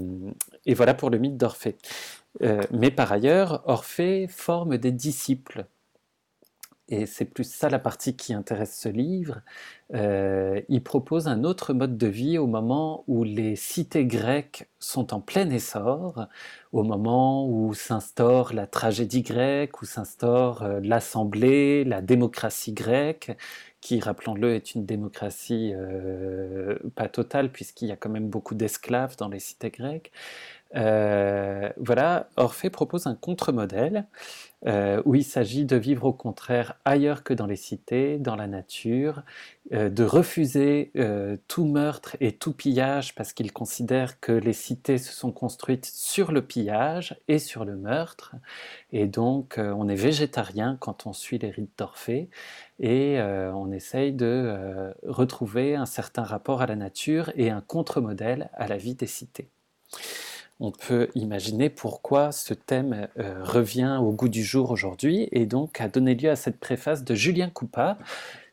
et 0.67 0.75
voilà 0.75 0.95
pour 0.95 1.11
le 1.11 1.19
mythe 1.19 1.37
d'Orphée. 1.37 1.77
Euh, 2.43 2.61
mais 2.73 2.91
par 2.91 3.13
ailleurs, 3.13 3.63
Orphée 3.67 4.27
forme 4.29 4.79
des 4.79 4.93
disciples. 4.93 5.67
Et 6.89 7.07
c'est 7.07 7.25
plus 7.25 7.45
ça 7.51 7.71
la 7.71 7.79
partie 7.79 8.15
qui 8.15 8.35
intéresse 8.35 8.79
ce 8.79 8.91
livre. 8.91 9.41
Euh, 9.95 10.61
il 10.69 10.83
propose 10.83 11.29
un 11.29 11.43
autre 11.43 11.73
mode 11.73 11.97
de 11.97 12.07
vie 12.07 12.37
au 12.37 12.47
moment 12.47 13.05
où 13.07 13.25
les 13.25 13.57
cités 13.57 14.05
grecques 14.05 14.69
sont 14.81 15.15
en 15.15 15.21
plein 15.21 15.49
essor, 15.49 16.27
au 16.73 16.83
moment 16.83 17.49
où 17.49 17.73
s'instaure 17.73 18.53
la 18.53 18.67
tragédie 18.67 19.23
grecque, 19.23 19.81
où 19.81 19.87
s'instaure 19.87 20.63
l'assemblée, 20.83 21.85
la 21.85 22.03
démocratie 22.03 22.75
grecque, 22.75 23.35
qui, 23.85 24.01
rappelons-le, 24.01 24.55
est 24.55 24.75
une 24.75 24.87
démocratie 24.87 25.73
euh, 25.75 26.79
pas 26.97 27.09
totale, 27.09 27.53
puisqu'il 27.53 27.89
y 27.89 27.93
a 27.93 27.97
quand 27.97 28.09
même 28.09 28.29
beaucoup 28.29 28.55
d'esclaves 28.55 29.17
dans 29.19 29.29
les 29.29 29.41
cités 29.41 29.71
grecques. 29.71 30.11
Euh, 30.75 31.71
voilà, 31.77 32.29
Orphée 32.37 32.71
propose 32.71 33.07
un 33.07 33.15
contre-modèle 33.15 34.07
euh, 34.67 35.03
où 35.05 35.15
il 35.15 35.25
s'agit 35.25 35.65
de 35.65 35.77
vivre 35.77 36.05
au 36.05 36.13
contraire 36.13 36.75
ailleurs 36.85 37.23
que 37.23 37.35
dans 37.35 37.47
les 37.47 37.57
cités, 37.57 38.19
dans 38.19 38.37
la 38.37 38.47
nature, 38.47 39.23
de 39.71 40.05
refuser 40.05 40.93
tout 41.49 41.65
meurtre 41.65 42.19
et 42.21 42.33
tout 42.33 42.53
pillage 42.53 43.15
parce 43.15 43.33
qu'il 43.33 43.51
considère 43.51 44.21
que 44.21 44.33
les 44.33 44.53
cités 44.53 44.99
se 44.99 45.11
sont 45.11 45.33
construites 45.33 45.87
sur 45.87 46.33
le 46.33 46.43
pillage 46.43 47.17
et 47.29 47.39
sur 47.39 47.65
le 47.65 47.75
meurtre, 47.75 48.35
et 48.93 49.07
donc 49.07 49.59
on 49.59 49.89
est 49.89 49.95
végétarien 49.95 50.77
quand 50.81 51.07
on 51.07 51.15
suit 51.15 51.39
les 51.39 51.49
rites 51.49 51.79
d'Orphée, 51.79 52.29
et 52.81 53.21
euh, 53.21 53.53
on 53.53 53.71
essaye 53.71 54.13
de 54.13 54.27
euh, 54.27 54.93
retrouver 55.07 55.77
un 55.77 55.87
certain 55.87 56.23
rapport 56.23 56.63
à 56.63 56.67
la 56.67 56.77
nature 56.77 57.31
et 57.37 57.51
un 57.51 57.61
contre-modèle 57.61 58.51
à 58.55 58.67
la 58.67 58.77
vie 58.77 58.95
des 58.95 59.07
cités. 59.07 59.49
On 60.61 60.71
peut 60.71 61.09
imaginer 61.17 61.69
pourquoi 61.69 62.31
ce 62.31 62.55
thème 62.55 63.09
euh, 63.19 63.43
revient 63.43 63.99
au 64.01 64.13
goût 64.13 64.29
du 64.29 64.45
jour 64.45 64.71
aujourd'hui 64.71 65.29
et 65.33 65.47
donc 65.47 65.81
a 65.81 65.89
donné 65.89 66.15
lieu 66.15 66.31
à 66.31 66.37
cette 66.37 66.61
préface 66.61 67.03
de 67.03 67.15
Julien 67.15 67.51
Coupa, 67.51 67.99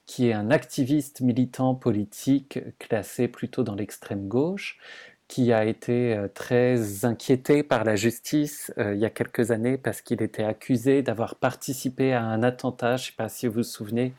qui 0.07 0.27
est 0.27 0.33
un 0.33 0.49
activiste 0.49 1.21
militant 1.21 1.75
politique 1.75 2.59
classé 2.79 3.27
plutôt 3.27 3.63
dans 3.63 3.75
l'extrême 3.75 4.27
gauche, 4.27 4.79
qui 5.27 5.53
a 5.53 5.63
été 5.63 6.17
euh, 6.17 6.27
très 6.27 7.05
inquiété 7.05 7.61
par 7.61 7.83
la 7.83 7.95
justice 7.95 8.73
euh, 8.79 8.95
il 8.95 8.99
y 8.99 9.05
a 9.05 9.11
quelques 9.11 9.51
années 9.51 9.77
parce 9.77 10.01
qu'il 10.01 10.23
était 10.23 10.43
accusé 10.43 11.03
d'avoir 11.03 11.35
participé 11.35 12.13
à 12.13 12.23
un 12.23 12.41
attentat, 12.41 12.97
je 12.97 13.03
ne 13.03 13.05
sais 13.11 13.15
pas 13.15 13.29
si 13.29 13.45
vous 13.45 13.53
vous 13.53 13.63
souvenez, 13.63 14.13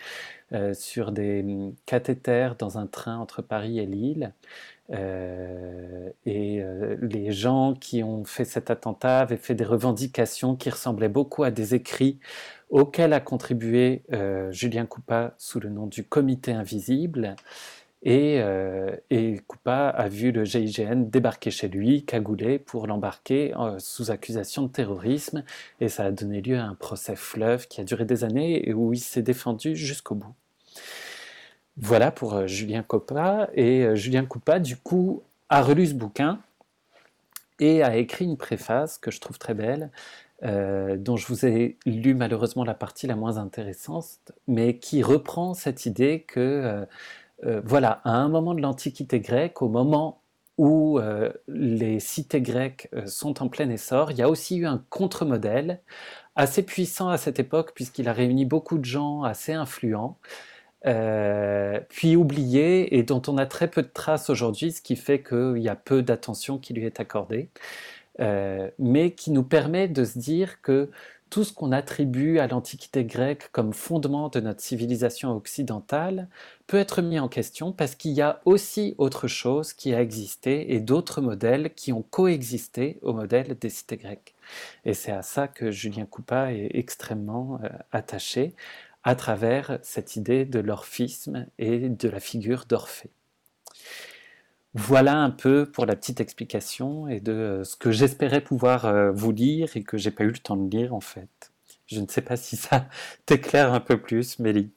sur 0.75 1.13
des 1.13 1.41
hum, 1.41 1.75
cathéters 1.87 2.57
dans 2.57 2.77
un 2.77 2.87
train 2.87 3.17
entre 3.17 3.41
Paris 3.41 3.79
et 3.79 3.87
Lille. 3.87 4.35
Euh, 4.93 6.11
et 6.27 6.61
euh, 6.61 6.97
les 7.01 7.33
gens 7.33 7.75
qui 7.75 8.03
ont 8.03 8.25
fait 8.25 8.45
cet 8.45 8.71
attentat 8.71 9.21
avaient 9.21 9.37
fait 9.37 9.55
des 9.55 9.65
revendications 9.65 10.55
qui 10.57 10.71
ressemblaient 10.71 11.09
beaucoup 11.09 11.45
à 11.45 11.51
des 11.51 11.75
écrits 11.75 12.19
auxquels 12.71 13.13
a 13.13 13.21
contribué 13.21 14.03
euh, 14.13 14.51
Julien 14.53 14.87
Coupa 14.87 15.35
sous 15.39 15.61
le 15.61 15.71
nom 15.71 15.87
du 15.87 16.05
Comité 16.05 16.53
Invisible. 16.53 17.37
Et, 18.05 18.43
et, 19.11 19.39
Coupa 19.47 19.89
a 19.89 20.09
vu 20.09 20.33
le 20.33 20.45
GIGN 20.45 21.05
débarquer 21.09 21.53
chez 21.53 21.69
lui, 21.69 22.05
cagoulé, 22.05 22.59
pour 22.59 22.89
l'embarquer 22.89 23.55
sous 23.79 24.11
accusation 24.11 24.63
de 24.63 24.73
terrorisme. 24.73 25.45
Et 25.81 25.89
ça 25.89 26.07
a 26.07 26.11
donné 26.11 26.41
lieu 26.41 26.59
à 26.59 26.65
un 26.65 26.75
procès 26.75 27.15
fleuve 27.15 27.69
qui 27.69 27.81
a 27.81 27.85
duré 27.85 28.05
des 28.05 28.25
années 28.25 28.69
et 28.69 28.75
où 28.75 28.93
il 28.93 28.99
s'est 28.99 29.23
défendu 29.23 29.77
jusqu'au 29.77 30.17
bout. 30.17 30.35
Voilà 31.79 32.11
pour 32.11 32.35
euh, 32.35 32.47
Julien 32.47 32.83
Coupa. 32.83 33.49
Et 33.55 33.85
euh, 33.85 33.95
Julien 33.95 34.25
Coupa, 34.25 34.59
du 34.59 34.77
coup, 34.77 35.23
a 35.49 35.63
relu 35.63 35.87
ce 35.87 35.95
bouquin 35.95 36.41
et 37.61 37.83
a 37.83 37.97
écrit 37.97 38.25
une 38.25 38.37
préface 38.37 38.99
que 38.99 39.11
je 39.11 39.21
trouve 39.21 39.39
très 39.39 39.55
belle, 39.55 39.91
euh, 40.43 40.97
dont 40.97 41.17
je 41.17 41.27
vous 41.29 41.47
ai 41.47 41.77
lu 41.87 42.15
malheureusement 42.15 42.65
la 42.65 42.75
partie 42.75 43.07
la 43.07 43.17
moins 43.17 43.39
intéressante, 43.39 44.33
mais 44.49 44.79
qui 44.79 45.03
reprend 45.03 45.55
cette 45.55 45.87
idée 45.87 46.25
que, 46.27 46.87
voilà, 47.65 48.01
à 48.05 48.13
un 48.13 48.29
moment 48.29 48.55
de 48.55 48.61
l'Antiquité 48.63 49.21
grecque, 49.21 49.63
au 49.63 49.69
moment 49.69 50.21
où 50.59 50.99
les 51.47 52.01
cités 52.01 52.41
grecques 52.41 52.89
sont 53.07 53.43
en 53.43 53.49
plein 53.49 53.69
essor, 53.71 54.11
il 54.11 54.19
y 54.19 54.23
a 54.23 54.29
aussi 54.29 54.57
eu 54.57 54.67
un 54.67 54.83
contre-modèle 54.91 55.81
assez 56.35 56.63
puissant 56.65 57.11
à 57.11 57.19
cette 57.19 57.39
époque, 57.39 57.73
puisqu'il 57.75 58.09
a 58.09 58.13
réuni 58.13 58.45
beaucoup 58.45 58.79
de 58.79 58.85
gens 58.85 59.23
assez 59.23 59.53
influents. 59.53 60.19
Euh, 60.87 61.79
puis 61.89 62.17
oublié 62.17 62.97
et 62.99 63.05
dont 63.05 63.23
on 63.29 63.39
a 63.39 63.47
très 63.47 63.69
peu 63.69 63.83
de 63.83 63.91
traces 63.93 64.31
aujourd'hui, 64.31 64.73
ce 64.73 64.83
qui 64.83 64.97
fait 64.97 65.23
qu'il 65.23 65.59
y 65.59 65.69
a 65.69 65.77
peu 65.77 66.03
d'attention 66.03 66.59
qui 66.59 66.75
lui 66.75 66.85
est 66.85 66.99
accordée, 66.99 67.51
euh, 68.21 68.69
mais 68.79 69.13
qui 69.13 69.31
nous 69.31 69.45
permet 69.45 69.89
de 69.89 70.05
se 70.05 70.19
dire 70.19 70.61
que 70.61 70.91
tout 71.31 71.45
ce 71.45 71.53
qu'on 71.55 71.73
attribue 71.73 72.41
à 72.41 72.47
l'Antiquité 72.47 73.07
grecque 73.07 73.49
comme 73.53 73.73
fondement 73.73 74.29
de 74.29 74.39
notre 74.41 74.61
civilisation 74.61 75.35
occidentale 75.35 76.29
peut 76.67 76.77
être 76.77 77.01
mis 77.01 77.19
en 77.19 77.29
question 77.29 77.73
parce 77.73 77.95
qu'il 77.95 78.11
y 78.11 78.21
a 78.21 78.43
aussi 78.45 78.95
autre 78.99 79.29
chose 79.29 79.73
qui 79.73 79.95
a 79.95 80.03
existé 80.03 80.75
et 80.75 80.81
d'autres 80.81 81.23
modèles 81.23 81.73
qui 81.75 81.91
ont 81.91 82.03
coexisté 82.03 82.99
au 83.01 83.15
modèle 83.15 83.57
des 83.59 83.71
cités 83.71 83.97
grecques. 83.97 84.35
Et 84.85 84.93
c'est 84.93 85.13
à 85.13 85.23
ça 85.23 85.49
que 85.49 85.71
Julien 85.71 86.05
Coupa 86.05 86.53
est 86.53 86.69
extrêmement 86.75 87.59
euh, 87.65 87.69
attaché, 87.93 88.55
à 89.05 89.15
travers 89.15 89.79
cette 89.83 90.17
idée 90.17 90.45
de 90.45 90.61
l'orphisme 90.61 91.47
et 91.59 91.89
de 91.89 92.09
la 92.09 92.21
figure 92.21 92.65
d'Orphée. 92.67 93.11
Voilà 94.75 95.19
un 95.19 95.31
peu 95.31 95.71
pour 95.71 95.85
la 95.85 95.97
petite 95.97 96.21
explication 96.21 97.07
et 97.07 97.21
de 97.21 97.33
euh, 97.33 97.65
ce 97.65 97.77
que 97.77 97.91
j'espérais 97.91 98.41
pouvoir 98.41 98.87
euh, 98.87 99.13
vous 99.13 99.31
lire 99.31 99.77
et 99.77 99.83
que 99.83 99.99
j'ai 99.99 100.11
pas 100.11 100.25
eu 100.25 100.31
le 100.31 100.39
temps 100.39 100.57
de 100.57 100.71
lire 100.71 100.95
en 100.95 101.01
fait. 101.01 101.53
Je 101.87 102.01
ne 102.01 102.07
sais 102.07 102.23
pas 102.23 102.37
si 102.37 102.57
ça 102.57 102.89
t'éclaire 103.27 103.75
un 103.75 103.81
peu 103.81 104.01
plus, 104.01 104.39
Mélie. 104.39 104.71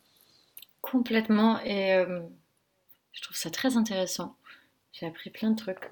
Complètement 0.82 1.61
et 1.61 1.93
euh, 1.93 2.19
je 3.13 3.21
trouve 3.21 3.38
ça 3.38 3.49
très 3.49 3.78
intéressant. 3.78 4.36
J'ai 4.91 5.05
appris 5.05 5.30
plein 5.30 5.51
de 5.51 5.55
trucs. 5.55 5.89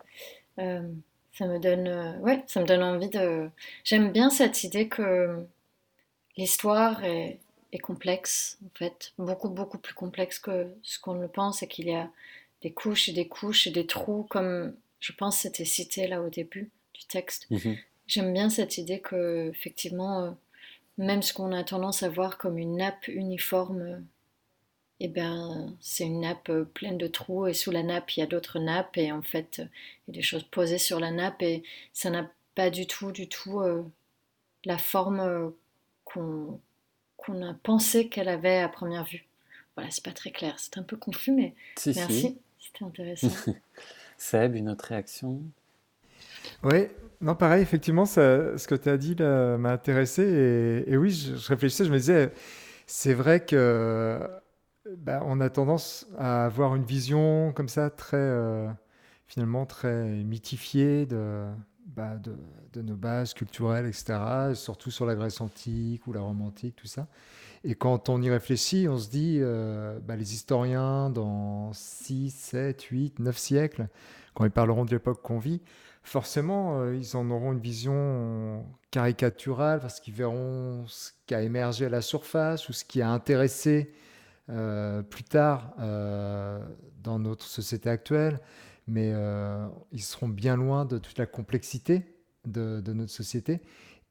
ça 0.58 1.48
me 1.48 1.60
donne, 1.60 2.20
ouais, 2.22 2.44
ça 2.48 2.62
me 2.62 2.66
donne 2.66 2.84
envie 2.84 3.10
de. 3.10 3.50
J'aime 3.84 4.12
bien 4.12 4.30
cette 4.30 4.64
idée 4.64 4.88
que 4.88 5.46
l'histoire 6.38 7.04
est, 7.04 7.40
est 7.74 7.80
complexe, 7.80 8.60
en 8.66 8.78
fait, 8.78 9.14
beaucoup, 9.18 9.50
beaucoup 9.50 9.80
plus 9.80 9.96
complexe 9.96 10.40
que 10.40 10.68
ce 10.84 11.00
qu'on 11.00 11.16
le 11.16 11.28
pense, 11.28 11.64
et 11.64 11.68
qu'il 11.68 11.88
y 11.88 11.96
a 11.96 12.10
des 12.62 12.72
couches 12.72 13.10
et 13.10 13.14
des 13.14 13.28
couches 13.28 13.68
et 13.68 13.72
des 13.72 13.88
trous, 13.88 14.24
comme 14.30 14.76
je 15.00 15.12
pense 15.12 15.40
c'était 15.40 15.66
cité 15.66 16.08
là 16.08 16.22
au 16.22 16.30
début 16.30 16.70
du 16.94 17.06
texte. 17.06 17.50
Mhm. 17.50 17.78
J'aime 18.08 18.34
bien 18.34 18.50
cette 18.50 18.78
idée 18.78 19.00
que, 19.00 19.50
effectivement, 19.50 20.24
euh, 20.24 20.32
même 20.98 21.24
ce 21.24 21.34
qu'on 21.34 21.52
a 21.52 21.64
tendance 21.64 22.04
à 22.04 22.10
voir 22.10 22.38
comme 22.38 22.58
une 22.58 22.78
nappe 22.78 23.08
uniforme, 23.08 24.06
eh 25.00 25.08
ben, 25.08 25.76
c'est 25.82 26.06
une 26.06 26.22
nappe 26.22 26.50
euh, 26.50 26.66
pleine 26.66 27.00
de 27.00 27.08
trous, 27.08 27.48
et 27.48 27.54
sous 27.54 27.72
la 27.72 27.82
nappe, 27.82 28.12
il 28.12 28.20
y 28.20 28.24
a 28.24 28.28
d'autres 28.28 28.60
nappes, 28.60 28.98
et 28.98 29.12
en 29.12 29.24
fait, 29.24 29.58
il 30.08 30.14
y 30.14 30.18
a 30.18 30.20
des 30.20 30.22
choses 30.22 30.44
posées 30.44 30.78
sur 30.78 31.00
la 31.00 31.12
nappe, 31.12 31.42
et 31.42 31.64
ça 31.92 32.12
n'a 32.12 32.30
pas 32.54 32.70
du 32.70 32.86
tout, 32.86 33.12
du 33.12 33.28
tout 33.28 33.62
euh, 33.62 33.84
la 34.64 34.78
forme 34.78 35.54
qu'on 36.04 36.60
qu'on 37.26 37.48
a 37.48 37.54
pensé 37.54 38.10
qu'elle 38.10 38.30
avait 38.30 38.60
à 38.60 38.70
première 38.70 39.04
vue. 39.04 39.26
Voilà, 39.76 39.90
c'est 39.92 40.04
pas 40.04 40.12
très 40.12 40.32
clair, 40.32 40.56
c'est 40.58 40.78
un 40.78 40.84
peu 40.84 40.98
confus, 40.98 41.32
mais 41.32 41.56
merci, 41.86 42.38
c'était 42.60 42.86
intéressant. 42.86 43.32
Seb, 44.18 44.56
une 44.56 44.70
autre 44.70 44.86
réaction? 44.86 45.42
Oui, 46.64 46.88
non, 47.22 47.36
pareil, 47.36 47.62
effectivement, 47.62 48.06
ce 48.06 48.68
que 48.68 48.76
tu 48.76 48.90
as 48.90 48.98
dit 48.98 49.16
m'a 49.16 49.72
intéressé. 49.72 50.84
Et, 50.88 50.98
oui, 50.98 51.12
je, 51.12 51.48
réfléchissais, 51.48 51.86
je 51.86 51.92
me 51.92 51.98
disais, 51.98 52.32
c'est 52.86 53.14
vrai 53.14 53.44
que 53.44 54.20
bah, 54.98 55.22
on 55.26 55.40
a 55.40 55.50
tendance 55.50 56.08
à 56.18 56.46
avoir 56.46 56.76
une 56.76 56.84
vision 56.84 57.54
comme 57.54 57.70
ça, 57.70 57.90
très, 57.90 58.18
euh, 58.18 58.68
finalement, 59.26 59.66
très 59.66 60.06
mythifiée 60.06 61.06
de, 61.06 61.46
bah, 61.86 62.16
de, 62.18 62.82
nos 62.82 62.96
bases 62.96 63.34
culturelles, 63.34 63.86
etc., 63.86 64.54
surtout 64.56 64.90
sur 64.90 65.06
la 65.06 65.16
Grèce 65.16 65.42
antique 65.42 66.08
ou 66.08 66.14
la 66.14 66.22
Rome 66.22 66.42
antique, 66.42 66.76
tout 66.76 66.88
ça. 66.88 67.08
Et 67.64 67.76
quand 67.76 68.10
on 68.10 68.22
y 68.22 68.30
réfléchit, 68.30 68.88
on 68.88 68.98
se 68.98 69.10
dit, 69.10 69.40
euh, 69.42 70.00
bah, 70.00 70.16
les 70.16 70.34
historiens, 70.34 71.10
dans 71.10 71.72
6, 71.74 72.32
7, 72.32 72.82
8, 72.84 73.20
9 73.20 73.38
siècles, 73.38 73.88
quand 74.34 74.46
ils 74.46 74.52
parleront 74.52 74.86
de 74.86 74.92
l'époque 74.92 75.22
qu'on 75.22 75.40
vit, 75.40 75.62
forcément, 76.04 76.80
euh, 76.80 76.96
ils 76.96 77.16
en 77.16 77.30
auront 77.30 77.54
une 77.54 77.60
vision 77.60 78.66
caricaturale 78.92 79.80
parce 79.80 80.00
qu'ils 80.00 80.14
verront 80.14 80.86
ce 80.88 81.12
qui 81.26 81.36
a 81.36 81.42
émergé 81.42 81.86
à 81.86 81.90
la 81.90 82.02
surface 82.02 82.70
ou 82.70 82.74
ce 82.74 82.84
qui 82.84 83.02
a 83.02 83.10
intéressé 83.10 83.94
euh, 84.50 85.02
plus 85.02 85.24
tard 85.24 85.74
dans 85.78 87.20
notre 87.20 87.46
société 87.46 87.90
actuelle 87.90 88.40
mais 88.88 89.12
euh, 89.14 89.68
ils 89.92 90.02
seront 90.02 90.28
bien 90.28 90.56
loin 90.56 90.86
de 90.86 90.98
toute 90.98 91.18
la 91.18 91.26
complexité 91.26 92.04
de, 92.46 92.82
notre 92.94 93.12
société. 93.12 93.62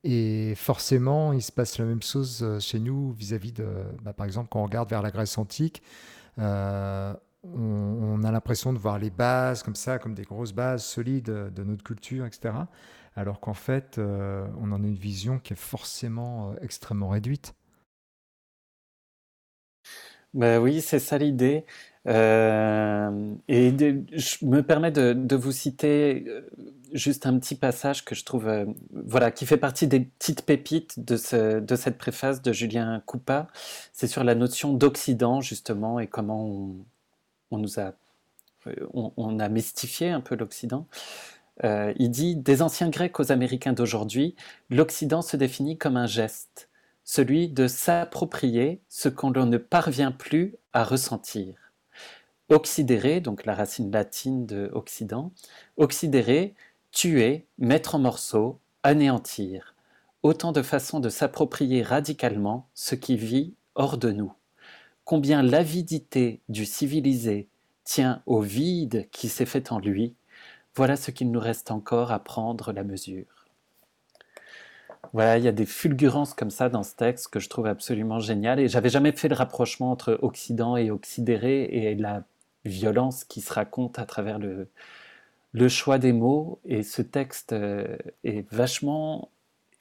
Et 0.05 0.55
forcément, 0.57 1.33
il 1.33 1.43
se 1.43 1.53
passe 1.53 1.79
la 1.79 1.85
même 1.85 2.03
chose 2.03 2.41
euh, 2.43 2.59
chez 2.59 2.81
nous 2.81 3.13
vis-à-vis 3.13 3.53
de, 3.53 3.67
bah, 4.03 4.13
par 4.13 4.27
exemple, 4.27 4.49
quand 4.51 4.61
on 4.61 4.65
regarde 4.65 4.89
vers 4.91 5.03
la 5.03 5.11
Grèce 5.11 5.39
antique, 5.39 5.83
euh, 6.39 7.15
on, 7.45 8.23
a 8.25 8.33
l'impression 8.33 8.73
de 8.73 8.79
voir 8.79 8.99
les 8.99 9.11
bases 9.11 9.63
comme 9.63 9.75
ça, 9.75 9.99
comme 9.99 10.15
des 10.15 10.23
grosses 10.23 10.53
bases 10.53 10.85
solides 10.85 11.25
de 11.25 11.65
notre 11.65 11.83
culture, 11.83 12.25
etc. 12.25 12.55
Alors 13.17 13.41
qu'en 13.41 13.55
fait, 13.55 13.99
on 13.99 14.73
en 14.73 14.85
a 14.85 14.87
une 14.87 14.95
vision 14.95 15.41
qui 15.41 15.53
est 15.53 15.57
forcément 15.57 16.55
extrêmement 16.61 17.09
réduite. 17.09 17.55
Ben 20.35 20.59
oui, 20.61 20.81
c'est 20.81 20.99
ça 20.99 21.19
l'idée. 21.19 21.67
Euh, 22.09 23.35
et 23.47 23.71
je 24.13 24.45
me 24.45 24.63
permets 24.63 24.91
de, 24.91 25.37
vous 25.37 25.53
citer 25.53 26.25
euh, 26.27 26.51
juste 26.93 27.27
un 27.27 27.39
petit 27.39 27.55
passage 27.55 28.05
que 28.05 28.15
je 28.15 28.25
trouve, 28.25 28.49
euh, 28.49 28.67
voilà, 28.93 29.31
qui 29.31 29.47
fait 29.47 29.57
partie 29.57 29.87
des 29.87 30.01
petites 30.01 30.45
pépites 30.45 30.99
de, 31.05 31.17
ce, 31.17 31.61
de 31.61 31.77
cette 31.77 31.99
préface 31.99 32.43
de 32.43 32.53
Julien 32.53 33.03
Coupa. 33.07 33.47
C'est 33.93 34.09
sur 34.09 34.25
la 34.25 34.35
notion 34.35 34.73
d'Occident 34.75 35.41
justement 35.41 36.01
et 36.01 36.09
comment 36.09 36.75
on, 37.51 37.59
nous 37.59 37.79
a, 37.79 37.93
on, 38.95 39.39
a 39.39 39.49
mystifié 39.49 40.11
un 40.11 40.21
peu 40.21 40.35
l'Occident. 40.35 40.87
il 41.63 42.11
dit 42.11 42.35
des 42.35 42.63
anciens 42.63 42.89
Grecs 42.89 43.21
aux 43.21 43.31
Américains 43.31 43.75
d'aujourd'hui, 43.75 44.35
l'Occident 44.71 45.23
se 45.23 45.37
définit 45.37 45.79
comme 45.79 45.97
un 45.97 46.07
geste, 46.07 46.69
celui 47.05 47.49
de 47.49 47.69
s'approprier 47.69 48.81
ce 48.89 49.09
qu'on 49.09 49.31
ne 49.31 49.59
parvient 49.59 50.13
plus 50.13 50.57
à 50.73 50.83
ressentir. 50.83 51.62
Oxydérer, 52.53 53.21
donc 53.21 53.47
la 53.47 53.55
racine 53.55 53.91
latine 53.91 54.45
de 54.45 54.71
Occident, 54.75 55.33
oxydérer, 55.79 56.55
tuer, 56.91 57.47
mettre 57.57 57.95
en 57.95 57.99
morceaux, 57.99 58.61
anéantir, 58.83 59.75
autant 60.23 60.53
de 60.53 60.61
façons 60.61 61.01
de 61.01 61.09
s'approprier 61.09 61.83
radicalement 61.83 62.69
ce 62.75 62.95
qui 62.95 63.17
vit 63.17 63.55
hors 63.75 63.97
de 63.97 64.13
nous. 64.13 64.35
Combien 65.05 65.43
l'avidité 65.43 66.43
du 66.51 66.67
civilisé 66.67 67.49
tient 67.85 68.23
au 68.27 68.43
vide 68.43 69.09
qui 69.11 69.31
s'est 69.31 69.47
fait 69.47 69.73
en 69.73 69.79
lui, 69.79 70.15
voilà 70.75 70.97
ce 70.97 71.11
qu'il 71.11 71.31
nous 71.31 71.41
reste 71.41 71.71
encore 71.71 72.13
à 72.13 72.23
prendre 72.23 72.73
la 72.73 72.85
mesure. 72.85 73.47
Voilà, 75.15 75.39
il 75.39 75.45
y 75.45 75.49
a 75.49 75.53
des 75.53 75.67
fulgurances 75.67 76.35
comme 76.35 76.51
ça 76.51 76.69
dans 76.69 76.83
ce 76.83 76.95
texte 76.95 77.29
que 77.29 77.41
je 77.41 77.49
trouve 77.49 77.67
absolument 77.67 78.19
génial. 78.19 78.61
Et 78.61 78.69
j'avais 78.69 78.89
jamais 78.89 79.13
fait 79.13 79.29
le 79.29 79.35
rapprochement 79.35 79.91
entre 79.91 80.19
Occident 80.23 80.77
et 80.77 80.91
Oxydéré 80.91 81.65
et 81.65 81.95
la 81.95 82.25
violence 82.65 83.25
qui 83.25 83.41
se 83.41 83.53
raconte 83.53 83.99
à 83.99 84.07
travers 84.07 84.39
le, 84.39 84.69
le 85.53 85.69
choix 85.69 85.99
des 85.99 86.13
mots. 86.13 86.61
Et 86.65 86.83
ce 86.83 87.03
texte 87.03 87.53
euh, 87.53 87.97
est 88.25 88.49
vachement 88.53 89.31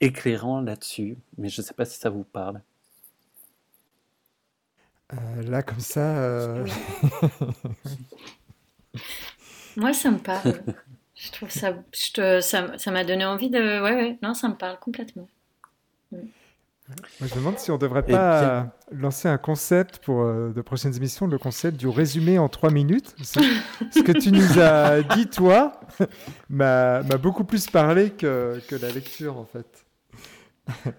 éclairant 0.00 0.60
là-dessus, 0.60 1.18
mais 1.38 1.48
je 1.48 1.60
ne 1.60 1.66
sais 1.66 1.74
pas 1.74 1.84
si 1.84 1.98
ça 1.98 2.10
vous 2.10 2.24
parle. 2.24 2.60
Euh, 5.12 5.42
là, 5.42 5.62
comme 5.62 5.80
ça. 5.80 6.18
Euh, 6.18 6.66
Moi, 9.76 9.92
ça 9.92 10.10
me 10.10 10.18
parle. 10.18 10.62
je 11.14 11.30
trouve 11.32 11.50
ça, 11.50 11.74
je 11.92 12.12
te- 12.12 12.40
ça, 12.40 12.76
ça 12.78 12.90
m'a 12.90 13.04
donné 13.04 13.24
envie 13.24 13.50
de. 13.50 13.82
Ouais, 13.82 13.94
ouais, 13.94 14.18
non, 14.22 14.34
ça 14.34 14.48
me 14.48 14.54
parle 14.54 14.78
complètement. 14.78 15.28
Moi, 16.88 17.28
je 17.28 17.34
me 17.34 17.38
demande 17.40 17.58
si 17.58 17.70
on 17.70 17.78
devrait 17.78 18.04
Eh 18.08 18.12
pas 18.12 18.40
bien- 18.40 18.72
lancer 18.92 19.28
un 19.28 19.38
concept 19.38 19.98
pour 19.98 20.22
euh, 20.22 20.50
de 20.52 20.60
prochaines 20.60 20.96
émissions, 20.96 21.26
le 21.26 21.38
concept 21.38 21.76
du 21.78 21.88
résumé 21.88 22.38
en 22.38 22.48
trois 22.48 22.70
minutes. 22.70 23.14
Ce, 23.22 24.02
que 24.02 24.12
tu 24.12 24.32
nous 24.32 24.58
as 24.60 25.02
dit, 25.02 25.28
toi, 25.28 25.80
m'a 26.50 27.02
beaucoup 27.02 27.44
plus 27.44 27.66
parlé 27.68 28.10
que, 28.10 28.60
que 28.68 28.74
la 28.74 28.90
lecture, 28.90 29.38
en 29.38 29.44
fait. 29.44 29.84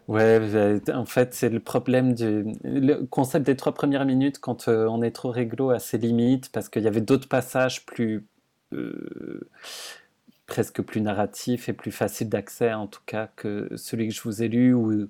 Ouais, 0.07 0.81
en 0.93 1.05
fait, 1.05 1.33
c'est 1.33 1.49
le 1.49 1.59
problème 1.59 2.13
du 2.13 2.45
le 2.63 3.05
concept 3.05 3.45
des 3.45 3.55
trois 3.55 3.73
premières 3.73 4.05
minutes 4.05 4.39
quand 4.39 4.67
euh, 4.67 4.87
on 4.87 5.01
est 5.01 5.11
trop 5.11 5.31
réglo 5.31 5.69
à 5.69 5.79
ses 5.79 5.97
limites, 5.97 6.51
parce 6.51 6.67
qu'il 6.69 6.83
y 6.83 6.87
avait 6.87 7.01
d'autres 7.01 7.29
passages 7.29 7.85
plus 7.85 8.25
euh, 8.73 9.49
presque 10.47 10.81
plus 10.81 10.99
narratifs 11.01 11.69
et 11.69 11.73
plus 11.73 11.91
faciles 11.91 12.27
d'accès, 12.29 12.73
en 12.73 12.87
tout 12.87 13.01
cas, 13.05 13.29
que 13.35 13.69
celui 13.77 14.09
que 14.09 14.13
je 14.13 14.21
vous 14.21 14.43
ai 14.43 14.47
lu, 14.49 14.73
où 14.73 15.07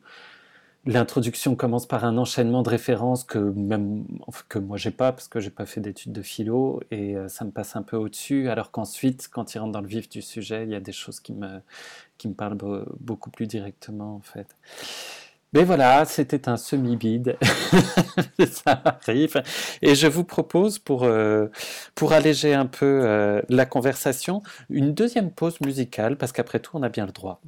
l'introduction 0.86 1.56
commence 1.56 1.86
par 1.88 2.04
un 2.06 2.18
enchaînement 2.18 2.62
de 2.64 2.70
références 2.70 3.24
que 3.24 3.38
même 3.40 4.06
que 4.50 4.60
moi 4.60 4.78
j'ai 4.78 4.92
pas, 4.92 5.12
parce 5.14 5.28
que 5.30 5.40
j'ai 5.40 5.50
pas 5.50 5.66
fait 5.66 5.82
d'études 5.82 6.12
de 6.14 6.22
philo, 6.22 6.82
et 6.92 7.16
euh, 7.16 7.28
ça 7.30 7.46
me 7.46 7.52
passe 7.52 7.76
un 7.76 7.84
peu 7.84 7.96
au-dessus, 7.98 8.50
alors 8.50 8.72
qu'ensuite, 8.72 9.30
quand 9.32 9.56
il 9.56 9.60
rentre 9.60 9.72
dans 9.72 9.82
le 9.82 9.88
vif 9.88 10.10
du 10.10 10.22
sujet, 10.22 10.64
il 10.64 10.72
y 10.72 10.76
a 10.76 10.80
des 10.82 10.92
choses 10.92 11.20
qui 11.20 11.34
me 11.34 11.62
qui 12.18 12.28
me 12.30 12.36
parlent 12.36 12.58
be- 12.58 12.86
beaucoup 13.00 13.32
plus 13.32 13.48
directement, 13.48 14.16
en 14.16 14.22
fait. 14.22 14.48
Mais 15.54 15.64
voilà, 15.64 16.06
c'était 16.06 16.50
un 16.50 16.58
semi-bide, 16.58 17.38
ça 18.52 18.82
arrive. 18.86 19.44
Et 19.84 19.94
je 19.94 20.08
vous 20.08 20.24
propose, 20.24 20.80
pour, 20.80 21.04
euh, 21.04 21.48
pour 21.94 22.14
alléger 22.14 22.56
un 22.56 22.66
peu 22.66 22.86
euh, 23.06 23.40
la 23.50 23.66
conversation, 23.68 24.42
une 24.72 24.94
deuxième 24.96 25.32
pause 25.32 25.62
musicale, 25.62 26.18
parce 26.18 26.32
qu'après 26.32 26.60
tout, 26.60 26.72
on 26.76 26.82
a 26.84 26.90
bien 26.90 27.06
le 27.06 27.12
droit. 27.12 27.40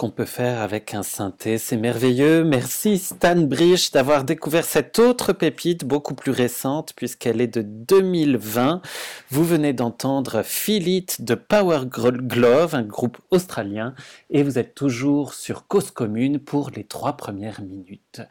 Qu'on 0.00 0.10
peut 0.10 0.24
faire 0.24 0.62
avec 0.62 0.94
un 0.94 1.02
synthé. 1.02 1.58
C'est 1.58 1.76
merveilleux. 1.76 2.42
Merci 2.42 2.96
Stan 2.96 3.36
Brich 3.36 3.90
d'avoir 3.90 4.24
découvert 4.24 4.64
cette 4.64 4.98
autre 4.98 5.34
pépite 5.34 5.84
beaucoup 5.84 6.14
plus 6.14 6.32
récente 6.32 6.94
puisqu'elle 6.96 7.42
est 7.42 7.54
de 7.54 7.60
2020. 7.60 8.80
Vous 9.28 9.44
venez 9.44 9.74
d'entendre 9.74 10.40
Feel 10.42 10.88
It 10.88 11.22
de 11.22 11.34
Power 11.34 11.80
Glove, 11.84 12.74
un 12.74 12.82
groupe 12.82 13.18
australien, 13.30 13.94
et 14.30 14.42
vous 14.42 14.58
êtes 14.58 14.74
toujours 14.74 15.34
sur 15.34 15.66
Cause 15.66 15.90
Commune 15.90 16.38
pour 16.38 16.70
les 16.70 16.84
trois 16.84 17.18
premières 17.18 17.60
minutes. 17.60 18.22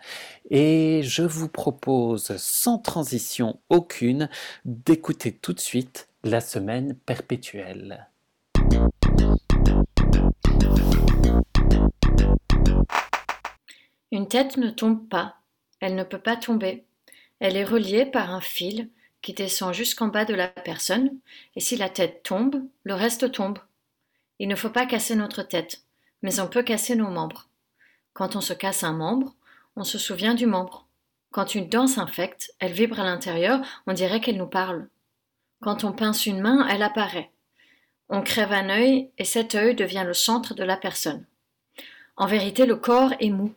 Et 0.49 1.01
je 1.03 1.22
vous 1.22 1.49
propose, 1.49 2.36
sans 2.38 2.80
transition 2.80 3.59
aucune, 3.70 4.28
d'écouter 4.65 5.34
tout 5.34 5.53
de 5.53 5.59
suite 5.59 6.09
la 6.24 6.41
semaine 6.41 6.95
perpétuelle. 7.05 8.07
Une 14.12 14.28
tête 14.28 14.57
ne 14.57 14.70
tombe 14.70 15.07
pas, 15.07 15.36
elle 15.80 15.95
ne 15.95 16.03
peut 16.03 16.20
pas 16.20 16.36
tomber. 16.36 16.86
Elle 17.39 17.55
est 17.55 17.64
reliée 17.64 18.05
par 18.05 18.34
un 18.34 18.41
fil 18.41 18.89
qui 19.22 19.34
descend 19.34 19.74
jusqu'en 19.74 20.07
bas 20.07 20.26
de 20.26 20.34
la 20.34 20.47
personne, 20.47 21.12
et 21.55 21.60
si 21.60 21.76
la 21.76 21.89
tête 21.89 22.24
tombe, 22.24 22.64
le 22.84 22.93
reste 22.93 23.32
tombe. 23.32 23.60
Il 24.39 24.47
ne 24.47 24.55
faut 24.55 24.70
pas 24.70 24.86
casser 24.86 25.16
notre 25.16 25.43
tête, 25.43 25.84
mais 26.22 26.39
on 26.39 26.47
peut 26.47 26.64
casser 26.64 26.95
nos 26.95 27.10
membres. 27.10 27.49
Quand 28.14 28.36
on 28.36 28.41
se 28.41 28.53
casse 28.53 28.84
un 28.84 28.93
membre, 28.93 29.36
on 29.76 29.84
se 29.84 29.97
souvient 29.97 30.34
du 30.34 30.45
membre. 30.45 30.88
Quand 31.32 31.53
une 31.53 31.70
dent 31.70 31.88
s'infecte, 31.88 32.53
elle 32.60 32.72
vibre 32.72 32.99
à 32.99 33.03
l'intérieur, 33.03 33.62
on 33.86 33.93
dirait 33.93 34.20
qu'elle 34.22 34.38
nous 34.38 34.47
parle. 34.47 34.88
Quand 35.62 35.84
on 35.84 35.91
pince 35.91 36.26
une 36.26 36.41
main, 36.41 36.66
elle 36.68 36.84
apparaît. 36.84 37.32
On 38.07 38.24
crève 38.24 38.53
un 38.53 38.70
œil 38.70 39.12
et 39.18 39.26
cet 39.26 39.53
œil 39.53 39.76
devient 39.76 40.03
le 40.05 40.14
centre 40.14 40.55
de 40.55 40.64
la 40.64 40.78
personne. 40.78 41.26
En 42.18 42.26
vérité, 42.26 42.66
le 42.66 42.76
corps 42.76 43.14
est 43.20 43.30
mou. 43.30 43.53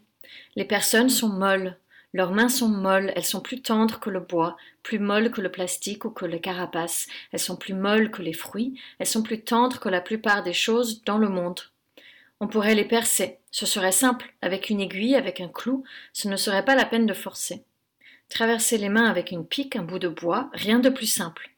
Les 0.56 0.64
personnes 0.64 1.08
sont 1.08 1.28
molles. 1.28 1.78
Leurs 2.14 2.32
mains 2.32 2.50
sont 2.50 2.68
molles, 2.68 3.10
elles 3.16 3.24
sont 3.24 3.40
plus 3.40 3.62
tendres 3.62 3.98
que 3.98 4.10
le 4.10 4.20
bois, 4.20 4.56
plus 4.82 4.98
molles 4.98 5.30
que 5.30 5.40
le 5.40 5.50
plastique 5.50 6.04
ou 6.04 6.10
que 6.10 6.26
les 6.26 6.40
carapaces, 6.40 7.06
elles 7.32 7.40
sont 7.40 7.56
plus 7.56 7.72
molles 7.72 8.10
que 8.10 8.20
les 8.20 8.34
fruits, 8.34 8.78
elles 8.98 9.06
sont 9.06 9.22
plus 9.22 9.42
tendres 9.42 9.80
que 9.80 9.88
la 9.88 10.02
plupart 10.02 10.42
des 10.42 10.52
choses 10.52 11.02
dans 11.04 11.16
le 11.16 11.30
monde. 11.30 11.60
On 12.38 12.48
pourrait 12.48 12.74
les 12.74 12.84
percer, 12.84 13.38
ce 13.50 13.64
serait 13.64 13.92
simple, 13.92 14.34
avec 14.42 14.68
une 14.68 14.80
aiguille, 14.80 15.14
avec 15.14 15.40
un 15.40 15.48
clou, 15.48 15.84
ce 16.12 16.28
ne 16.28 16.36
serait 16.36 16.64
pas 16.64 16.74
la 16.74 16.84
peine 16.84 17.06
de 17.06 17.14
forcer. 17.14 17.64
Traverser 18.28 18.76
les 18.76 18.88
mains 18.90 19.08
avec 19.08 19.30
une 19.30 19.46
pique, 19.46 19.76
un 19.76 19.82
bout 19.82 19.98
de 19.98 20.08
bois, 20.08 20.50
rien 20.52 20.80
de 20.80 20.90
plus 20.90 21.06
simple. 21.06 21.50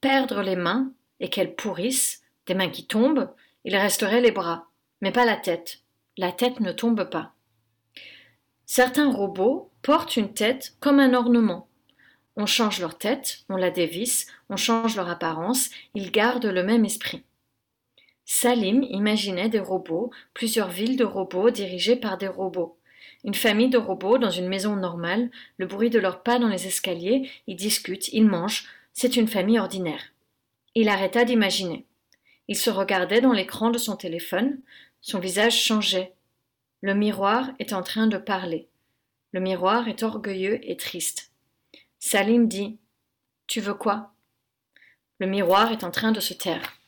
Perdre 0.00 0.42
les 0.42 0.56
mains, 0.56 0.92
et 1.20 1.30
qu'elles 1.30 1.54
pourrissent, 1.54 2.22
des 2.46 2.54
mains 2.54 2.70
qui 2.70 2.86
tombent, 2.86 3.30
il 3.64 3.76
resterait 3.76 4.20
les 4.20 4.30
bras, 4.32 4.66
mais 5.00 5.12
pas 5.12 5.24
la 5.24 5.36
tête. 5.36 5.78
La 6.18 6.32
tête 6.32 6.60
ne 6.60 6.72
tombe 6.72 7.08
pas. 7.08 7.35
Certains 8.66 9.12
robots 9.12 9.70
portent 9.82 10.16
une 10.16 10.34
tête 10.34 10.76
comme 10.80 10.98
un 10.98 11.14
ornement. 11.14 11.68
On 12.36 12.46
change 12.46 12.80
leur 12.80 12.98
tête, 12.98 13.44
on 13.48 13.56
la 13.56 13.70
dévisse, 13.70 14.26
on 14.50 14.56
change 14.56 14.96
leur 14.96 15.08
apparence, 15.08 15.70
ils 15.94 16.10
gardent 16.10 16.46
le 16.46 16.64
même 16.64 16.84
esprit. 16.84 17.22
Salim 18.24 18.82
imaginait 18.82 19.48
des 19.48 19.60
robots, 19.60 20.10
plusieurs 20.34 20.68
villes 20.68 20.96
de 20.96 21.04
robots 21.04 21.50
dirigées 21.50 21.94
par 21.94 22.18
des 22.18 22.26
robots. 22.26 22.76
Une 23.24 23.34
famille 23.34 23.70
de 23.70 23.78
robots 23.78 24.18
dans 24.18 24.30
une 24.30 24.48
maison 24.48 24.74
normale, 24.74 25.30
le 25.58 25.66
bruit 25.66 25.90
de 25.90 26.00
leurs 26.00 26.24
pas 26.24 26.40
dans 26.40 26.48
les 26.48 26.66
escaliers, 26.66 27.30
ils 27.46 27.56
discutent, 27.56 28.08
ils 28.12 28.26
mangent, 28.26 28.66
c'est 28.92 29.16
une 29.16 29.28
famille 29.28 29.60
ordinaire. 29.60 30.02
Il 30.74 30.88
arrêta 30.88 31.24
d'imaginer. 31.24 31.86
Il 32.48 32.56
se 32.56 32.70
regardait 32.70 33.20
dans 33.20 33.32
l'écran 33.32 33.70
de 33.70 33.78
son 33.78 33.94
téléphone, 33.96 34.58
son 35.00 35.20
visage 35.20 35.56
changeait. 35.56 36.15
Le 36.86 36.94
miroir 36.94 37.50
est 37.58 37.72
en 37.72 37.82
train 37.82 38.06
de 38.06 38.16
parler. 38.16 38.68
Le 39.32 39.40
miroir 39.40 39.88
est 39.88 40.04
orgueilleux 40.04 40.60
et 40.62 40.76
triste. 40.76 41.32
Salim 41.98 42.46
dit 42.46 42.78
Tu 43.48 43.60
veux 43.60 43.74
quoi? 43.74 44.14
Le 45.18 45.26
miroir 45.26 45.72
est 45.72 45.82
en 45.82 45.90
train 45.90 46.12
de 46.12 46.20
se 46.20 46.32
taire. 46.32 46.78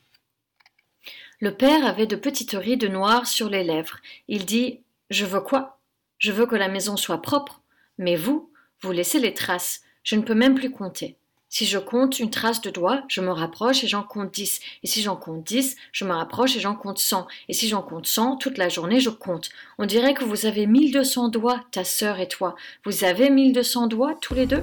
Le 1.41 1.53
père 1.53 1.85
avait 1.85 2.07
de 2.07 2.15
petites 2.15 2.53
rides 2.53 2.85
noires 2.85 3.27
sur 3.27 3.51
les 3.51 3.65
lèvres. 3.65 3.99
Il 4.29 4.47
dit 4.47 4.85
Je 5.11 5.27
veux 5.27 5.41
quoi? 5.41 5.81
Je 6.19 6.31
veux 6.31 6.47
que 6.47 6.55
la 6.55 6.69
maison 6.69 6.97
soit 6.97 7.21
propre. 7.21 7.61
Mais 7.99 8.15
vous, 8.15 8.53
vous 8.83 8.93
laissez 8.93 9.19
les 9.19 9.35
traces. 9.35 9.83
Je 10.05 10.15
ne 10.15 10.23
peux 10.23 10.35
même 10.35 10.55
plus 10.55 10.71
compter. 10.71 11.19
Si 11.51 11.65
je 11.65 11.79
compte 11.79 12.19
une 12.19 12.31
trace 12.31 12.61
de 12.61 12.71
doigt, 12.71 13.05
je 13.09 13.23
me 13.23 13.31
rapproche 13.31 13.83
et 13.83 13.89
j'en 13.89 14.03
compte 14.03 14.33
dix. 14.33 14.61
Et 14.83 14.87
si 14.87 15.01
j'en 15.01 15.17
compte 15.17 15.45
dix, 15.45 15.77
je 15.93 16.05
me 16.05 16.13
rapproche 16.13 16.57
et 16.57 16.61
j'en 16.61 16.75
compte 16.75 16.99
cent. 16.99 17.27
Et 17.49 17.55
si 17.55 17.69
j'en 17.69 17.83
compte 17.83 18.07
cent, 18.07 18.37
toute 18.37 18.59
la 18.59 18.69
journée, 18.69 19.01
je 19.01 19.09
compte. 19.09 19.49
On 19.79 19.87
dirait 19.87 20.13
que 20.13 20.25
vous 20.25 20.45
avez 20.45 20.67
mille 20.67 20.93
deux 20.93 21.05
cents 21.05 21.29
doigts, 21.29 21.65
ta 21.71 21.85
sœur 21.85 22.21
et 22.21 22.29
toi. 22.29 22.55
Vous 22.85 23.03
avez 23.05 23.31
mille 23.31 23.55
deux 23.55 23.63
cents 23.63 23.87
doigts, 23.87 24.15
tous 24.21 24.35
les 24.35 24.47
deux? 24.47 24.63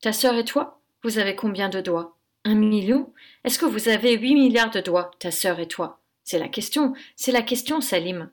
Ta 0.00 0.12
sœur 0.12 0.34
et 0.34 0.44
toi? 0.44 0.80
Vous 1.04 1.18
avez 1.18 1.36
combien 1.36 1.68
de 1.68 1.80
doigts? 1.80 2.16
Un 2.44 2.56
million? 2.56 3.12
Est-ce 3.44 3.58
que 3.58 3.66
vous 3.66 3.88
avez 3.88 4.16
huit 4.16 4.34
milliards 4.34 4.70
de 4.70 4.80
doigts, 4.80 5.12
ta 5.20 5.30
sœur 5.30 5.60
et 5.60 5.68
toi? 5.68 6.00
C'est 6.24 6.40
la 6.40 6.48
question, 6.48 6.92
c'est 7.14 7.30
la 7.30 7.42
question, 7.42 7.80
Salim. 7.80 8.30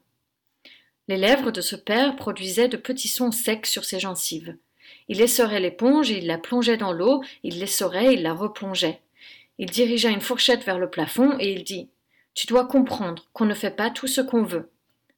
Les 1.08 1.18
lèvres 1.18 1.52
de 1.52 1.62
ce 1.62 1.76
père 1.76 2.16
produisaient 2.16 2.70
de 2.70 2.78
petits 2.78 3.08
sons 3.08 3.32
secs 3.32 3.68
sur 3.68 3.86
ses 3.86 4.00
gencives. 4.00 4.56
Il 5.10 5.22
essorait 5.22 5.60
l'éponge, 5.60 6.10
il 6.10 6.28
la 6.28 6.38
plongeait 6.38 6.78
dans 6.78 6.94
l'eau, 6.94 7.24
il 7.44 7.60
l'essorait, 7.60 8.14
il 8.14 8.24
la 8.24 8.34
replongeait. 8.34 9.02
Il 9.58 9.70
dirigea 9.70 10.10
une 10.10 10.22
fourchette 10.22 10.64
vers 10.64 10.80
le 10.80 10.90
plafond 10.90 11.38
et 11.40 11.52
il 11.54 11.64
dit 11.64 11.90
Tu 12.34 12.48
dois 12.48 12.66
comprendre 12.66 13.26
qu'on 13.34 13.46
ne 13.46 13.54
fait 13.54 13.76
pas 13.76 13.90
tout 13.90 14.08
ce 14.08 14.22
qu'on 14.22 14.44
veut. 14.44 14.70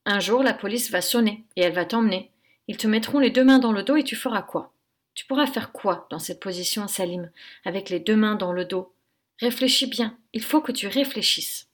Un 0.06 0.20
jour, 0.20 0.44
la 0.44 0.54
police 0.54 0.92
va 0.92 1.02
sonner 1.02 1.44
et 1.56 1.62
elle 1.62 1.74
va 1.74 1.86
t'emmener. 1.86 2.32
Ils 2.68 2.78
te 2.78 2.88
mettront 2.88 3.20
les 3.20 3.30
deux 3.30 3.44
mains 3.44 3.60
dans 3.60 3.72
le 3.72 3.84
dos 3.84 3.96
et 3.96 4.04
tu 4.04 4.16
feras 4.16 4.42
quoi? 4.42 4.72
Tu 5.14 5.26
pourras 5.26 5.48
faire 5.48 5.72
quoi 5.72 6.08
dans 6.10 6.20
cette 6.20 6.42
position, 6.42 6.88
Salim, 6.88 7.32
avec 7.64 7.90
les 7.90 8.00
deux 8.00 8.18
mains 8.18 8.36
dans 8.36 8.52
le 8.52 8.66
dos? 8.66 8.94
Réfléchis 9.40 9.88
bien, 9.88 10.18
il 10.34 10.44
faut 10.44 10.62
que 10.62 10.72
tu 10.72 10.88
réfléchisses. 10.88 11.68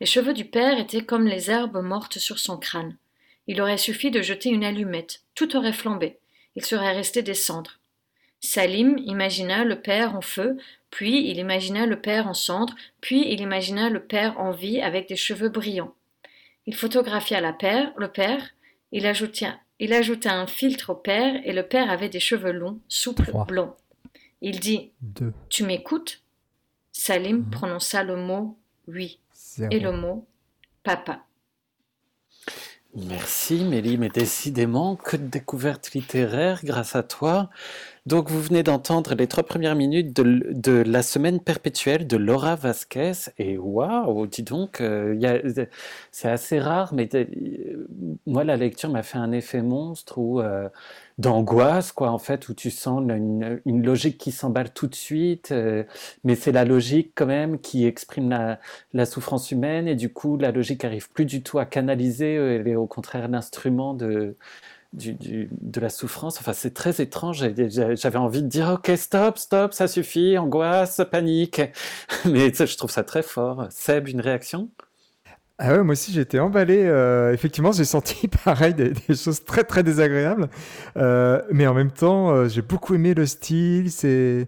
Les 0.00 0.06
cheveux 0.06 0.32
du 0.32 0.44
père 0.44 0.78
étaient 0.78 1.04
comme 1.04 1.26
les 1.26 1.50
herbes 1.50 1.82
mortes 1.82 2.18
sur 2.18 2.38
son 2.38 2.56
crâne. 2.56 2.96
Il 3.46 3.60
aurait 3.60 3.78
suffi 3.78 4.10
de 4.10 4.22
jeter 4.22 4.50
une 4.50 4.64
allumette, 4.64 5.22
tout 5.34 5.56
aurait 5.56 5.72
flambé 5.72 6.18
il 6.58 6.64
serait 6.64 6.92
resté 6.92 7.22
des 7.22 7.34
cendres. 7.34 7.78
Salim 8.40 8.98
imagina 8.98 9.62
le 9.62 9.80
père 9.80 10.16
en 10.16 10.20
feu, 10.20 10.56
puis 10.90 11.30
il 11.30 11.38
imagina 11.38 11.86
le 11.86 12.00
père 12.00 12.26
en 12.26 12.34
cendres, 12.34 12.74
puis 13.00 13.32
il 13.32 13.40
imagina 13.40 13.90
le 13.90 14.00
père 14.00 14.40
en 14.40 14.50
vie 14.50 14.80
avec 14.80 15.08
des 15.08 15.14
cheveux 15.14 15.50
brillants. 15.50 15.94
Il 16.66 16.74
photographia 16.74 17.40
la 17.40 17.52
père, 17.52 17.92
le 17.96 18.08
père, 18.08 18.42
il 18.90 19.06
ajouta, 19.06 19.60
il 19.78 19.92
ajouta 19.92 20.32
un 20.32 20.48
filtre 20.48 20.90
au 20.90 20.94
père 20.96 21.40
et 21.44 21.52
le 21.52 21.62
père 21.62 21.92
avait 21.92 22.08
des 22.08 22.18
cheveux 22.18 22.50
longs, 22.50 22.80
souples, 22.88 23.30
blonds. 23.46 23.76
Il 24.40 24.58
dit 24.58 24.90
Tu 25.50 25.62
m'écoutes? 25.62 26.22
Salim 26.90 27.36
mhm. 27.36 27.50
prononça 27.50 28.02
le 28.02 28.16
mot 28.16 28.58
oui 28.88 29.20
et 29.70 29.78
le 29.78 29.92
mot 29.92 30.26
papa. 30.82 31.24
Merci 32.94 33.64
Mélie, 33.64 33.98
mais 33.98 34.08
décidément, 34.08 34.96
que 34.96 35.16
de 35.16 35.26
découvertes 35.26 35.92
littéraires 35.92 36.64
grâce 36.64 36.96
à 36.96 37.02
toi. 37.02 37.50
Donc 38.08 38.30
vous 38.30 38.40
venez 38.40 38.62
d'entendre 38.62 39.14
les 39.14 39.26
trois 39.26 39.42
premières 39.42 39.74
minutes 39.74 40.16
de, 40.16 40.82
la 40.82 41.02
semaine 41.02 41.40
perpétuelle 41.40 42.06
de 42.06 42.16
Laura 42.16 42.56
Vasquez. 42.56 43.12
Et 43.36 43.58
waouh, 43.58 44.26
dis 44.26 44.42
donc, 44.42 44.80
euh, 44.80 45.14
c'est 46.10 46.30
assez 46.30 46.58
rare, 46.58 46.94
mais 46.94 47.06
euh, 47.14 47.86
moi 48.24 48.44
la 48.44 48.56
lecture 48.56 48.88
m'a 48.88 49.02
fait 49.02 49.18
un 49.18 49.30
effet 49.32 49.60
monstre 49.60 50.16
ou 50.16 50.40
euh, 50.40 50.70
d'angoisse, 51.18 51.92
quoi, 51.92 52.10
en 52.10 52.16
fait, 52.16 52.48
où 52.48 52.54
tu 52.54 52.70
sens 52.70 53.02
une, 53.02 53.82
logique 53.84 54.16
qui 54.16 54.32
s'emballe 54.32 54.72
tout 54.72 54.86
de 54.86 54.94
suite, 54.94 55.52
mais 56.24 56.34
c'est 56.34 56.52
la 56.52 56.64
logique 56.64 57.12
quand 57.14 57.26
même 57.26 57.58
qui 57.60 57.84
exprime 57.84 58.30
la, 58.94 59.04
souffrance 59.04 59.50
humaine 59.50 59.86
et 59.86 59.96
du 59.96 60.10
coup 60.10 60.38
la 60.38 60.50
logique 60.50 60.84
arrive 60.84 61.10
plus 61.10 61.26
du 61.26 61.42
tout 61.42 61.58
à 61.58 61.66
canaliser, 61.66 62.34
elle 62.34 62.68
est 62.68 62.76
au 62.76 62.86
contraire 62.86 63.28
l'instrument 63.28 63.92
de 63.92 64.36
de 64.92 65.80
la 65.80 65.90
souffrance. 65.90 66.38
Enfin, 66.40 66.52
c'est 66.52 66.74
très 66.74 67.00
étrange. 67.00 67.44
J'avais 67.68 68.18
envie 68.18 68.42
de 68.42 68.48
dire, 68.48 68.68
ok, 68.68 68.96
stop, 68.96 69.38
stop, 69.38 69.74
ça 69.74 69.88
suffit, 69.88 70.38
angoisse, 70.38 71.00
panique. 71.10 71.60
Mais 72.24 72.52
je 72.52 72.76
trouve 72.76 72.90
ça 72.90 73.04
très 73.04 73.22
fort. 73.22 73.66
Seb, 73.70 74.08
une 74.08 74.20
réaction? 74.20 74.70
Ah 75.60 75.72
ouais, 75.72 75.82
moi 75.82 75.92
aussi 75.92 76.18
été 76.18 76.38
emballé. 76.38 76.84
Euh, 76.84 77.32
effectivement, 77.32 77.72
j'ai 77.72 77.84
senti 77.84 78.28
pareil 78.44 78.74
des, 78.74 78.92
choses 79.08 79.44
très 79.44 79.64
très 79.64 79.82
désagréables, 79.82 80.48
euh, 80.96 81.42
mais 81.50 81.66
en 81.66 81.74
même 81.74 81.90
temps, 81.90 82.30
euh, 82.30 82.48
j'ai 82.48 82.62
beaucoup 82.62 82.94
aimé 82.94 83.12
le 83.12 83.26
style. 83.26 83.90
C'est 83.90 84.46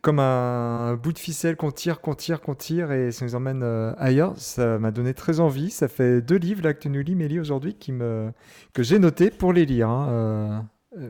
comme 0.00 0.20
un, 0.20 0.94
bout 0.94 1.12
de 1.12 1.18
ficelle 1.18 1.56
qu'on 1.56 1.72
tire, 1.72 2.00
qu'on 2.00 2.14
tire, 2.14 2.40
qu'on 2.40 2.54
tire 2.54 2.92
et 2.92 3.10
ça 3.10 3.24
nous 3.24 3.34
emmène 3.34 3.62
euh, 3.62 3.92
ailleurs. 3.98 4.34
Ça 4.36 4.78
m'a 4.78 4.90
donné 4.90 5.14
très 5.14 5.40
envie. 5.40 5.70
Ça 5.70 5.88
fait 5.88 6.20
deux 6.20 6.36
livres 6.36 6.62
là, 6.62 6.74
que 6.74 6.80
tu 6.80 6.88
nous 6.88 7.02
lis, 7.02 7.14
Mélie, 7.14 7.40
aujourd'hui, 7.40 7.74
qui 7.74 7.92
me... 7.92 8.30
que 8.72 8.82
j'ai 8.82 8.98
noté 8.98 9.30
pour 9.30 9.52
les 9.52 9.66
lire. 9.66 9.88
Hein, 9.88 10.08
euh, 10.10 10.60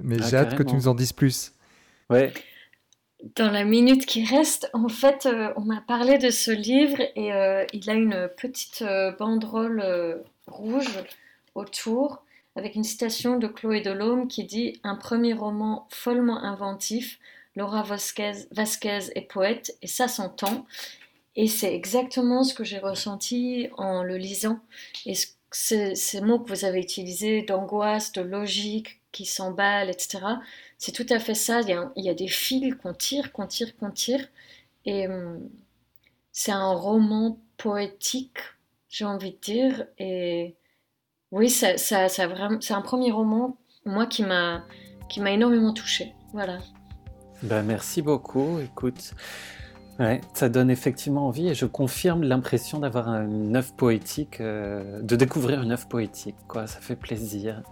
mais 0.02 0.16
ah, 0.20 0.26
j'ai 0.26 0.36
hâte 0.36 0.56
que 0.56 0.62
tu 0.62 0.74
nous 0.74 0.88
en 0.88 0.94
dises 0.94 1.12
plus. 1.12 1.52
Ouais. 2.08 2.32
Dans 3.36 3.50
la 3.50 3.64
minute 3.64 4.06
qui 4.06 4.24
reste, 4.24 4.70
en 4.72 4.88
fait, 4.88 5.26
euh, 5.26 5.52
on 5.56 5.62
m'a 5.62 5.82
parlé 5.86 6.18
de 6.18 6.30
ce 6.30 6.50
livre 6.50 7.00
et 7.16 7.30
il 7.72 7.90
a 7.90 7.94
une 7.94 8.28
petite 8.36 8.84
banderole 9.18 10.22
rouge 10.46 11.04
autour 11.54 12.22
avec 12.56 12.76
une 12.76 12.84
citation 12.84 13.38
de 13.38 13.46
Chloé 13.46 13.80
Delhomme 13.80 14.28
qui 14.28 14.44
dit 14.44 14.80
Un 14.84 14.94
premier 14.94 15.32
roman 15.32 15.86
follement 15.90 16.42
inventif 16.42 17.18
Laura 17.56 17.82
Vasquez, 17.82 19.10
est 19.14 19.28
poète 19.28 19.76
et 19.82 19.86
ça 19.86 20.08
s'entend. 20.08 20.66
Et 21.36 21.48
c'est 21.48 21.74
exactement 21.74 22.44
ce 22.44 22.54
que 22.54 22.64
j'ai 22.64 22.78
ressenti 22.78 23.68
en 23.76 24.02
le 24.02 24.16
lisant. 24.16 24.60
Et 25.06 25.14
ces 25.50 26.20
mots 26.20 26.40
que 26.40 26.48
vous 26.48 26.64
avez 26.64 26.80
utilisés 26.80 27.42
d'angoisse, 27.42 28.12
de 28.12 28.22
logique, 28.22 29.00
qui 29.12 29.24
s'emballent, 29.24 29.90
etc., 29.90 30.20
c'est 30.78 30.92
tout 30.92 31.06
à 31.08 31.18
fait 31.18 31.34
ça. 31.34 31.60
Il 31.62 32.04
y 32.04 32.08
a, 32.08 32.14
des 32.14 32.28
fils 32.28 32.74
qu'on 32.74 32.92
tire, 32.92 33.32
qu'on 33.32 33.46
tire, 33.46 33.76
qu'on 33.76 33.90
tire. 33.90 34.26
Et 34.84 35.06
hum, 35.08 35.48
c'est 36.32 36.52
un 36.52 36.72
roman 36.72 37.38
poétique, 37.56 38.38
j'ai 38.88 39.04
envie 39.04 39.32
de 39.32 39.40
dire. 39.40 39.86
Et 39.98 40.56
oui, 41.30 41.48
c'est 41.48 42.72
un 42.72 42.82
premier 42.82 43.12
roman, 43.12 43.56
moi, 43.86 44.06
qui 44.06 44.22
m'a 44.24 44.66
énormément 45.16 45.72
touchée. 45.72 46.12
Voilà. 46.32 46.58
Ben, 47.42 47.62
merci 47.62 48.00
beaucoup. 48.00 48.58
Écoute, 48.60 49.14
ça 50.32 50.48
donne 50.48 50.70
effectivement 50.70 51.28
envie 51.28 51.48
et 51.48 51.54
je 51.54 51.66
confirme 51.66 52.22
l'impression 52.22 52.78
d'avoir 52.80 53.08
une 53.08 53.56
œuvre 53.56 53.72
poétique, 53.74 54.40
euh, 54.40 55.00
de 55.02 55.16
découvrir 55.16 55.62
une 55.62 55.72
œuvre 55.72 55.86
poétique. 55.86 56.36
Quoi, 56.48 56.66
ça 56.66 56.80
fait 56.80 56.96
plaisir. 56.96 57.62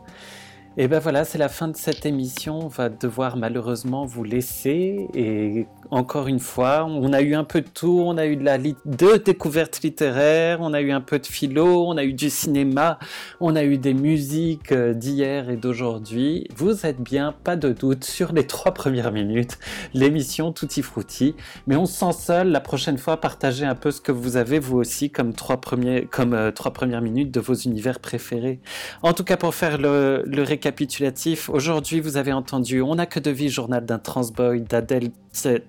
Et 0.78 0.88
ben 0.88 1.00
voilà, 1.00 1.26
c'est 1.26 1.36
la 1.36 1.50
fin 1.50 1.68
de 1.68 1.76
cette 1.76 2.06
émission. 2.06 2.60
On 2.64 2.68
va 2.68 2.88
devoir 2.88 3.36
malheureusement 3.36 4.06
vous 4.06 4.24
laisser. 4.24 5.06
Et 5.12 5.66
encore 5.90 6.28
une 6.28 6.38
fois, 6.38 6.86
on 6.86 7.12
a 7.12 7.20
eu 7.20 7.34
un 7.34 7.44
peu 7.44 7.60
de 7.60 7.68
tout. 7.68 8.02
On 8.06 8.16
a 8.16 8.24
eu 8.24 8.36
de 8.36 8.44
la 8.44 8.56
de 8.56 9.16
découvertes 9.18 9.82
littéraires, 9.82 10.58
on 10.62 10.72
a 10.72 10.80
eu 10.80 10.90
un 10.92 11.02
peu 11.02 11.18
de 11.18 11.26
philo, 11.26 11.86
on 11.86 11.98
a 11.98 12.04
eu 12.04 12.14
du 12.14 12.30
cinéma, 12.30 12.98
on 13.40 13.54
a 13.54 13.64
eu 13.64 13.76
des 13.76 13.92
musiques 13.92 14.72
euh, 14.72 14.94
d'hier 14.94 15.50
et 15.50 15.56
d'aujourd'hui. 15.56 16.48
Vous 16.56 16.86
êtes 16.86 17.00
bien, 17.00 17.34
pas 17.44 17.56
de 17.56 17.70
doute, 17.70 18.04
sur 18.04 18.32
les 18.32 18.46
trois 18.46 18.72
premières 18.72 19.12
minutes, 19.12 19.58
l'émission 19.92 20.52
Tutti 20.52 20.80
Frutti. 20.80 21.34
Mais 21.66 21.76
on 21.76 21.84
se 21.84 21.98
sent 21.98 22.12
seul. 22.18 22.48
La 22.48 22.60
prochaine 22.60 22.96
fois, 22.96 23.20
partagez 23.20 23.66
un 23.66 23.74
peu 23.74 23.90
ce 23.90 24.00
que 24.00 24.12
vous 24.12 24.38
avez 24.38 24.58
vous 24.58 24.78
aussi 24.78 25.10
comme 25.10 25.34
trois 25.34 25.60
premiers, 25.60 26.06
comme 26.06 26.32
euh, 26.32 26.50
trois 26.50 26.72
premières 26.72 27.02
minutes 27.02 27.30
de 27.30 27.40
vos 27.40 27.54
univers 27.54 28.00
préférés. 28.00 28.60
En 29.02 29.12
tout 29.12 29.24
cas, 29.24 29.36
pour 29.36 29.54
faire 29.54 29.76
le, 29.76 30.22
le 30.24 30.42
récapitulatif, 30.62 31.48
aujourd'hui 31.48 31.98
vous 31.98 32.16
avez 32.16 32.32
entendu 32.32 32.82
On 32.82 32.94
n'a 32.94 33.06
que 33.06 33.18
de 33.18 33.32
vie, 33.32 33.48
journal 33.48 33.84
d'un 33.84 33.98
transboy 33.98 34.60
d'Adèle 34.60 35.10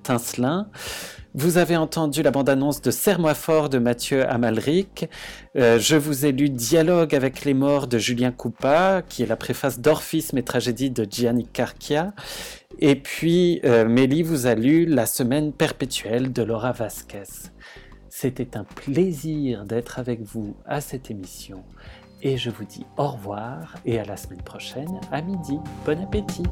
Tincelin. 0.03 0.67
Vous 1.33 1.57
avez 1.57 1.75
entendu 1.75 2.21
la 2.21 2.29
bande-annonce 2.29 2.79
de 2.79 2.91
Serre-moi 2.91 3.33
fort 3.33 3.69
de 3.69 3.79
Mathieu 3.79 4.23
Amalric. 4.29 5.09
Euh, 5.55 5.79
je 5.79 5.95
vous 5.95 6.27
ai 6.27 6.31
lu 6.31 6.49
Dialogue 6.49 7.15
avec 7.15 7.43
les 7.43 7.55
morts 7.55 7.87
de 7.87 7.97
Julien 7.97 8.31
Coupa, 8.31 9.01
qui 9.09 9.23
est 9.23 9.25
la 9.25 9.35
préface 9.35 9.79
d'Orphisme 9.79 10.37
et 10.37 10.43
tragédie 10.43 10.91
de 10.91 11.07
Gianni 11.09 11.47
Carchia. 11.47 12.13
Et 12.77 12.95
puis, 12.95 13.61
euh, 13.65 13.87
Mélie 13.87 14.21
vous 14.21 14.45
a 14.45 14.53
lu 14.53 14.85
La 14.85 15.07
semaine 15.07 15.53
perpétuelle 15.53 16.31
de 16.31 16.43
Laura 16.43 16.71
Vasquez. 16.71 17.49
C'était 18.09 18.55
un 18.55 18.63
plaisir 18.63 19.65
d'être 19.65 19.97
avec 19.97 20.21
vous 20.21 20.55
à 20.67 20.81
cette 20.81 21.09
émission. 21.09 21.63
Et 22.25 22.37
je 22.37 22.49
vous 22.49 22.63
dis 22.63 22.85
au 22.97 23.09
revoir 23.09 23.75
et 23.85 23.99
à 23.99 24.05
la 24.05 24.15
semaine 24.15 24.41
prochaine 24.41 25.01
à 25.11 25.21
midi. 25.21 25.59
Bon 25.85 26.01
appétit 26.01 26.43